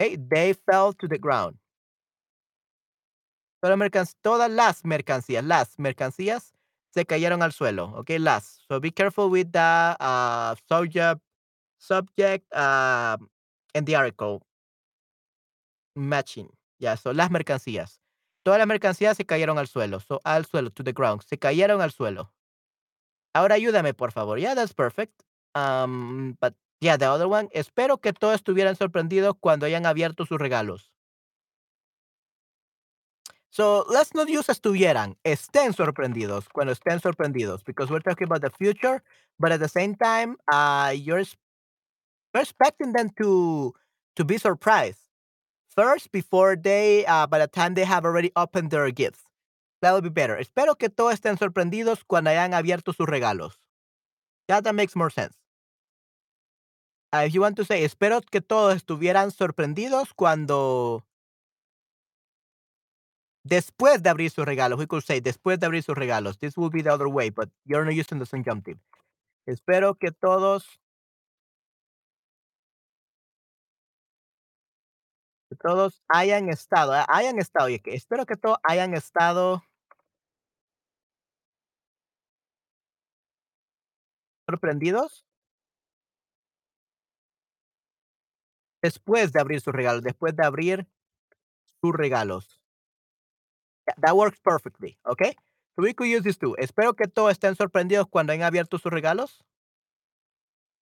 [0.00, 1.58] Okay, they fell to the ground.
[4.22, 6.54] Todas, las mercancías, las mercancías
[6.94, 7.92] se cayeron al suelo.
[7.98, 8.64] Okay, las.
[8.66, 11.20] So be careful with the uh, subject,
[11.78, 13.18] subject uh,
[13.74, 14.40] and the article
[15.94, 16.48] matching.
[16.78, 18.00] Ya, so las mercancías.
[18.42, 20.00] Todas las mercancías se cayeron al suelo.
[20.00, 21.22] So al suelo, to the ground.
[21.28, 22.32] Se cayeron al suelo.
[23.34, 24.38] Ahora ayúdame, por favor.
[24.38, 25.22] Yeah, that's perfect.
[25.54, 27.48] Um, but yeah, the other one.
[27.52, 30.90] Espero que todos estuvieran sorprendidos cuando hayan abierto sus regalos.
[33.50, 35.16] So let's not use estuvieran.
[35.24, 39.02] Estén sorprendidos cuando estén sorprendidos because we're talking about the future,
[39.38, 41.24] but at the same time, uh, you're,
[42.34, 43.74] expecting them to
[44.14, 45.00] to be surprised
[45.74, 49.24] first before they, uh, by the time they have already opened their gifts.
[49.82, 50.36] That would be better.
[50.36, 53.54] Espero que todos estén sorprendidos cuando hayan abierto sus regalos.
[54.48, 55.39] Yeah, that makes more sense
[57.12, 61.04] uh, if you want to say, espero que todos estuvieran sorprendidos cuando
[63.44, 64.78] después de abrir sus regalos.
[64.78, 66.38] We could say después de abrir sus regalos.
[66.38, 68.78] This will be the other way, but you're not using the subjunctive.
[69.46, 70.80] Espero que todos
[75.50, 79.64] que todos hayan estado, ah, hayan estado, y espero que todos hayan estado
[84.48, 85.24] sorprendidos
[88.82, 90.86] Después de abrir sus regalos, después de abrir
[91.82, 92.60] sus regalos.
[94.02, 95.34] That works perfectly, okay?
[95.74, 96.54] So we could use this too.
[96.58, 99.44] Espero que todos estén sorprendidos cuando hayan abierto sus regalos.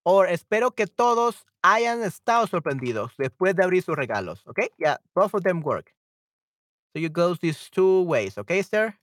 [0.05, 4.69] O espero que todos hayan estado sorprendidos después de abrir sus regalos, okay?
[4.79, 5.93] Yeah, both of them work.
[6.93, 8.99] So you go these two ways, okay, Esther?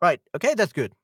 [0.00, 0.94] Right, okay, that's good.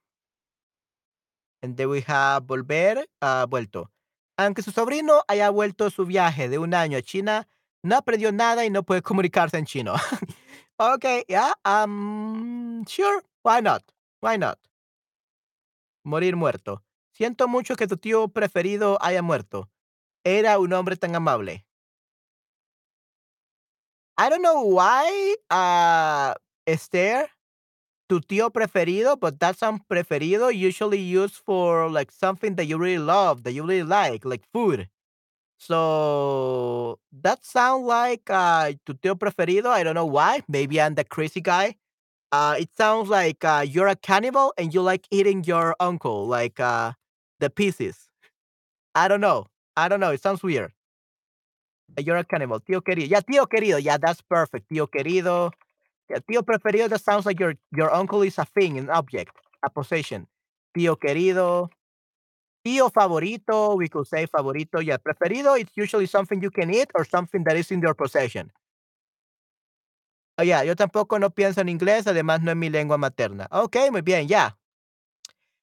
[1.63, 3.89] And then we have volver, ah, vuelto.
[4.37, 7.49] Aunque su sobrino haya vuelto su viaje de un año a China,
[7.83, 9.95] no aprendió nada y no puede comunicarse en chino.
[10.77, 13.83] okay, yeah, um, sure, why not?
[14.21, 14.59] Why not?
[16.05, 16.83] Morir muerto.
[17.13, 19.71] Siento mucho que tu tío preferido haya muerto.
[20.25, 21.65] Era un hombre tan amable.
[24.19, 26.35] I don't know why, uh,
[26.67, 27.29] Esther,
[28.09, 32.99] tu tío preferido, but that sound preferido usually used for like something that you really
[33.03, 34.89] love, that you really like, like food.
[35.59, 39.67] So that sound like uh, tu tío preferido.
[39.67, 40.43] I don't know why.
[40.49, 41.77] Maybe I'm the crazy guy.
[42.33, 46.61] Uh, it sounds like uh, you're a cannibal and you like eating your uncle, like
[46.61, 46.93] uh,
[47.41, 48.09] the pieces.
[48.95, 49.47] I don't know.
[49.77, 50.11] I don't know.
[50.11, 50.73] It sounds weird.
[51.99, 52.61] You're a cannibal.
[52.61, 53.09] Tío querido.
[53.09, 53.83] Yeah, tío querido.
[53.83, 54.69] Yeah, that's perfect.
[54.71, 55.53] Tío querido.
[56.09, 56.89] Tío preferido.
[56.89, 59.35] That sounds like your your uncle is a thing, an object,
[59.65, 60.27] a possession.
[60.77, 61.71] Tío querido.
[62.65, 63.77] Tío favorito.
[63.77, 64.81] We could say favorito.
[64.81, 65.59] Yeah, preferido.
[65.59, 68.51] It's usually something you can eat or something that is in your possession.
[70.39, 73.49] Oh, yeah, yo tampoco no pienso en inglés, además no es mi lengua materna.
[73.51, 74.51] Okay, muy bien, yeah.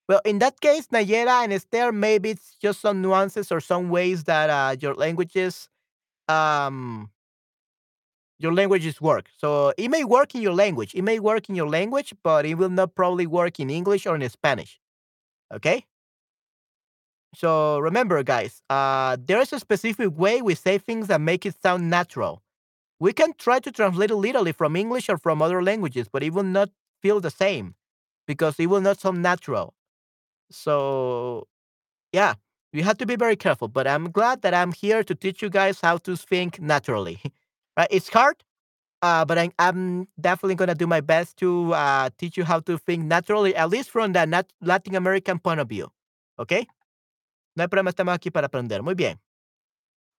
[0.10, 4.24] Well, in that case, Nayera and Esther, maybe it's just some nuances or some ways
[4.24, 5.70] that uh, your languages,
[6.28, 7.12] um,
[8.44, 9.28] your languages work.
[9.38, 10.94] So it may work in your language.
[10.96, 14.16] It may work in your language, but it will not probably work in English or
[14.16, 14.80] in Spanish.
[15.54, 15.86] Okay.
[17.36, 21.56] So remember, guys, uh, there is a specific way we say things that make it
[21.62, 22.44] sound natural.
[23.00, 26.32] We can try to translate it literally from English or from other languages, but it
[26.34, 26.70] will not
[27.02, 27.76] feel the same
[28.28, 29.76] because it will not sound natural.
[30.52, 31.48] So,
[32.14, 32.36] yeah,
[32.74, 33.68] you have to be very careful.
[33.70, 37.22] But I'm glad that I'm here to teach you guys how to think naturally.
[37.78, 37.88] right?
[37.92, 38.44] It's hard,
[39.02, 42.78] uh, but I, I'm definitely to do my best to uh, teach you how to
[42.78, 45.92] think naturally, at least from the nat- Latin American point of view.
[46.38, 46.68] ¿Ok?
[47.56, 48.82] No hay problema, estamos aquí para aprender.
[48.82, 49.20] Muy bien.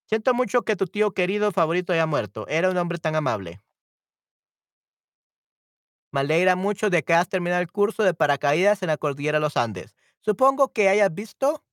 [0.07, 2.47] Siento mucho que tu tío querido favorito haya muerto.
[2.49, 3.61] Era un hombre tan amable.
[6.13, 9.43] Me alegra mucho de que has terminado el curso de paracaídas en la cordillera de
[9.43, 9.97] los Andes.
[10.21, 11.65] Supongo que hayas visto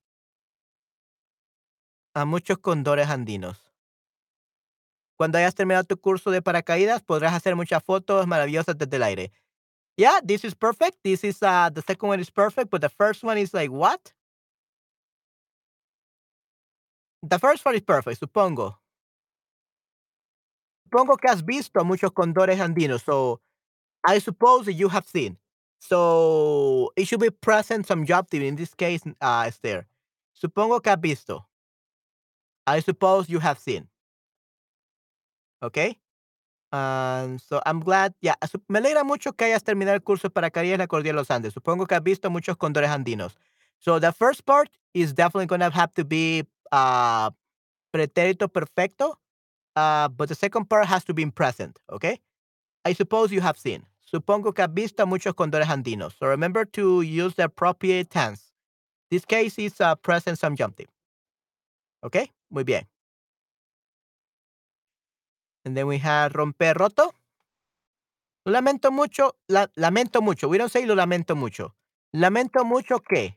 [2.16, 3.71] a muchos condores andinos.
[5.22, 9.32] Cuando hayas terminado tu curso de paracaídas, podrás hacer muchas fotos maravillosas desde el aire.
[9.96, 10.98] Yeah, this is perfect.
[11.04, 14.16] This is uh, the second one is perfect, but the first one is like what?
[17.22, 18.80] The first one is perfect, supongo.
[20.90, 23.42] Supongo que has visto muchos condores andinos, so
[24.04, 25.38] I suppose you have seen.
[25.78, 28.42] So it should be present subjunctive.
[28.42, 29.86] In this case, uh, Esther.
[30.34, 31.46] Supongo que has visto.
[32.66, 33.91] I suppose you have seen.
[35.62, 35.98] Okay.
[36.72, 38.14] Um, so I'm glad.
[38.22, 38.36] Yeah,
[38.70, 41.32] me alegra mucho que hayas terminado el curso para paracaídas en la cordillera de los
[41.32, 41.54] Andes.
[41.54, 43.36] Supongo que has visto muchos condores andinos.
[43.80, 47.32] So the first part is definitely going to have to be uh,
[47.94, 49.18] pretérito perfecto,
[49.76, 51.80] uh, but the second part has to be in present.
[51.92, 52.20] Okay.
[52.86, 53.86] I suppose you have seen.
[54.12, 56.14] Supongo que has visto muchos condores andinos.
[56.18, 58.52] So remember to use the appropriate tense.
[59.10, 60.88] This case is uh, present subjunctive.
[62.04, 62.32] Okay.
[62.50, 62.86] Muy bien.
[65.66, 67.12] And then we have romper roto.
[68.46, 70.50] Lo lamento mucho, la, lamento mucho.
[70.50, 71.76] We don't say lo lamento mucho.
[72.14, 73.36] Lamento mucho qué?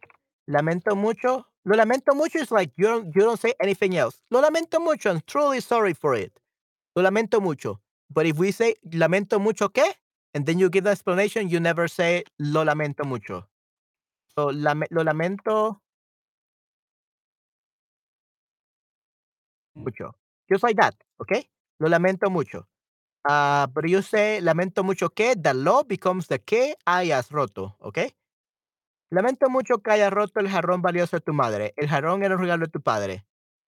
[0.49, 1.47] Lamento mucho.
[1.65, 4.23] Lo lamento mucho is like you don't you don't say anything else.
[4.31, 5.11] Lo lamento mucho.
[5.11, 6.33] I'm truly sorry for it.
[6.97, 7.81] Lo lamento mucho.
[8.11, 9.93] But if we say lamento mucho qué?
[10.35, 13.47] And then you give the explanation, you never say lo lamento mucho.
[14.37, 15.81] So lo lamento
[19.75, 20.15] mucho.
[20.51, 21.49] Just like that, okay?
[21.79, 22.69] Lo lamento mucho.
[23.27, 28.15] Uh, but you say lamento mucho que the lo becomes the que hayas roto, okay?
[29.11, 31.73] Lamento mucho que hayas roto el jarrón valioso de tu madre.
[31.77, 33.25] El jarrón era un regalo de tu padre,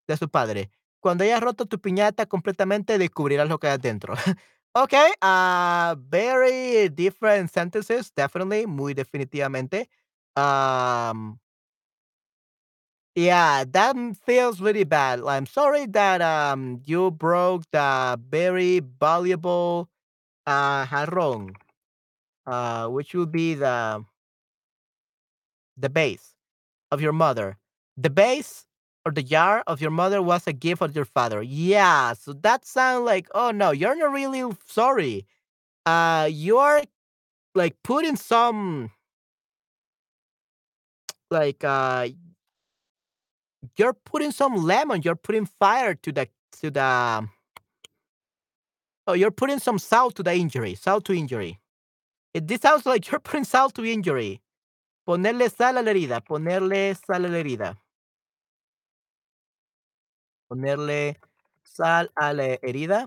[0.07, 0.70] de su padre.
[1.01, 4.15] Cuando hayas roto tu piñata completamente, descubrirás lo que hay dentro.
[4.74, 9.89] okay, uh, very different sentences, definitely, muy definitivamente.
[10.37, 11.39] Um,
[13.16, 15.20] yeah, that feels really bad.
[15.26, 19.88] I'm sorry that um you broke the very valuable
[20.47, 21.55] uh jarrón,
[22.47, 24.05] uh, which would be the
[25.76, 26.34] the base
[26.93, 27.59] of your mother.
[27.98, 28.66] The base
[29.06, 31.43] or the jar of your mother was a gift of your father.
[31.43, 35.26] Yeah, so that sounds like, oh no, you're not really sorry.
[35.86, 36.82] Uh, you are
[37.55, 38.90] like putting some
[41.30, 42.06] like uh
[43.77, 46.28] you're putting some lemon, you're putting fire to the
[46.61, 47.28] to the
[49.07, 51.61] oh, you're putting some salt to the injury, salt to injury.
[52.35, 54.41] It, this sounds like you're putting salt to injury.
[55.09, 57.77] Ponerle sal a la herida, ponerle sal a la herida.
[60.51, 61.16] Ponerle
[61.65, 63.07] sal a la herida.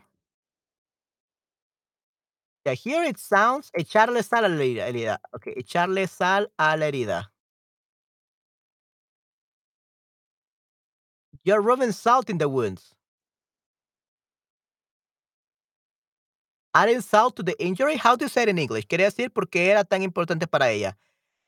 [2.65, 5.17] Yeah, here it sounds echarle sal a la herida.
[5.35, 7.25] Okay, echarle sal a la herida.
[11.49, 12.93] You're rubbing salt in the wounds.
[16.75, 17.95] Adding salt to the injury?
[17.95, 18.85] How do you say it in English?
[18.87, 20.95] Quería decir por qué era tan importante para ella.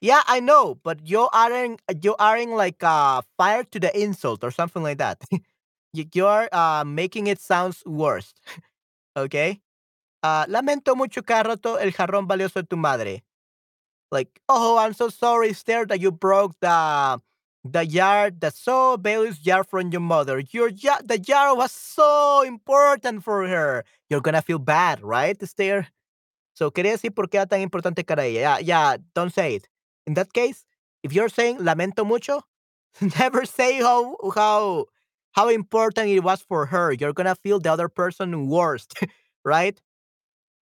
[0.01, 4.51] Yeah, I know, but you're adding you're adding like uh fire to the insult or
[4.51, 5.21] something like that.
[5.93, 8.33] You- you're uh making it sounds worse.
[9.17, 9.61] okay?
[10.23, 13.23] Uh, lamento mucho que roto el jarrón valioso de tu madre.
[14.11, 17.19] Like, oh, I'm so sorry, Esther, that you broke the
[17.63, 20.39] the jar, the so valuable jar from your mother.
[20.51, 23.83] Your jar, the jar was so important for her.
[24.09, 25.87] You're gonna feel bad, right, Esther?
[26.55, 28.41] So, quería decir por qué era tan importante para ella.
[28.41, 29.67] Yeah, yeah, don't say it.
[30.07, 30.65] In that case,
[31.03, 32.43] if you're saying lamento mucho,
[33.19, 34.87] never say how how
[35.33, 36.93] how important it was for her.
[36.93, 38.95] You're gonna feel the other person worst,
[39.45, 39.79] right?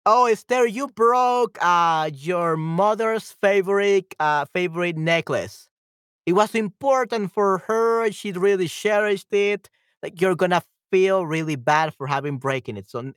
[0.07, 5.70] Oh, Esther, you broke uh your mother's favorite uh favorite necklace.
[6.31, 8.09] It was important for her.
[8.13, 9.69] She really cherished it.
[10.01, 10.63] Like you're gonna
[10.93, 12.89] feel really bad for having breaking it.
[12.89, 13.13] So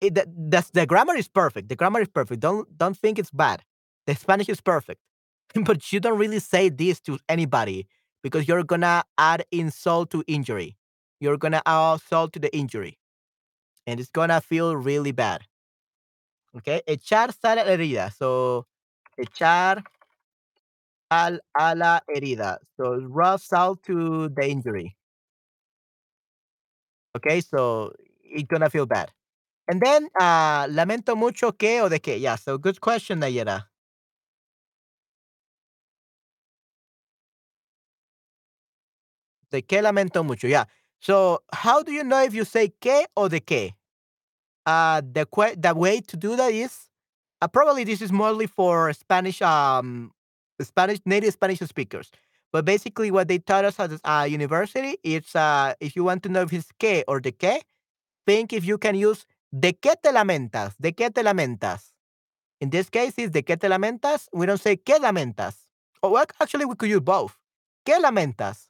[0.00, 1.68] it, the, that's the grammar is perfect.
[1.68, 2.40] The grammar is perfect.
[2.40, 3.62] Don't don't think it's bad.
[4.08, 5.00] The Spanish is perfect,
[5.64, 7.86] but you don't really say this to anybody
[8.24, 10.76] because you're gonna add insult to injury.
[11.20, 12.98] You're gonna add insult to the injury,
[13.86, 15.42] and it's gonna feel really bad.
[16.56, 18.12] Okay, echar sal la herida.
[18.12, 18.66] So
[19.16, 19.84] echar
[21.12, 22.58] sal a la herida.
[22.76, 24.96] So rub salt to the injury.
[27.16, 27.92] Okay, so
[28.24, 29.10] it's gonna feel bad.
[29.68, 32.20] And then, uh, lamento mucho que o de qué.
[32.20, 33.66] Yeah, so good question, Nayera.
[39.50, 40.46] De qué lamento mucho.
[40.48, 40.64] Yeah.
[41.00, 43.72] So how do you know if you say que or de qué?
[44.66, 46.88] Uh, the que- the way to do that is
[47.42, 50.12] uh, probably this is mostly for Spanish um
[50.64, 52.10] Spanish native Spanish speakers.
[52.52, 56.28] But basically, what they taught us at uh, university is uh, if you want to
[56.28, 57.60] know if it's que or de qué,
[58.26, 59.24] think if you can use
[59.58, 61.92] de qué te lamentas, de qué te lamentas.
[62.60, 64.28] In this case, is de qué te lamentas.
[64.32, 65.54] We don't say qué lamentas.
[66.02, 67.36] Oh, well, actually, we could use both.
[67.84, 68.68] ¿Qué lamentas?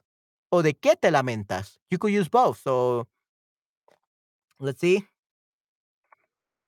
[0.51, 1.77] O de qué te lamentas.
[1.91, 2.59] You could use both.
[2.61, 3.07] So
[4.59, 5.05] let's see.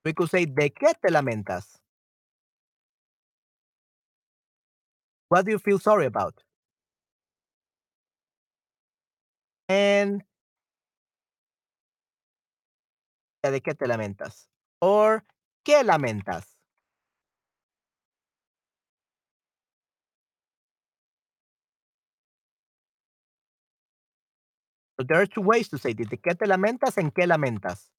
[0.04, 1.80] We could say de qué te lamentas.
[5.30, 6.44] What do you feel sorry about?
[9.68, 10.24] And
[13.52, 14.48] de qué te lamentas.
[14.82, 15.24] Or
[15.64, 16.46] qué lamentas.
[25.00, 26.08] So there are two ways to say this.
[26.08, 27.90] De qué te lamentas and qué lamentas.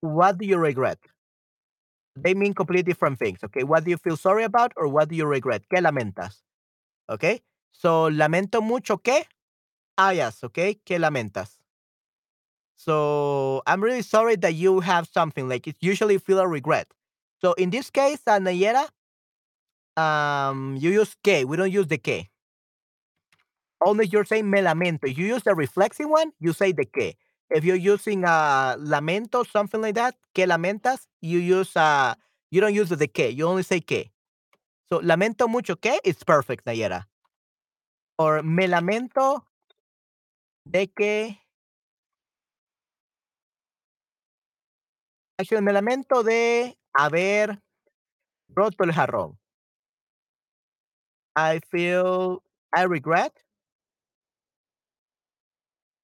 [0.00, 0.98] What do you regret?
[2.16, 3.38] They mean completely different things.
[3.44, 3.62] Okay.
[3.64, 5.62] What do you feel sorry about or what do you regret?
[5.72, 6.42] ¿Qué lamentas?
[7.08, 7.40] Okay.
[7.72, 9.24] So lamento mucho que
[9.98, 10.42] hayas.
[10.44, 10.80] Okay.
[10.84, 11.58] ¿Qué lamentas?
[12.76, 16.88] So I'm really sorry that you have something like it usually feel a regret.
[17.40, 18.88] So in this case, uh, Nayera,
[19.96, 21.44] um, you use que.
[21.46, 22.28] We don't use the que.
[23.84, 25.14] Only you're saying me lamento.
[25.14, 27.14] You use the reflexive one, you say the que.
[27.50, 32.14] If you're using uh lamento, something like that, que lamentas, you use uh
[32.50, 33.30] you don't use the que.
[33.30, 34.10] You only say que.
[34.88, 37.06] So lamento mucho que it's perfect, Nayera.
[38.18, 39.44] Or me lamento
[40.64, 41.38] de que
[45.38, 47.60] actually me lamento de haber
[48.48, 49.38] roto el jarrón.
[51.36, 52.42] I feel
[52.74, 53.32] I regret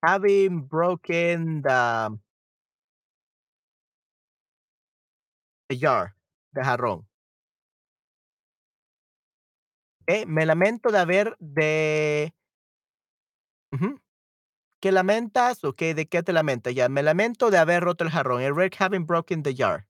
[0.07, 2.17] having broken the,
[5.77, 6.15] jar,
[6.55, 7.05] the jarrón.
[10.09, 12.33] Okay, me lamento de haber de
[13.73, 13.99] ujú.
[14.81, 15.65] ¿Qué lamentas?
[15.65, 16.73] Okay, ¿de qué te lamentas?
[16.75, 18.43] Ya, me lamento de haber roto el jarrón.
[18.43, 19.87] I regret having broken the jar.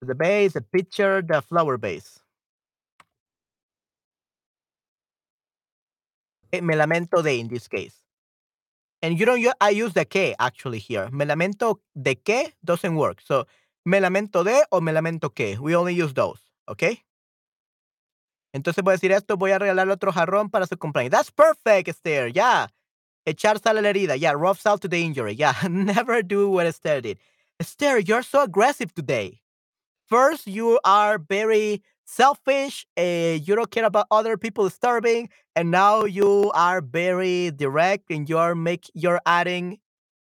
[0.00, 2.20] The base, the pitcher, the flower base.
[6.52, 7.94] Eh, me lamento de in this case.
[9.02, 11.08] And you don't I use the que actually here.
[11.10, 13.20] Me lamento de que doesn't work.
[13.20, 13.46] So,
[13.84, 15.58] me lamento de o me lamento que.
[15.60, 17.04] We only use those, ¿okey?
[18.52, 21.10] Entonces voy a decir esto, voy a regalarle otro jarrón para su cumpleaños.
[21.10, 22.68] That's perfect, Esther, yeah.
[23.26, 24.32] Echar sal a la herida, yeah.
[24.32, 25.54] Rub salt to the injury, yeah.
[25.70, 27.18] Never do what Esther did.
[27.60, 29.40] Esther, you're so aggressive today.
[30.08, 36.50] First, you are very selfish, you don't care about other people starving, and now you
[36.54, 39.78] are very direct and you're make you're adding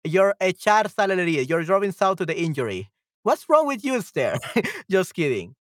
[0.05, 1.49] you're echar sal a la herida.
[1.49, 2.91] You're rubbing salt to the injury.
[3.23, 4.39] What's wrong with you, Esther?
[4.91, 5.55] just kidding.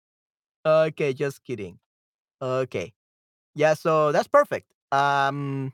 [0.66, 1.78] Okay, just kidding.
[2.42, 2.92] Okay.
[3.54, 4.72] Yeah, so that's perfect.
[4.92, 5.72] Um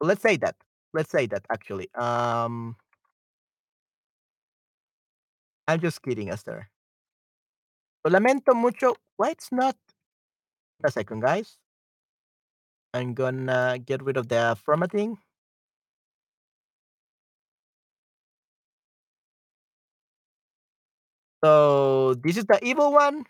[0.00, 0.56] let's say that.
[0.92, 1.88] Let's say that actually.
[1.94, 2.76] Um
[5.68, 6.68] I'm just kidding, Esther.
[8.04, 8.96] Lamento mucho.
[9.16, 9.76] Why it's not
[10.84, 11.58] a second, guys.
[12.92, 15.18] I'm gonna get rid of the formatting.
[21.42, 23.24] So this is the evil one,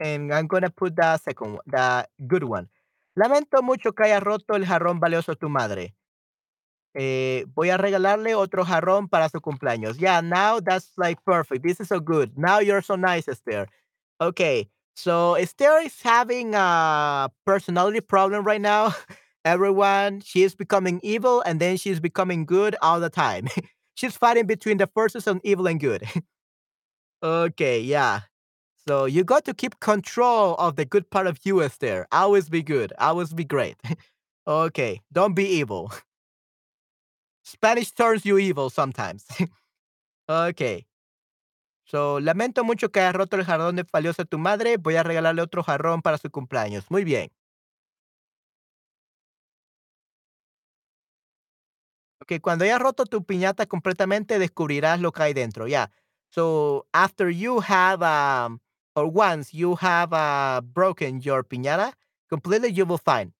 [0.00, 2.68] and I'm gonna put the second one, the good one.
[3.16, 5.94] Lamento mucho que hayas roto el jarrón valioso tu madre.
[6.94, 9.98] Eh, voy a regalarle otro jarrón para su cumpleaños.
[9.98, 11.62] Yeah, now that's like perfect.
[11.62, 12.32] This is so good.
[12.36, 13.68] Now you're so nice, Esther.
[14.20, 18.94] Okay, so Esther is having a personality problem right now.
[19.44, 23.48] Everyone, she is becoming evil and then she's becoming good all the time.
[23.94, 26.04] she's fighting between the forces of evil and good.
[27.22, 28.20] okay, yeah.
[28.88, 32.06] So you got to keep control of the good part of you, Esther.
[32.10, 32.92] Always be good.
[32.98, 33.76] Always be great.
[34.46, 35.92] okay, don't be evil.
[37.44, 39.26] Spanish turns you evil sometimes.
[40.28, 40.85] okay.
[41.86, 44.76] So, lamento mucho que hayas roto el jarrón de valioso de tu madre.
[44.76, 46.90] Voy a regalarle otro jarrón para su cumpleaños.
[46.90, 47.30] Muy bien.
[52.22, 55.68] Okay, cuando hayas roto tu piñata completamente, descubrirás lo que hay dentro.
[55.68, 55.90] Yeah.
[56.30, 58.60] So, after you have, um,
[58.96, 61.92] or once you have uh, broken your piñata
[62.28, 63.32] completely, you will find.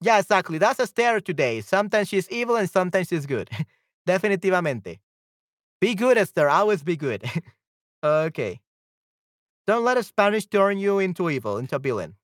[0.00, 0.58] Yeah, exactly.
[0.58, 1.60] That's Esther today.
[1.60, 3.50] Sometimes she's evil and sometimes she's good.
[4.06, 5.03] Definitivamente.
[5.80, 6.48] Be good, Esther.
[6.48, 7.24] Always be good.
[8.04, 8.60] okay.
[9.66, 12.16] Don't let a Spanish turn you into evil, into a villain.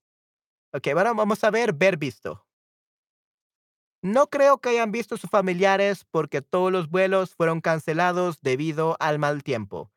[0.74, 2.40] Okay, bueno, vamos a ver ver visto.
[4.02, 9.18] No creo que hayan visto sus familiares porque todos los vuelos fueron cancelados debido al
[9.18, 9.90] mal tiempo.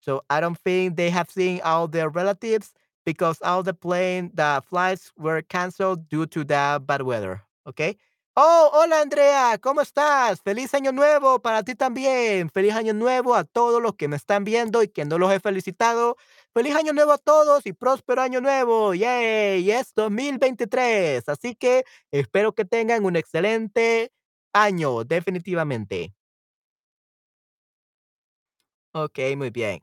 [0.00, 2.74] So I don't think they have seen all their relatives
[3.04, 7.42] because all the plane, the flights were canceled due to the bad weather.
[7.66, 7.96] Okay.
[8.38, 10.42] Oh, hola Andrea, ¿cómo estás?
[10.42, 12.50] Feliz año nuevo para ti también.
[12.50, 15.40] Feliz año nuevo a todos los que me están viendo y que no los he
[15.40, 16.16] felicitado.
[16.52, 18.92] Feliz año nuevo a todos y próspero año nuevo.
[18.94, 21.26] Yay, es 2023.
[21.30, 24.12] Así que espero que tengan un excelente
[24.52, 26.12] año, definitivamente.
[28.92, 29.82] Ok, muy bien.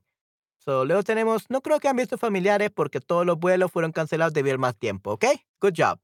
[0.60, 4.34] So, luego tenemos, no creo que han visto familiares porque todos los vuelos fueron cancelados
[4.34, 5.26] debido al más tiempo, ¿ok?
[5.62, 6.03] Good job.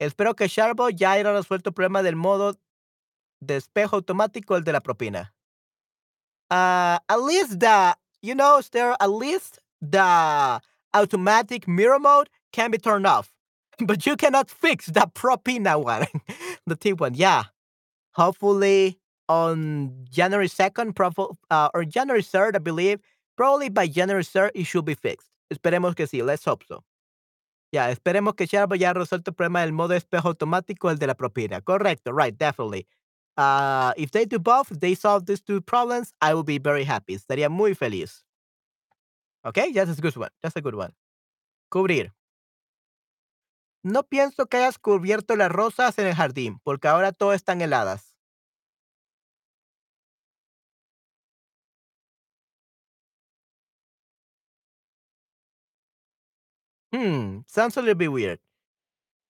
[0.00, 2.56] Espero que Sharbo ya haya resuelto el problema del modo
[3.40, 5.32] de espejo automático, el de la propina.
[6.50, 10.60] Uh, at least the, you know, there at least the
[10.94, 13.32] automatic mirror mode can be turned off.
[13.80, 16.06] But you cannot fix the propina one,
[16.66, 17.14] the tip one.
[17.14, 17.44] Yeah.
[18.12, 18.98] Hopefully
[19.28, 23.00] on January 2nd uh, or January 3rd, I believe.
[23.36, 25.28] Probably by January 3rd, it should be fixed.
[25.52, 26.24] Esperemos que sí.
[26.24, 26.82] Let's hope so.
[27.72, 31.14] Ya, esperemos que Sharp ya resuelto el problema del modo espejo automático, el de la
[31.14, 31.60] propina.
[31.60, 32.86] Correcto, right, definitely.
[33.36, 37.14] Uh, if they do both, they solve these two problems, I will be very happy.
[37.14, 38.24] Estaría muy feliz.
[39.44, 40.30] Okay, that's a good one.
[40.42, 40.94] That's a good one.
[41.70, 42.12] Cubrir.
[43.84, 48.07] No pienso que hayas cubierto las rosas en el jardín, porque ahora todas están heladas.
[56.92, 58.40] Hmm, sounds a little bit weird.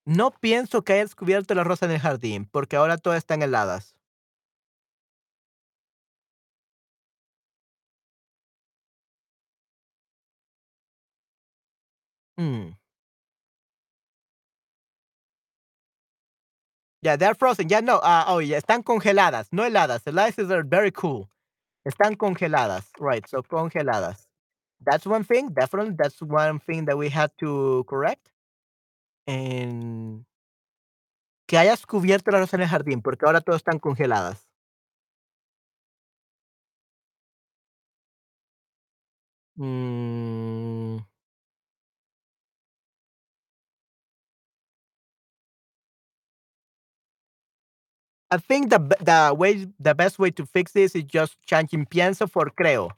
[0.07, 3.95] No pienso que hayas cubierto la rosa en el jardín, porque ahora todas están heladas.
[12.39, 12.71] Hmm.
[17.03, 17.69] Yeah, they're frozen.
[17.69, 17.97] Yeah, no.
[17.99, 20.03] Uh, oh, yeah, están congeladas, no heladas.
[20.07, 21.29] Ices are very cool.
[21.87, 22.87] Están congeladas.
[23.01, 24.28] Right, so congeladas.
[24.81, 25.95] That's one thing, definitely.
[25.99, 28.31] That's one thing that we had to correct.
[29.27, 30.25] And
[31.47, 34.47] que hayas cubierto la rosa en el jardín, porque ahora todas están congeladas.
[39.59, 40.99] Mm,
[48.31, 52.29] I think the the way the best way to fix this is just changing pienso
[52.31, 52.91] for creo.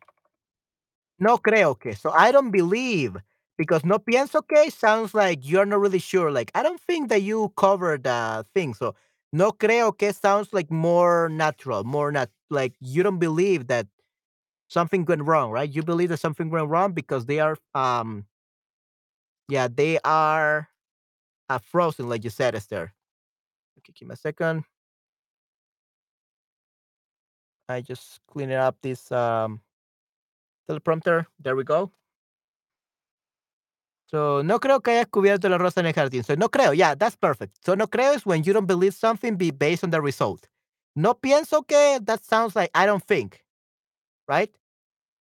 [1.20, 1.94] No creo que.
[1.94, 3.16] So I don't believe
[3.58, 6.30] because no pienso que sounds like you're not really sure.
[6.30, 8.74] Like I don't think that you covered the thing.
[8.74, 8.94] So
[9.32, 13.86] no creo que sounds like more natural, more not like you don't believe that
[14.68, 15.70] something went wrong, right?
[15.70, 18.26] You believe that something went wrong because they are um
[19.48, 20.68] yeah, they are
[21.48, 22.94] uh, frozen, like you said, Esther.
[23.78, 24.64] Okay, give me a second.
[27.68, 29.60] I just cleaning up this um
[30.70, 31.26] teleprompter.
[31.38, 31.90] There we go.
[34.10, 36.24] So, no creo que hayas cubierto la rosa en el jardín.
[36.24, 36.72] So, no creo.
[36.74, 37.56] Yeah, that's perfect.
[37.64, 40.48] So, no creo is when you don't believe something be based on the result.
[40.96, 43.44] No pienso que that sounds like I don't think,
[44.28, 44.50] right?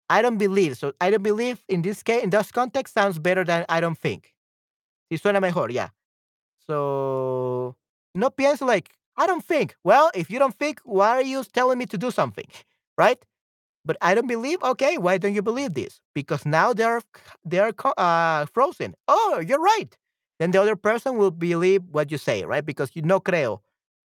[0.08, 0.78] I don't believe.
[0.78, 3.98] So, I don't believe in this case, in this context sounds better than I don't
[3.98, 4.34] think.
[5.12, 5.88] Sí suena mejor, yeah.
[6.66, 7.76] So,
[8.14, 9.76] no pienso like I don't think.
[9.84, 12.46] Well, if you don't think, why are you telling me to do something,
[12.98, 13.18] right?
[13.88, 14.62] But I don't believe.
[14.62, 15.98] Okay, why don't you believe this?
[16.14, 17.00] Because now they're
[17.42, 18.94] they're uh, frozen.
[19.08, 19.96] Oh, you're right.
[20.38, 22.64] Then the other person will believe what you say, right?
[22.64, 23.60] Because you no creo.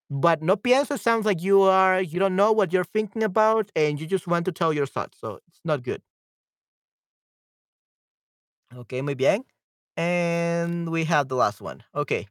[0.10, 4.00] But no pienso sounds like you are you don't know what you're thinking about and
[4.00, 5.20] you just want to tell your thoughts.
[5.20, 6.02] So it's not good.
[8.74, 9.44] Okay, muy bien.
[9.98, 11.84] And we have the last one.
[11.94, 12.28] Okay.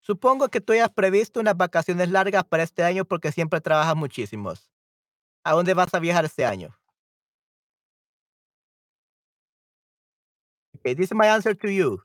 [0.00, 4.75] Supongo que tú hayas previsto unas vacaciones largas para este año porque siempre trabajas muchísimos.
[5.46, 6.76] ¿A dónde vas a viajar este año?
[10.78, 12.02] Okay, this is my answer to you.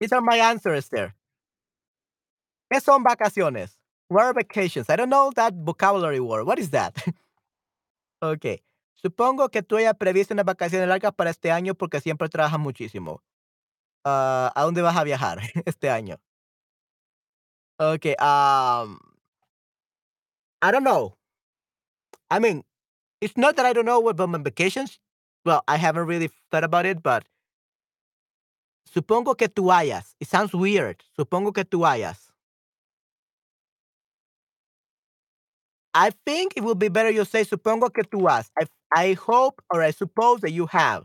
[0.00, 1.14] These are my answers there.
[2.68, 3.78] ¿Qué son vacaciones?
[4.08, 4.90] What are vacations?
[4.90, 6.46] I don't know that vocabulary word.
[6.46, 6.96] What is that?
[8.22, 8.64] okay.
[8.96, 13.22] Supongo que tú hayas previsto unas vacaciones largas para este año porque siempre trabajas muchísimo.
[14.04, 16.18] Ah, ¿A dónde vas a viajar este año?
[17.78, 18.16] Okay.
[18.18, 19.09] Um,
[20.62, 21.16] I don't know.
[22.30, 22.64] I mean,
[23.20, 24.98] it's not that I don't know about my vacations.
[25.44, 27.24] Well, I haven't really thought about it, but
[28.86, 30.14] supongo que tú hayas.
[30.20, 31.02] It sounds weird.
[31.18, 32.30] Supongo que tú hayas.
[35.94, 38.50] I think it would be better you say supongo que tú has.
[38.58, 41.04] I, I hope or I suppose that you have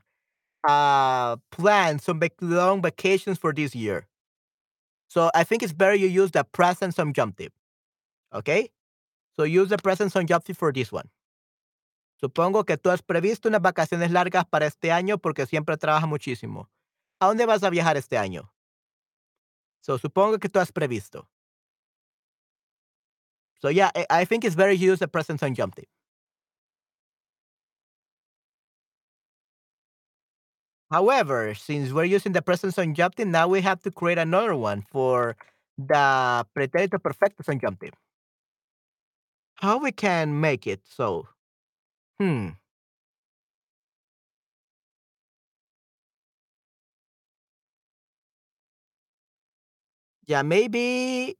[0.67, 4.07] uh planned some vac- long vacations for this year.
[5.09, 7.51] So I think it's better you use the present subjunctive.
[8.33, 8.71] Okay?
[9.37, 11.09] So use the present subjunctive for this one.
[12.21, 16.69] Supongo que tú has previsto unas vacaciones largas para este año porque siempre trabajas muchísimo.
[17.19, 18.51] ¿A dónde vas a viajar este año?
[19.81, 21.27] So supongo que tú has previsto.
[23.61, 25.85] So yeah, I, think it's you use the present subjunctive.
[30.91, 35.35] However, since we're using the present subjunctive, now we have to create another one for
[35.77, 37.93] the pretérito perfecto subjunctive.
[39.57, 41.27] How we can make it so?
[42.19, 42.49] Hmm.
[50.27, 51.37] Yeah, maybe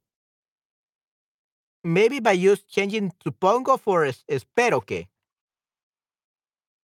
[1.84, 5.08] maybe by use changing supongo for es- espero que.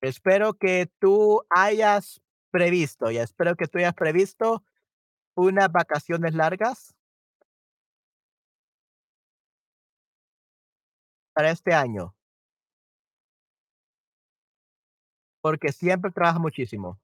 [0.03, 4.65] Espero que tú hayas previsto, ya espero que tú hayas previsto
[5.37, 6.95] unas vacaciones largas
[11.35, 12.15] para este año,
[15.43, 16.99] porque siempre trabajas muchísimo.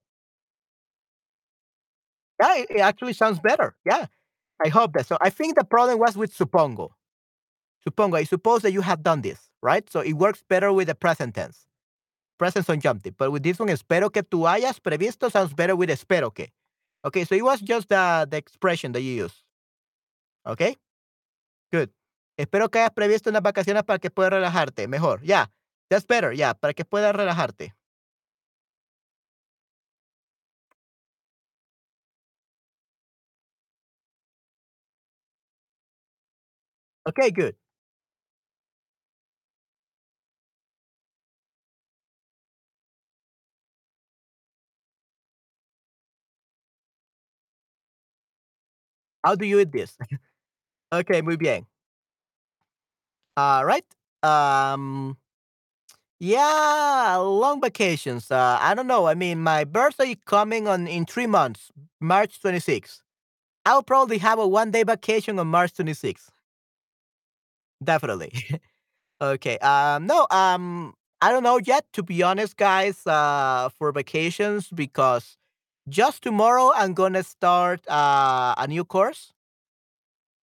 [2.40, 3.74] Yeah, it, actually sounds better.
[3.84, 4.06] Yeah,
[4.64, 5.06] I hope that.
[5.06, 6.90] So I think the problem was with supongo.
[7.86, 9.88] Supongo, I suppose that you have done this, right?
[9.90, 11.66] So it works better with the present tense,
[12.38, 13.16] present on subjunctive.
[13.16, 16.48] But with this one, espero que tú hayas previsto sounds better with espero que.
[17.05, 19.42] Okay, so it was just the, the expression that you use.
[20.46, 20.76] Okay,
[21.72, 21.90] good.
[22.39, 24.86] Espero que hayas previsto unas vacaciones para que puedas relajarte.
[24.89, 25.20] Mejor.
[25.23, 25.51] Yeah,
[25.90, 26.32] that's better.
[26.35, 27.74] Yeah, para que puedas relajarte.
[37.06, 37.55] Okay, good.
[49.24, 49.97] How do you eat this?
[50.93, 51.66] okay, muy bien.
[53.39, 53.85] All right.
[54.24, 55.16] Um,
[56.20, 58.31] yeah, long vacations.
[58.31, 59.06] Uh, I don't know.
[59.06, 61.70] I mean, my birthday is coming on in three months,
[62.01, 63.02] March 26th.
[63.65, 66.31] I'll probably have a one day vacation on March 26th.
[67.82, 68.32] Definitely.
[69.23, 69.59] okay.
[69.59, 70.27] Um, no.
[70.31, 75.36] Um, I don't know yet, to be honest, guys, uh, for vacations because
[75.89, 79.32] just tomorrow I'm gonna start uh, a new course.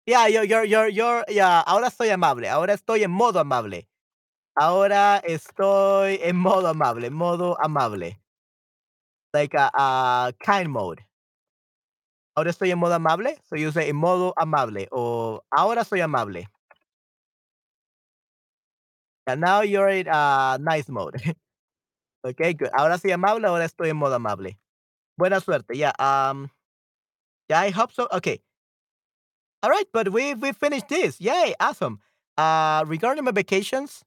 [0.06, 2.48] Yeah, you're, you're, you're, you're, yeah, ahora estoy amable.
[2.48, 3.88] Ahora estoy en modo amable.
[4.56, 8.20] Ahora estoy en modo amable, modo amable.
[9.34, 11.02] Like a, a kind mode.
[12.36, 16.48] Ahora estoy en modo amable, so you say en modo amable o ahora soy amable.
[19.28, 21.16] And now you're in uh, nice mode.
[22.26, 22.70] okay, good.
[22.78, 24.58] Ahora soy amable, ahora estoy en modo amable.
[25.18, 25.76] Buena suerte.
[25.76, 25.94] Yeah.
[26.00, 26.52] Um.
[27.50, 28.08] Yeah, I hope so.
[28.12, 28.42] Okay.
[29.66, 31.20] All right, but we we finished this.
[31.20, 31.56] Yay!
[31.60, 32.00] Awesome.
[32.38, 34.04] Uh, regarding my vacations,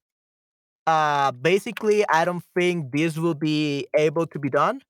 [0.86, 4.82] uh, basically, I don't think this will be able to be done.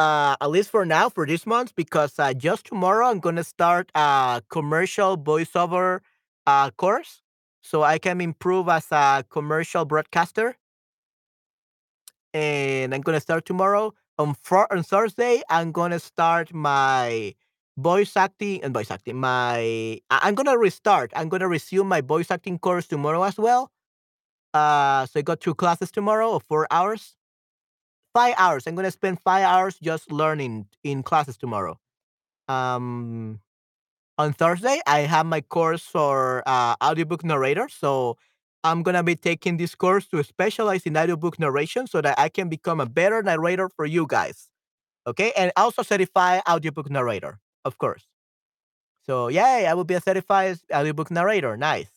[0.00, 3.90] Uh, at least for now, for this month, because uh, just tomorrow I'm gonna start
[3.96, 6.00] a commercial voiceover
[6.46, 7.22] uh course,
[7.62, 10.56] so I can improve as a commercial broadcaster.
[12.34, 13.94] and I'm gonna start tomorrow.
[14.18, 17.34] On Fri on Thursday, I'm gonna start my
[17.78, 19.16] voice acting and voice acting.
[19.18, 21.12] My I'm gonna restart.
[21.16, 23.70] I'm gonna resume my voice acting course tomorrow as well.
[24.54, 27.16] Uh, so I got two classes tomorrow of four hours.
[28.14, 28.66] Five hours.
[28.66, 31.78] I'm gonna spend five hours just learning in classes tomorrow.
[32.48, 33.40] Um,
[34.18, 37.68] on Thursday, I have my course for uh, audiobook narrator.
[37.68, 38.18] So
[38.64, 42.48] I'm gonna be taking this course to specialize in audiobook narration so that I can
[42.48, 44.48] become a better narrator for you guys.
[45.06, 48.06] Okay, and also certified audiobook narrator, of course.
[49.06, 51.56] So yay, I will be a certified audiobook narrator.
[51.56, 51.90] Nice.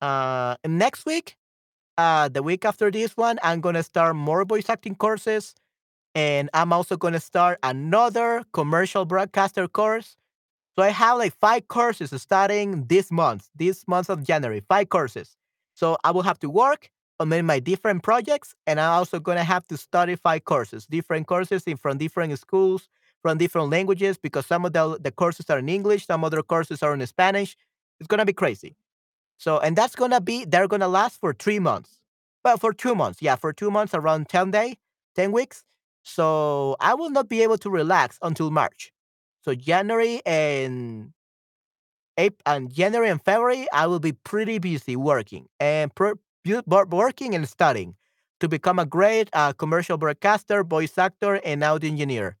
[0.00, 1.36] Uh, next week,
[1.98, 5.54] uh, the week after this one, I'm gonna start more voice acting courses,
[6.14, 10.16] and I'm also gonna start another commercial broadcaster course
[10.74, 15.36] so I have like five courses starting this month, this month of January, five courses.
[15.74, 16.90] So I will have to work
[17.20, 21.62] on my different projects, and I'm also gonna have to study five courses, different courses
[21.64, 22.88] in, from different schools,
[23.24, 26.82] from different languages, because some of the, the courses are in English, some other courses
[26.82, 27.56] are in Spanish.
[27.98, 28.76] It's gonna be crazy.
[29.38, 32.00] So, and that's gonna be, they're gonna last for three months.
[32.44, 34.76] Well, for two months, yeah, for two months, around 10 day,
[35.16, 35.64] 10 weeks.
[36.02, 38.92] So I will not be able to relax until March.
[39.42, 41.12] So January and
[42.16, 46.12] April and January and February, I will be pretty busy working and pr-
[46.66, 47.96] working and studying
[48.40, 52.36] to become a great uh, commercial broadcaster, voice actor, and audio engineer.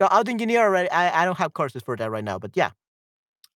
[0.00, 2.70] So audio engineer, already, I, I don't have courses for that right now, but yeah.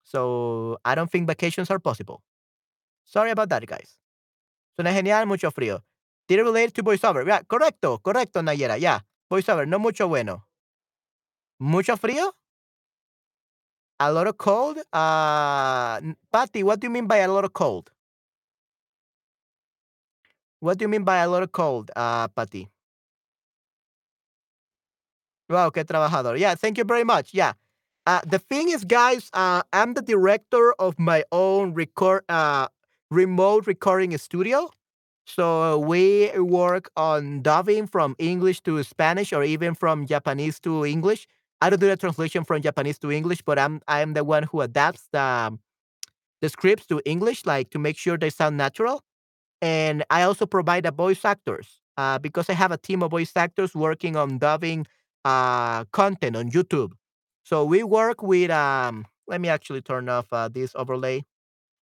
[0.04, 2.22] So I don't think vacations are possible.
[3.04, 3.98] Sorry about that, guys.
[4.78, 5.80] Suena genial, mucho frío.
[6.28, 7.26] Did it relate to voiceover?
[7.26, 8.78] Yeah, correcto, correcto, Nayera.
[8.80, 9.00] Yeah,
[9.30, 10.44] voiceover, no mucho bueno.
[11.58, 12.32] Mucho frío?
[14.00, 14.78] A lot of cold?
[14.92, 16.00] Uh,
[16.32, 17.90] Patty, what do you mean by a lot of cold?
[20.60, 22.68] What do you mean by a lot of cold, uh, Patty?
[25.48, 26.38] Wow, qué trabajador.
[26.38, 27.32] Yeah, thank you very much.
[27.32, 27.52] Yeah.
[28.06, 32.68] Uh, the thing is, guys, uh, I'm the director of my own record, uh,
[33.10, 34.70] remote recording studio.
[35.26, 41.26] So we work on dubbing from English to Spanish or even from Japanese to English.
[41.60, 44.62] I don't do the translation from Japanese to English, but I'm I'm the one who
[44.62, 45.58] adapts the
[46.40, 49.02] the scripts to English, like to make sure they sound natural.
[49.62, 53.32] And I also provide the voice actors uh, because I have a team of voice
[53.36, 54.86] actors working on dubbing
[55.24, 56.92] uh, content on YouTube.
[57.44, 58.50] So we work with.
[58.50, 61.24] Um, let me actually turn off uh, this overlay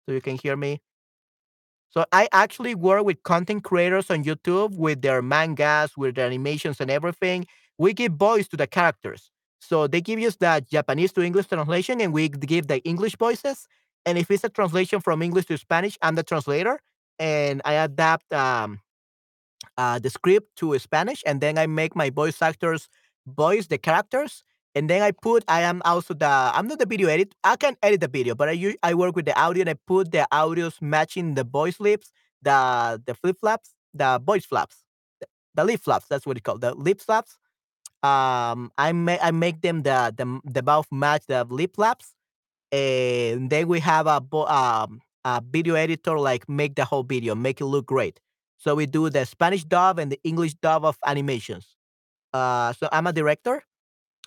[0.06, 0.82] so you can hear me.
[1.90, 6.82] So I actually work with content creators on YouTube with their mangas, with their animations
[6.82, 7.45] and everything.
[7.78, 9.32] We give voice to the characters.
[9.60, 13.68] So they give us the Japanese to English translation and we give the English voices.
[14.06, 16.80] And if it's a translation from English to Spanish, I'm the translator
[17.20, 18.80] and I adapt um,
[19.78, 22.88] uh, the script to Spanish, and then I make my voice actors
[23.28, 24.44] voice the characters,
[24.76, 25.44] and then I put.
[25.48, 26.28] I am also the.
[26.28, 27.34] I'm not the video edit.
[27.44, 30.12] I can edit the video, but I I work with the audio, and I put
[30.12, 32.12] the audios matching the voice lips,
[32.42, 34.84] the the flip flaps, the voice flaps,
[35.22, 36.08] the, the lip flaps.
[36.08, 36.62] That's what it's called.
[36.62, 37.38] The lip flaps.
[38.04, 42.14] Um, I make I make them the the the mouth match the lip flaps,
[42.72, 47.62] and then we have a um a video editor like make the whole video, make
[47.62, 48.20] it look great.
[48.58, 51.75] So we do the Spanish dub and the English dub of animations.
[52.36, 53.64] Uh, so I'm a director.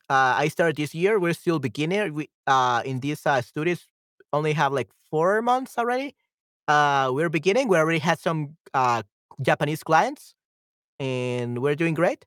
[0.08, 1.18] Uh, I started this year.
[1.18, 2.12] We're still beginner.
[2.12, 3.86] We uh in these uh, studios
[4.32, 6.16] only have like four months already.
[6.68, 7.68] Uh, we're beginning.
[7.68, 9.02] We already had some uh
[9.42, 10.34] Japanese clients,
[11.00, 12.26] and we're doing great.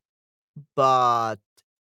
[0.75, 1.37] But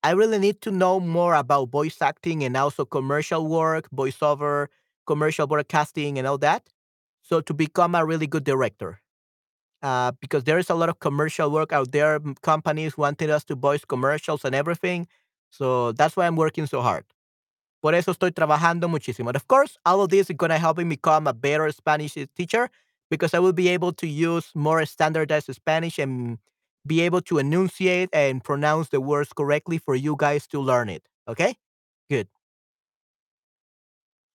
[0.02, 4.68] I really need to know more about voice acting and also commercial work, voiceover,
[5.06, 6.68] commercial broadcasting, and all that.
[7.22, 9.00] So to become a really good director.
[9.86, 12.18] Uh, because there is a lot of commercial work out there.
[12.42, 15.06] Companies wanted us to voice commercials and everything.
[15.50, 17.04] So that's why I'm working so hard.
[17.80, 19.28] Por eso estoy trabajando muchísimo.
[19.28, 22.18] And of course, all of this is going to help me become a better Spanish
[22.36, 22.68] teacher
[23.10, 26.38] because I will be able to use more standardized Spanish and
[26.84, 31.04] be able to enunciate and pronounce the words correctly for you guys to learn it.
[31.28, 31.54] Okay?
[32.10, 32.26] Good.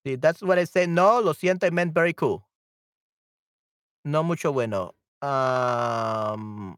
[0.06, 0.88] See, that's what I said.
[0.90, 2.48] No, lo siento, I meant very cool.
[4.06, 4.94] No mucho bueno.
[5.22, 6.77] Um,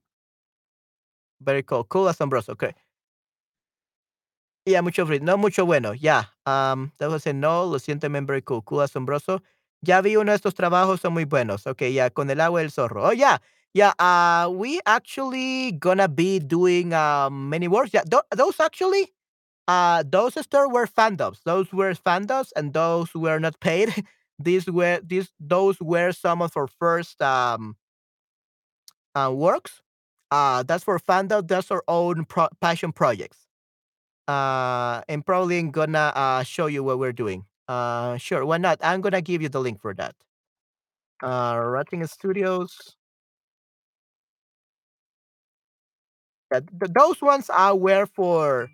[1.42, 1.84] very cool.
[1.86, 2.50] Cool, asombroso.
[2.54, 2.74] Okay.
[4.66, 5.20] Yeah, mucho frío.
[5.22, 5.94] No mucho bueno.
[5.94, 6.26] Yeah.
[6.46, 7.66] Um, that was a no.
[7.66, 8.62] Lo siento, very cool.
[8.62, 9.42] Cool, asombroso.
[9.82, 11.68] Ya vi uno de estos trabajos, son muy buenos.
[11.68, 13.08] Okay, yeah, con el agua del zorro.
[13.08, 13.38] Oh, yeah.
[13.74, 17.92] Yeah, uh, we actually gonna be doing um, many works.
[17.94, 19.12] Yeah, tho- those actually
[19.68, 21.40] Uh, those stores were fandoms.
[21.46, 23.94] Those were fandoms, and those were not paid.
[24.40, 27.76] these were these those were some of our first um
[29.16, 29.82] uh, works.
[30.32, 31.48] Uh, that's for fandom.
[31.48, 33.38] That's our own pro- passion projects.
[34.28, 37.46] Uh, and probably I'm gonna uh show you what we're doing.
[37.68, 38.80] Uh, sure, why not?
[38.82, 40.16] I'm gonna give you the link for that.
[41.24, 42.96] Uh, Writing Studios.
[46.54, 48.70] Uh, th- those ones are where for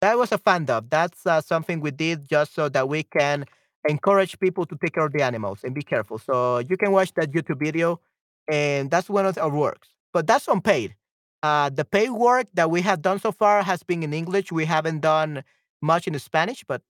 [0.00, 0.90] That was a fan dub.
[0.90, 3.46] That's uh, something we did just so that we can
[3.88, 6.18] encourage people to take care of the animals and be careful.
[6.18, 8.00] So you can watch that YouTube video,
[8.46, 9.88] and that's one of our works.
[10.12, 10.94] But that's unpaid.
[11.42, 14.52] Uh, the paid work that we have done so far has been in English.
[14.52, 15.42] We haven't done
[15.80, 16.82] much in Spanish, but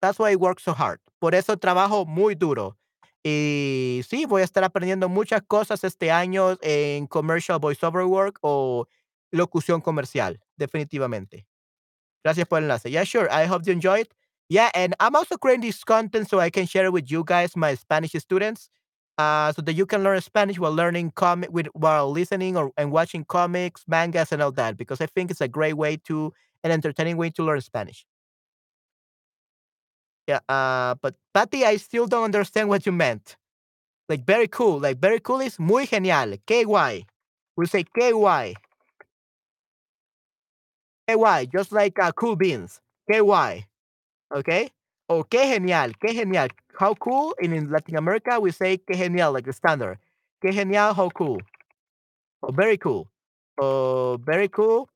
[0.00, 1.00] that's why I work so hard.
[1.20, 2.76] Por eso trabajo muy duro.
[3.24, 8.88] Y sí, voy a estar aprendiendo muchas cosas este año en commercial voiceover work o
[9.30, 11.46] locución comercial, definitivamente.
[12.24, 12.90] Gracias por el enlace.
[12.90, 13.28] Yeah, sure.
[13.30, 14.12] I hope you enjoy it.
[14.52, 17.56] Yeah, and I'm also creating this content so I can share it with you guys,
[17.56, 18.68] my Spanish students,
[19.16, 22.92] uh, so that you can learn Spanish while learning comic with while listening or and
[22.92, 24.76] watching comics, mangas, and all that.
[24.76, 26.34] Because I think it's a great way to
[26.64, 28.04] an entertaining way to learn Spanish.
[30.26, 30.40] Yeah.
[30.50, 33.36] Uh, but Patty, I still don't understand what you meant.
[34.10, 34.78] Like very cool.
[34.80, 36.36] Like very cool is muy genial.
[36.46, 37.06] KY.
[37.56, 38.54] We say KY.
[41.08, 41.50] guay.
[41.50, 42.82] Just like uh, cool beans.
[43.10, 43.64] Guay.
[44.34, 44.70] Okay.
[45.08, 46.48] Oh, qué genial, qué genial.
[46.78, 47.34] How cool?
[47.42, 49.98] And in Latin America, we say qué genial, like the standard.
[50.42, 51.38] Qué genial, how cool.
[52.42, 53.08] Oh, very cool.
[53.60, 54.88] Oh, very cool.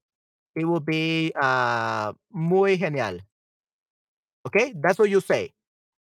[0.54, 3.20] It will be uh, muy genial.
[4.46, 5.52] Okay, that's what you say.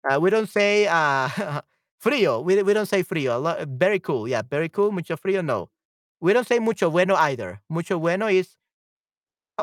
[0.08, 1.28] Uh, we don't say uh,
[2.04, 2.44] frío.
[2.44, 3.66] We, we don't say frío.
[3.78, 4.28] Very cool.
[4.28, 4.92] Yeah, very cool.
[4.92, 5.42] Mucho frío.
[5.42, 5.70] No.
[6.20, 7.60] We don't say mucho bueno either.
[7.70, 8.56] Mucho bueno is,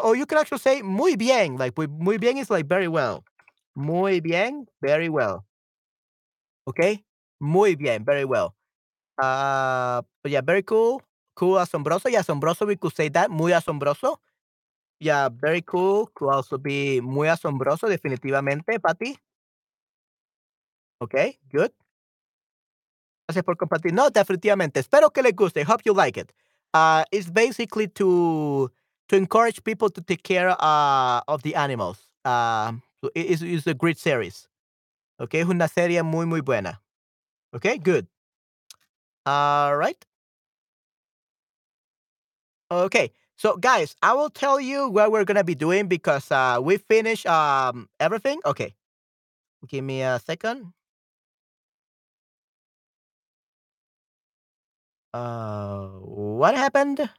[0.02, 1.58] or you can actually say muy bien.
[1.58, 3.24] Like muy bien is like very well.
[3.76, 5.46] Muy bien, very well.
[6.68, 7.06] Okay?
[7.40, 8.56] Muy bien, very well.
[9.22, 11.02] Uh, yeah, very cool.
[11.36, 12.10] Cool, asombroso.
[12.10, 13.30] Yeah, asombroso, we could say that.
[13.30, 14.18] Muy asombroso.
[15.00, 16.08] Yeah, very cool.
[16.14, 19.18] Could also be muy asombroso, definitivamente, Patty.
[21.02, 21.72] Okay, good.
[23.28, 23.94] Gracias por compartir.
[23.94, 24.80] No, definitivamente.
[24.80, 25.64] Espero que les guste.
[25.64, 26.34] Hope you like it.
[26.74, 28.70] Uh, it's basically to
[29.08, 32.00] to encourage people to take care uh, of the animals.
[32.26, 32.82] Um,
[33.16, 34.48] it's, it's a great series.
[35.20, 36.82] Okay, una serie muy, muy buena.
[37.56, 38.08] Okay, good.
[39.26, 40.06] All right.
[42.72, 43.12] Okay.
[43.38, 47.26] So guys, I will tell you what we're gonna be doing because uh we finished
[47.26, 48.40] um everything.
[48.46, 48.76] Okay.
[49.68, 50.74] Give me a second.
[55.14, 57.10] Uh what happened?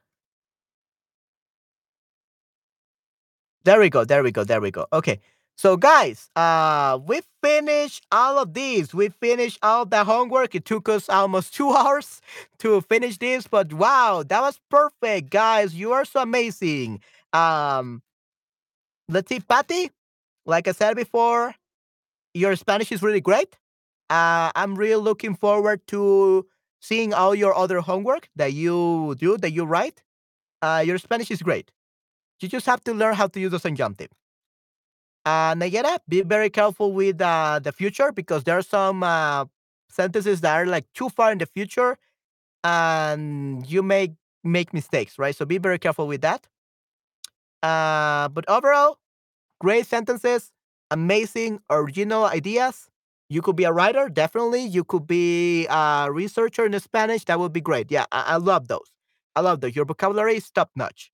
[3.65, 4.87] There we go, there we go, there we go.
[4.93, 5.21] Okay.
[5.57, 8.95] So guys, uh we finished all of these.
[8.95, 10.55] We finished all the homework.
[10.55, 12.21] It took us almost two hours
[12.59, 15.75] to finish this, but wow, that was perfect, guys.
[15.75, 17.01] You are so amazing.
[17.33, 18.03] Um
[19.09, 19.91] let's see, Patty.
[20.47, 21.55] Like I said before,
[22.35, 23.59] your Spanish is really great.
[24.11, 26.47] Uh, I'm really looking forward to
[26.81, 30.03] seeing all your other homework that you do, that you write.
[30.63, 31.73] Uh, your Spanish is great.
[32.41, 34.09] You just have to learn how to use the subjunctive.
[35.25, 39.45] Uh, Nayera, be very careful with uh, the future because there are some uh,
[39.91, 41.99] sentences that are like too far in the future
[42.65, 44.15] and you may
[44.45, 45.35] make mistakes, right?
[45.35, 46.47] So be very careful with that.
[47.63, 48.99] Uh, but overall,
[49.61, 50.53] great sentences,
[50.91, 52.89] amazing original ideas.
[53.29, 54.63] You could be a writer, definitely.
[54.65, 57.25] You could be a researcher in Spanish.
[57.27, 57.91] That would be great.
[57.91, 58.91] Yeah, I, I love those.
[59.37, 59.77] I love those.
[59.77, 61.13] Your vocabulary is top notch.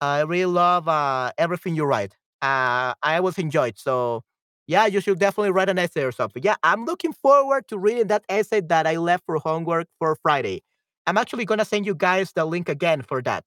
[0.00, 2.16] I really love uh, everything you write.
[2.42, 3.78] Uh, I was enjoyed.
[3.78, 4.22] So
[4.68, 6.42] Yeah, you should definitely write an essay or something.
[6.42, 10.62] Yeah, I'm looking forward to reading that essay that I left for homework for Friday.
[11.06, 13.44] I'm actually gonna send you guys the link again for that.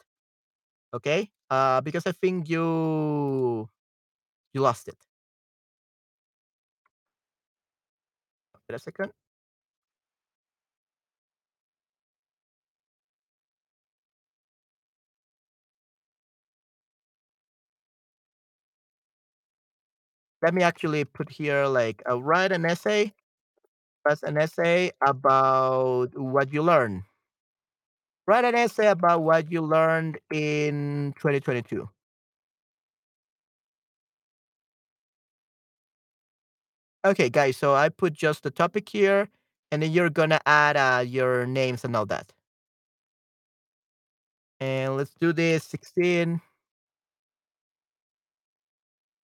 [0.93, 1.29] Okay?
[1.49, 3.69] Uh, because I think you
[4.53, 4.97] you lost it.
[8.69, 9.11] Wait a second.
[20.45, 23.11] Let me actually put here like uh, write an essay.
[24.05, 27.01] Write an essay about what you learned.
[28.27, 31.89] Write an essay about what you learned in 2022.
[37.03, 37.57] Okay, guys.
[37.57, 39.27] So I put just the topic here,
[39.71, 42.31] and then you're gonna add uh, your names and all that.
[44.59, 46.39] And let's do this 16.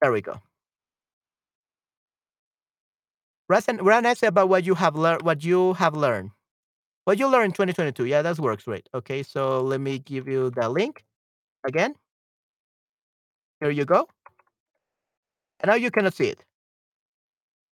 [0.01, 0.41] There we go.
[3.51, 5.23] Write an essay about what you have learned.
[5.23, 6.31] What you have learned.
[7.03, 8.05] What you learned in 2022.
[8.05, 8.87] Yeah, that works great.
[8.93, 11.03] Okay, so let me give you the link
[11.65, 11.95] again.
[13.59, 14.07] Here you go.
[15.59, 16.45] And now you cannot see it.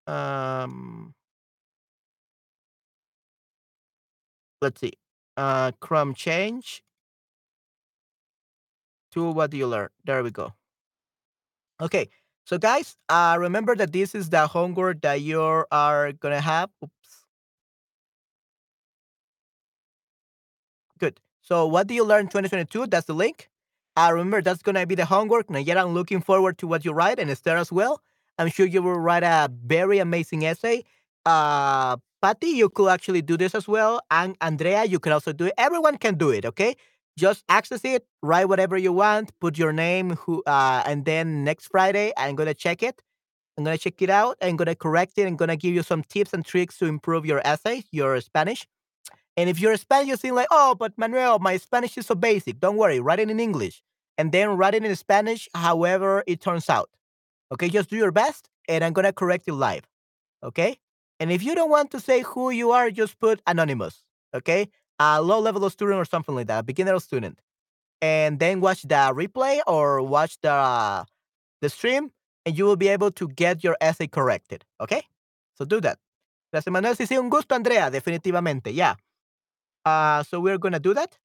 [0.07, 1.13] Um,
[4.61, 4.93] let's see.
[5.37, 6.83] Uh, Chrome change
[9.13, 9.89] to what do you learn?
[10.03, 10.53] There we go.
[11.81, 12.09] Okay,
[12.49, 16.71] so guys, uh, remember that this is the homework that you are gonna have.
[16.83, 17.25] Oops.
[20.97, 21.19] Good.
[21.41, 22.87] So what do you learn in 2022?
[22.87, 23.51] That's the link.
[23.95, 25.45] Uh, remember, that's to be the homework.
[25.49, 28.01] Nayera, I'm looking forward to what you write and Esther as well.
[28.39, 30.85] I'm sure you will write a very amazing essay.
[31.27, 34.01] Uh, Patty, you could actually do this as well.
[34.09, 35.53] And Andrea, you can also do it.
[35.55, 36.75] Everyone can do it, okay?
[37.17, 41.67] Just access it, write whatever you want, put your name, who, uh, and then next
[41.67, 43.01] Friday, I'm to check it.
[43.57, 44.37] I'm to check it out.
[44.41, 45.27] I'm to correct it.
[45.27, 48.65] I'm to give you some tips and tricks to improve your essay, your Spanish.
[49.35, 52.59] And if you're Spanish, you're saying like, oh, but Manuel, my Spanish is so basic.
[52.59, 53.83] Don't worry, write it in English
[54.17, 56.89] and then write it in Spanish, however it turns out.
[57.53, 59.83] Okay, just do your best and I'm gonna correct you live.
[60.43, 60.77] Okay?
[61.21, 64.03] And if you don't want to say who you are, just put anonymous.
[64.33, 64.69] Okay?
[64.99, 67.39] A low level student or something like that, beginner student.
[68.01, 71.05] And then watch the replay or watch the
[71.61, 72.11] the stream,
[72.45, 74.65] and you will be able to get your essay corrected.
[74.81, 75.03] Okay?
[75.55, 75.99] So do that.
[76.51, 76.95] Gracias, Manuel.
[76.95, 78.73] Sí, sí, un gusto, Andrea, definitivamente.
[78.73, 78.95] Yeah.
[79.85, 81.17] Uh, so we're gonna do that.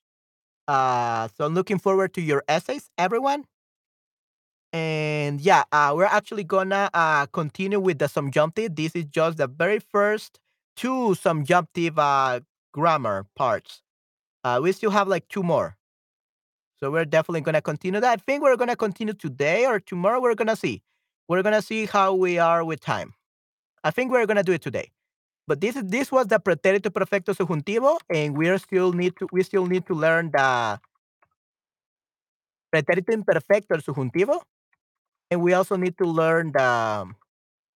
[0.66, 3.44] Uh, so I'm looking forward to your essays, everyone.
[4.72, 8.74] And yeah, uh, we're actually gonna uh, continue with the subjunctive.
[8.74, 10.40] This is just the very first
[10.76, 12.40] two subjunctive uh,
[12.74, 13.80] grammar parts.
[14.42, 15.76] Uh, we still have like two more.
[16.80, 18.18] So we're definitely gonna continue that.
[18.18, 20.20] I think we're gonna continue today or tomorrow.
[20.20, 20.82] We're gonna see.
[21.28, 23.14] We're gonna see how we are with time.
[23.84, 24.90] I think we're gonna do it today.
[25.46, 29.42] But this is this was the pretérito perfecto subjuntivo, and we still need to we
[29.44, 30.80] still need to learn the
[32.74, 34.42] pretérito imperfecto subjuntivo,
[35.30, 37.06] and we also need to learn the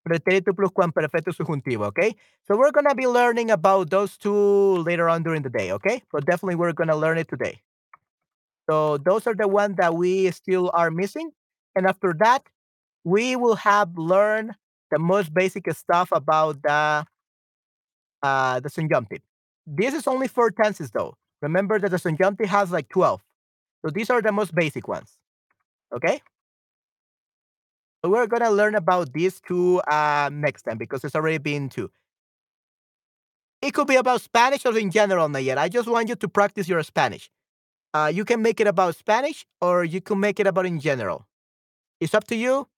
[0.09, 1.87] pretérito pluscuamperfecto subjuntivo.
[1.89, 2.17] Okay,
[2.47, 5.73] so we're gonna be learning about those two later on during the day.
[5.73, 7.61] Okay, but definitely we're gonna learn it today.
[8.69, 11.33] So those are the ones that we still are missing,
[11.77, 12.43] and after that,
[13.05, 14.55] we will have learned
[14.91, 17.05] the most basic stuff about the
[18.23, 19.21] uh, the subjunctive.
[19.67, 21.15] This is only four tenses though.
[21.43, 23.21] Remember that the subjunctive has like 12.
[23.85, 25.17] So these are the most basic ones.
[25.95, 26.21] Okay?
[28.05, 31.91] We're gonna learn about these two uh, next time because it's already been two.
[33.61, 35.59] It could be about Spanish or in general, Nayera.
[35.59, 37.29] I just want you to practice your Spanish.
[37.93, 41.27] Uh, you can make it about Spanish or you can make it about in general.
[42.01, 42.69] It's up to you.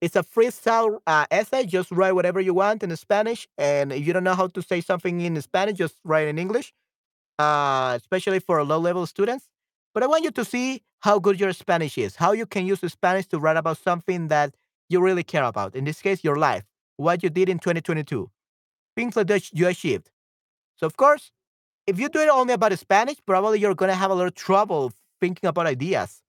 [0.00, 1.66] It's a freestyle uh, essay.
[1.66, 3.46] Just write whatever you want in Spanish.
[3.58, 6.72] And if you don't know how to say something in Spanish, just write in English,
[7.38, 9.46] uh, especially for low level students.
[9.92, 12.80] But I want you to see how good your Spanish is, how you can use
[12.80, 14.54] Spanish to write about something that
[14.90, 15.76] you really care about.
[15.76, 16.64] In this case, your life,
[16.98, 18.30] what you did in 2022,
[18.96, 20.10] things that you achieved.
[20.76, 21.30] So, of course,
[21.86, 24.34] if you do it only about Spanish, probably you're going to have a lot of
[24.34, 26.22] trouble thinking about ideas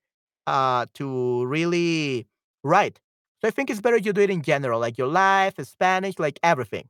[0.48, 2.28] uh, to really
[2.64, 3.00] write.
[3.42, 6.40] So I think it's better you do it in general, like your life, Spanish, like
[6.44, 6.90] everything.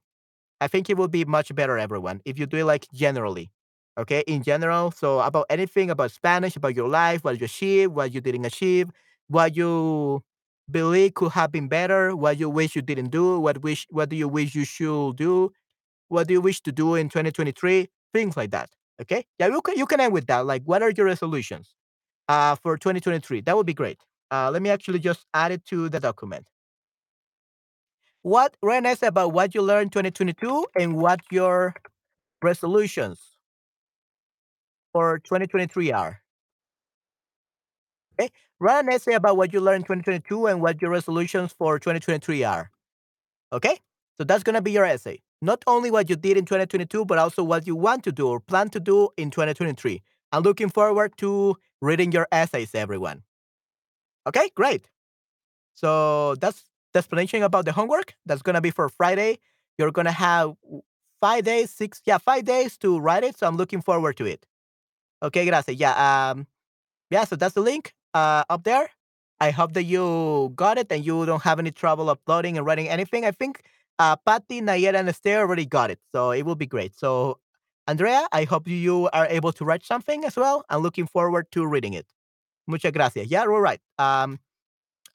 [0.60, 3.52] I think it will be much better, everyone, if you do it like generally.
[3.98, 4.92] Okay, in general.
[4.92, 8.90] So about anything about Spanish, about your life, what you achieved, what you didn't achieve,
[9.28, 10.24] what you
[10.72, 14.16] believe could have been better, what you wish you didn't do, what wish what do
[14.16, 15.52] you wish you should do,
[16.10, 18.70] what do you wish to do in 2023, things like that.
[19.02, 20.46] Okay, yeah, you can you can end with that.
[20.46, 21.76] Like, what are your resolutions
[22.30, 23.42] uh, for 2023?
[23.42, 24.00] That would be great.
[24.32, 26.48] Uh, let me actually just add it to the document.
[28.24, 31.76] what an essay about what you learned 2022 and what your
[32.44, 33.38] resolutions
[34.94, 36.21] for 2023 are.
[38.22, 41.80] Okay, write an essay about what you learned in 2022 and what your resolutions for
[41.80, 42.70] 2023 are.
[43.52, 43.80] Okay,
[44.20, 45.22] so that's gonna be your essay.
[45.42, 48.40] Not only what you did in 2022, but also what you want to do or
[48.40, 50.04] plan to do in 2023.
[50.32, 53.24] I'm looking forward to reading your essays, everyone.
[54.28, 54.88] Okay, great.
[55.74, 58.16] So that's the explanation about the homework.
[58.28, 59.40] That's gonna be for Friday.
[59.80, 60.54] You're gonna have
[61.22, 63.40] five days, six, yeah, five days to write it.
[63.40, 64.46] So I'm looking forward to it.
[65.24, 65.78] Okay, gracias.
[65.78, 65.94] Yeah,
[66.30, 66.46] um,
[67.10, 67.26] yeah.
[67.26, 68.90] So that's the link uh, up there.
[69.40, 72.88] I hope that you got it and you don't have any trouble uploading and writing
[72.88, 73.26] anything.
[73.26, 73.64] I think
[74.00, 76.96] uh, Patty, Nayera, and Esther already got it, so it will be great.
[76.98, 77.40] So,
[77.88, 80.64] Andrea, I hope you are able to write something as well.
[80.70, 82.06] I'm looking forward to reading it.
[82.68, 83.28] Muchas gracias.
[83.30, 83.82] Yeah, all right.
[83.98, 84.40] Um,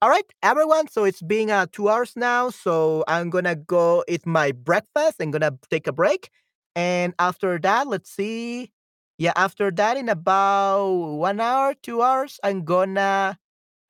[0.03, 0.89] all right, everyone.
[0.89, 2.51] So it's been uh, two hours now.
[2.51, 5.17] So I'm gonna go eat my breakfast.
[5.21, 6.31] I'm gonna take a break,
[6.75, 8.73] and after that, let's see.
[9.19, 13.39] Yeah, after that, in about one hour, two hours, I'm gonna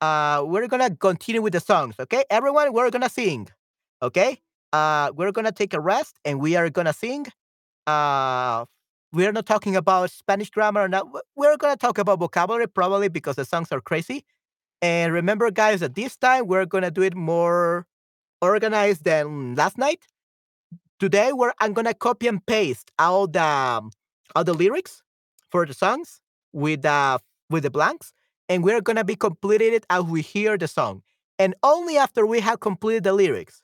[0.01, 1.95] uh we're gonna continue with the songs.
[1.99, 3.49] Okay, everyone, we're gonna sing.
[4.03, 4.41] Okay,
[4.73, 7.27] uh, we're gonna take a rest and we are gonna sing.
[7.87, 8.65] Uh,
[9.13, 10.87] we're not talking about Spanish grammar.
[10.89, 14.25] Now we're gonna talk about vocabulary probably because the songs are crazy.
[14.81, 17.87] And remember, guys, that this time we're gonna do it more
[18.41, 20.05] organized than last night.
[20.99, 23.81] Today, we're I'm gonna copy and paste all the
[24.35, 25.03] all the lyrics
[25.49, 26.21] for the songs
[26.53, 27.19] with the
[27.49, 28.13] with the blanks,
[28.49, 31.03] and we're gonna be completing it as we hear the song.
[31.39, 33.61] And only after we have completed the lyrics,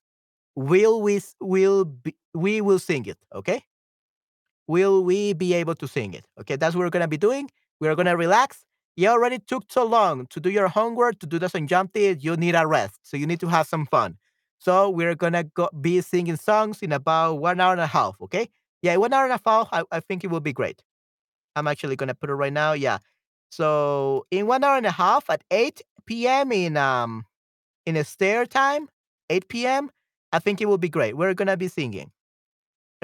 [0.56, 3.18] will we will be, we will sing it.
[3.34, 3.64] Okay,
[4.68, 6.26] will we be able to sing it?
[6.40, 7.50] Okay, that's what we're gonna be doing.
[7.80, 8.66] We're gonna relax
[8.96, 12.56] you already took so long to do your homework, to do the Sanjamti, you need
[12.56, 13.00] a rest.
[13.02, 14.18] So you need to have some fun.
[14.60, 18.50] So we're gonna go be singing songs in about one hour and a half, okay?
[18.82, 20.82] Yeah, one hour and a half, I, I think it will be great.
[21.56, 22.74] I'm actually gonna put it right now.
[22.74, 23.00] Yeah.
[23.52, 26.52] So in one hour and a half at 8 p.m.
[26.52, 27.26] in um
[27.86, 28.90] in a stair time,
[29.30, 29.92] 8 p.m.,
[30.34, 31.18] I think it will be great.
[31.18, 32.12] We're gonna be singing.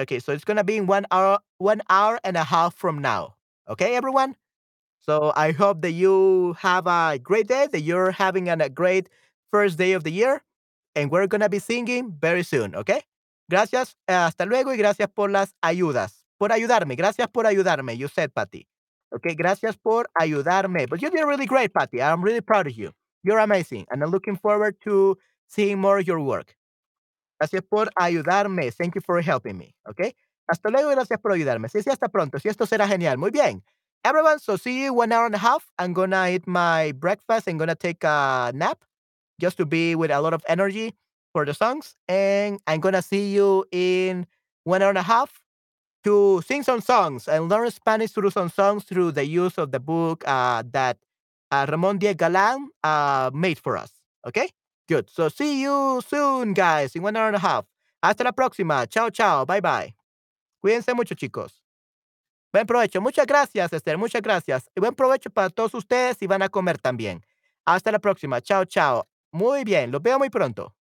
[0.00, 3.36] Okay, so it's gonna be in one hour, one hour and a half from now.
[3.68, 4.36] Okay, everyone?
[5.00, 9.08] So I hope that you have a great day, that you're having a great
[9.52, 10.42] first day of the year,
[10.94, 13.02] and we're to be singing very soon, okay?
[13.50, 16.19] Gracias, eh, hasta luego y gracias por las ayudas.
[16.40, 18.66] Por ayudarme, gracias por ayudarme, you said, Patty.
[19.12, 20.88] Okay, gracias por ayudarme.
[20.88, 22.00] But you did really great, Patty.
[22.00, 22.92] I'm really proud of you.
[23.22, 26.56] You're amazing, and I'm looking forward to seeing more of your work.
[27.38, 28.72] Gracias por ayudarme.
[28.72, 29.74] Thank you for helping me.
[29.86, 30.14] Okay.
[30.50, 31.68] Hasta luego gracias por ayudarme.
[31.68, 32.38] Sí, sí, hasta pronto.
[32.38, 33.18] Sí, esto será genial.
[33.18, 33.62] Muy bien.
[34.04, 34.38] everyone.
[34.38, 35.70] So see you one hour and a half.
[35.78, 38.78] I'm gonna eat my breakfast and gonna take a nap
[39.40, 40.94] just to be with a lot of energy
[41.32, 41.94] for the songs.
[42.08, 44.26] And I'm gonna see you in
[44.64, 45.40] one hour and a half
[46.04, 49.80] to sing some songs and learn Spanish through some songs through the use of the
[49.80, 50.96] book uh, that
[51.50, 53.90] uh, Ramon Diaz Galan uh, made for us.
[54.26, 54.48] Okay?
[54.88, 55.10] Good.
[55.10, 57.64] So see you soon, guys, in one hour and a half.
[58.02, 58.86] Hasta la próxima.
[58.88, 59.44] Chao, chao.
[59.44, 59.94] Bye, bye.
[60.60, 61.62] Cuídense mucho, chicos.
[62.52, 63.00] Buen provecho.
[63.00, 63.96] Muchas gracias, Esther.
[63.96, 64.68] Muchas gracias.
[64.74, 67.24] Y buen provecho para todos ustedes y van a comer también.
[67.64, 68.40] Hasta la próxima.
[68.40, 69.06] Chao, chao.
[69.30, 69.92] Muy bien.
[69.92, 70.74] Los veo muy pronto.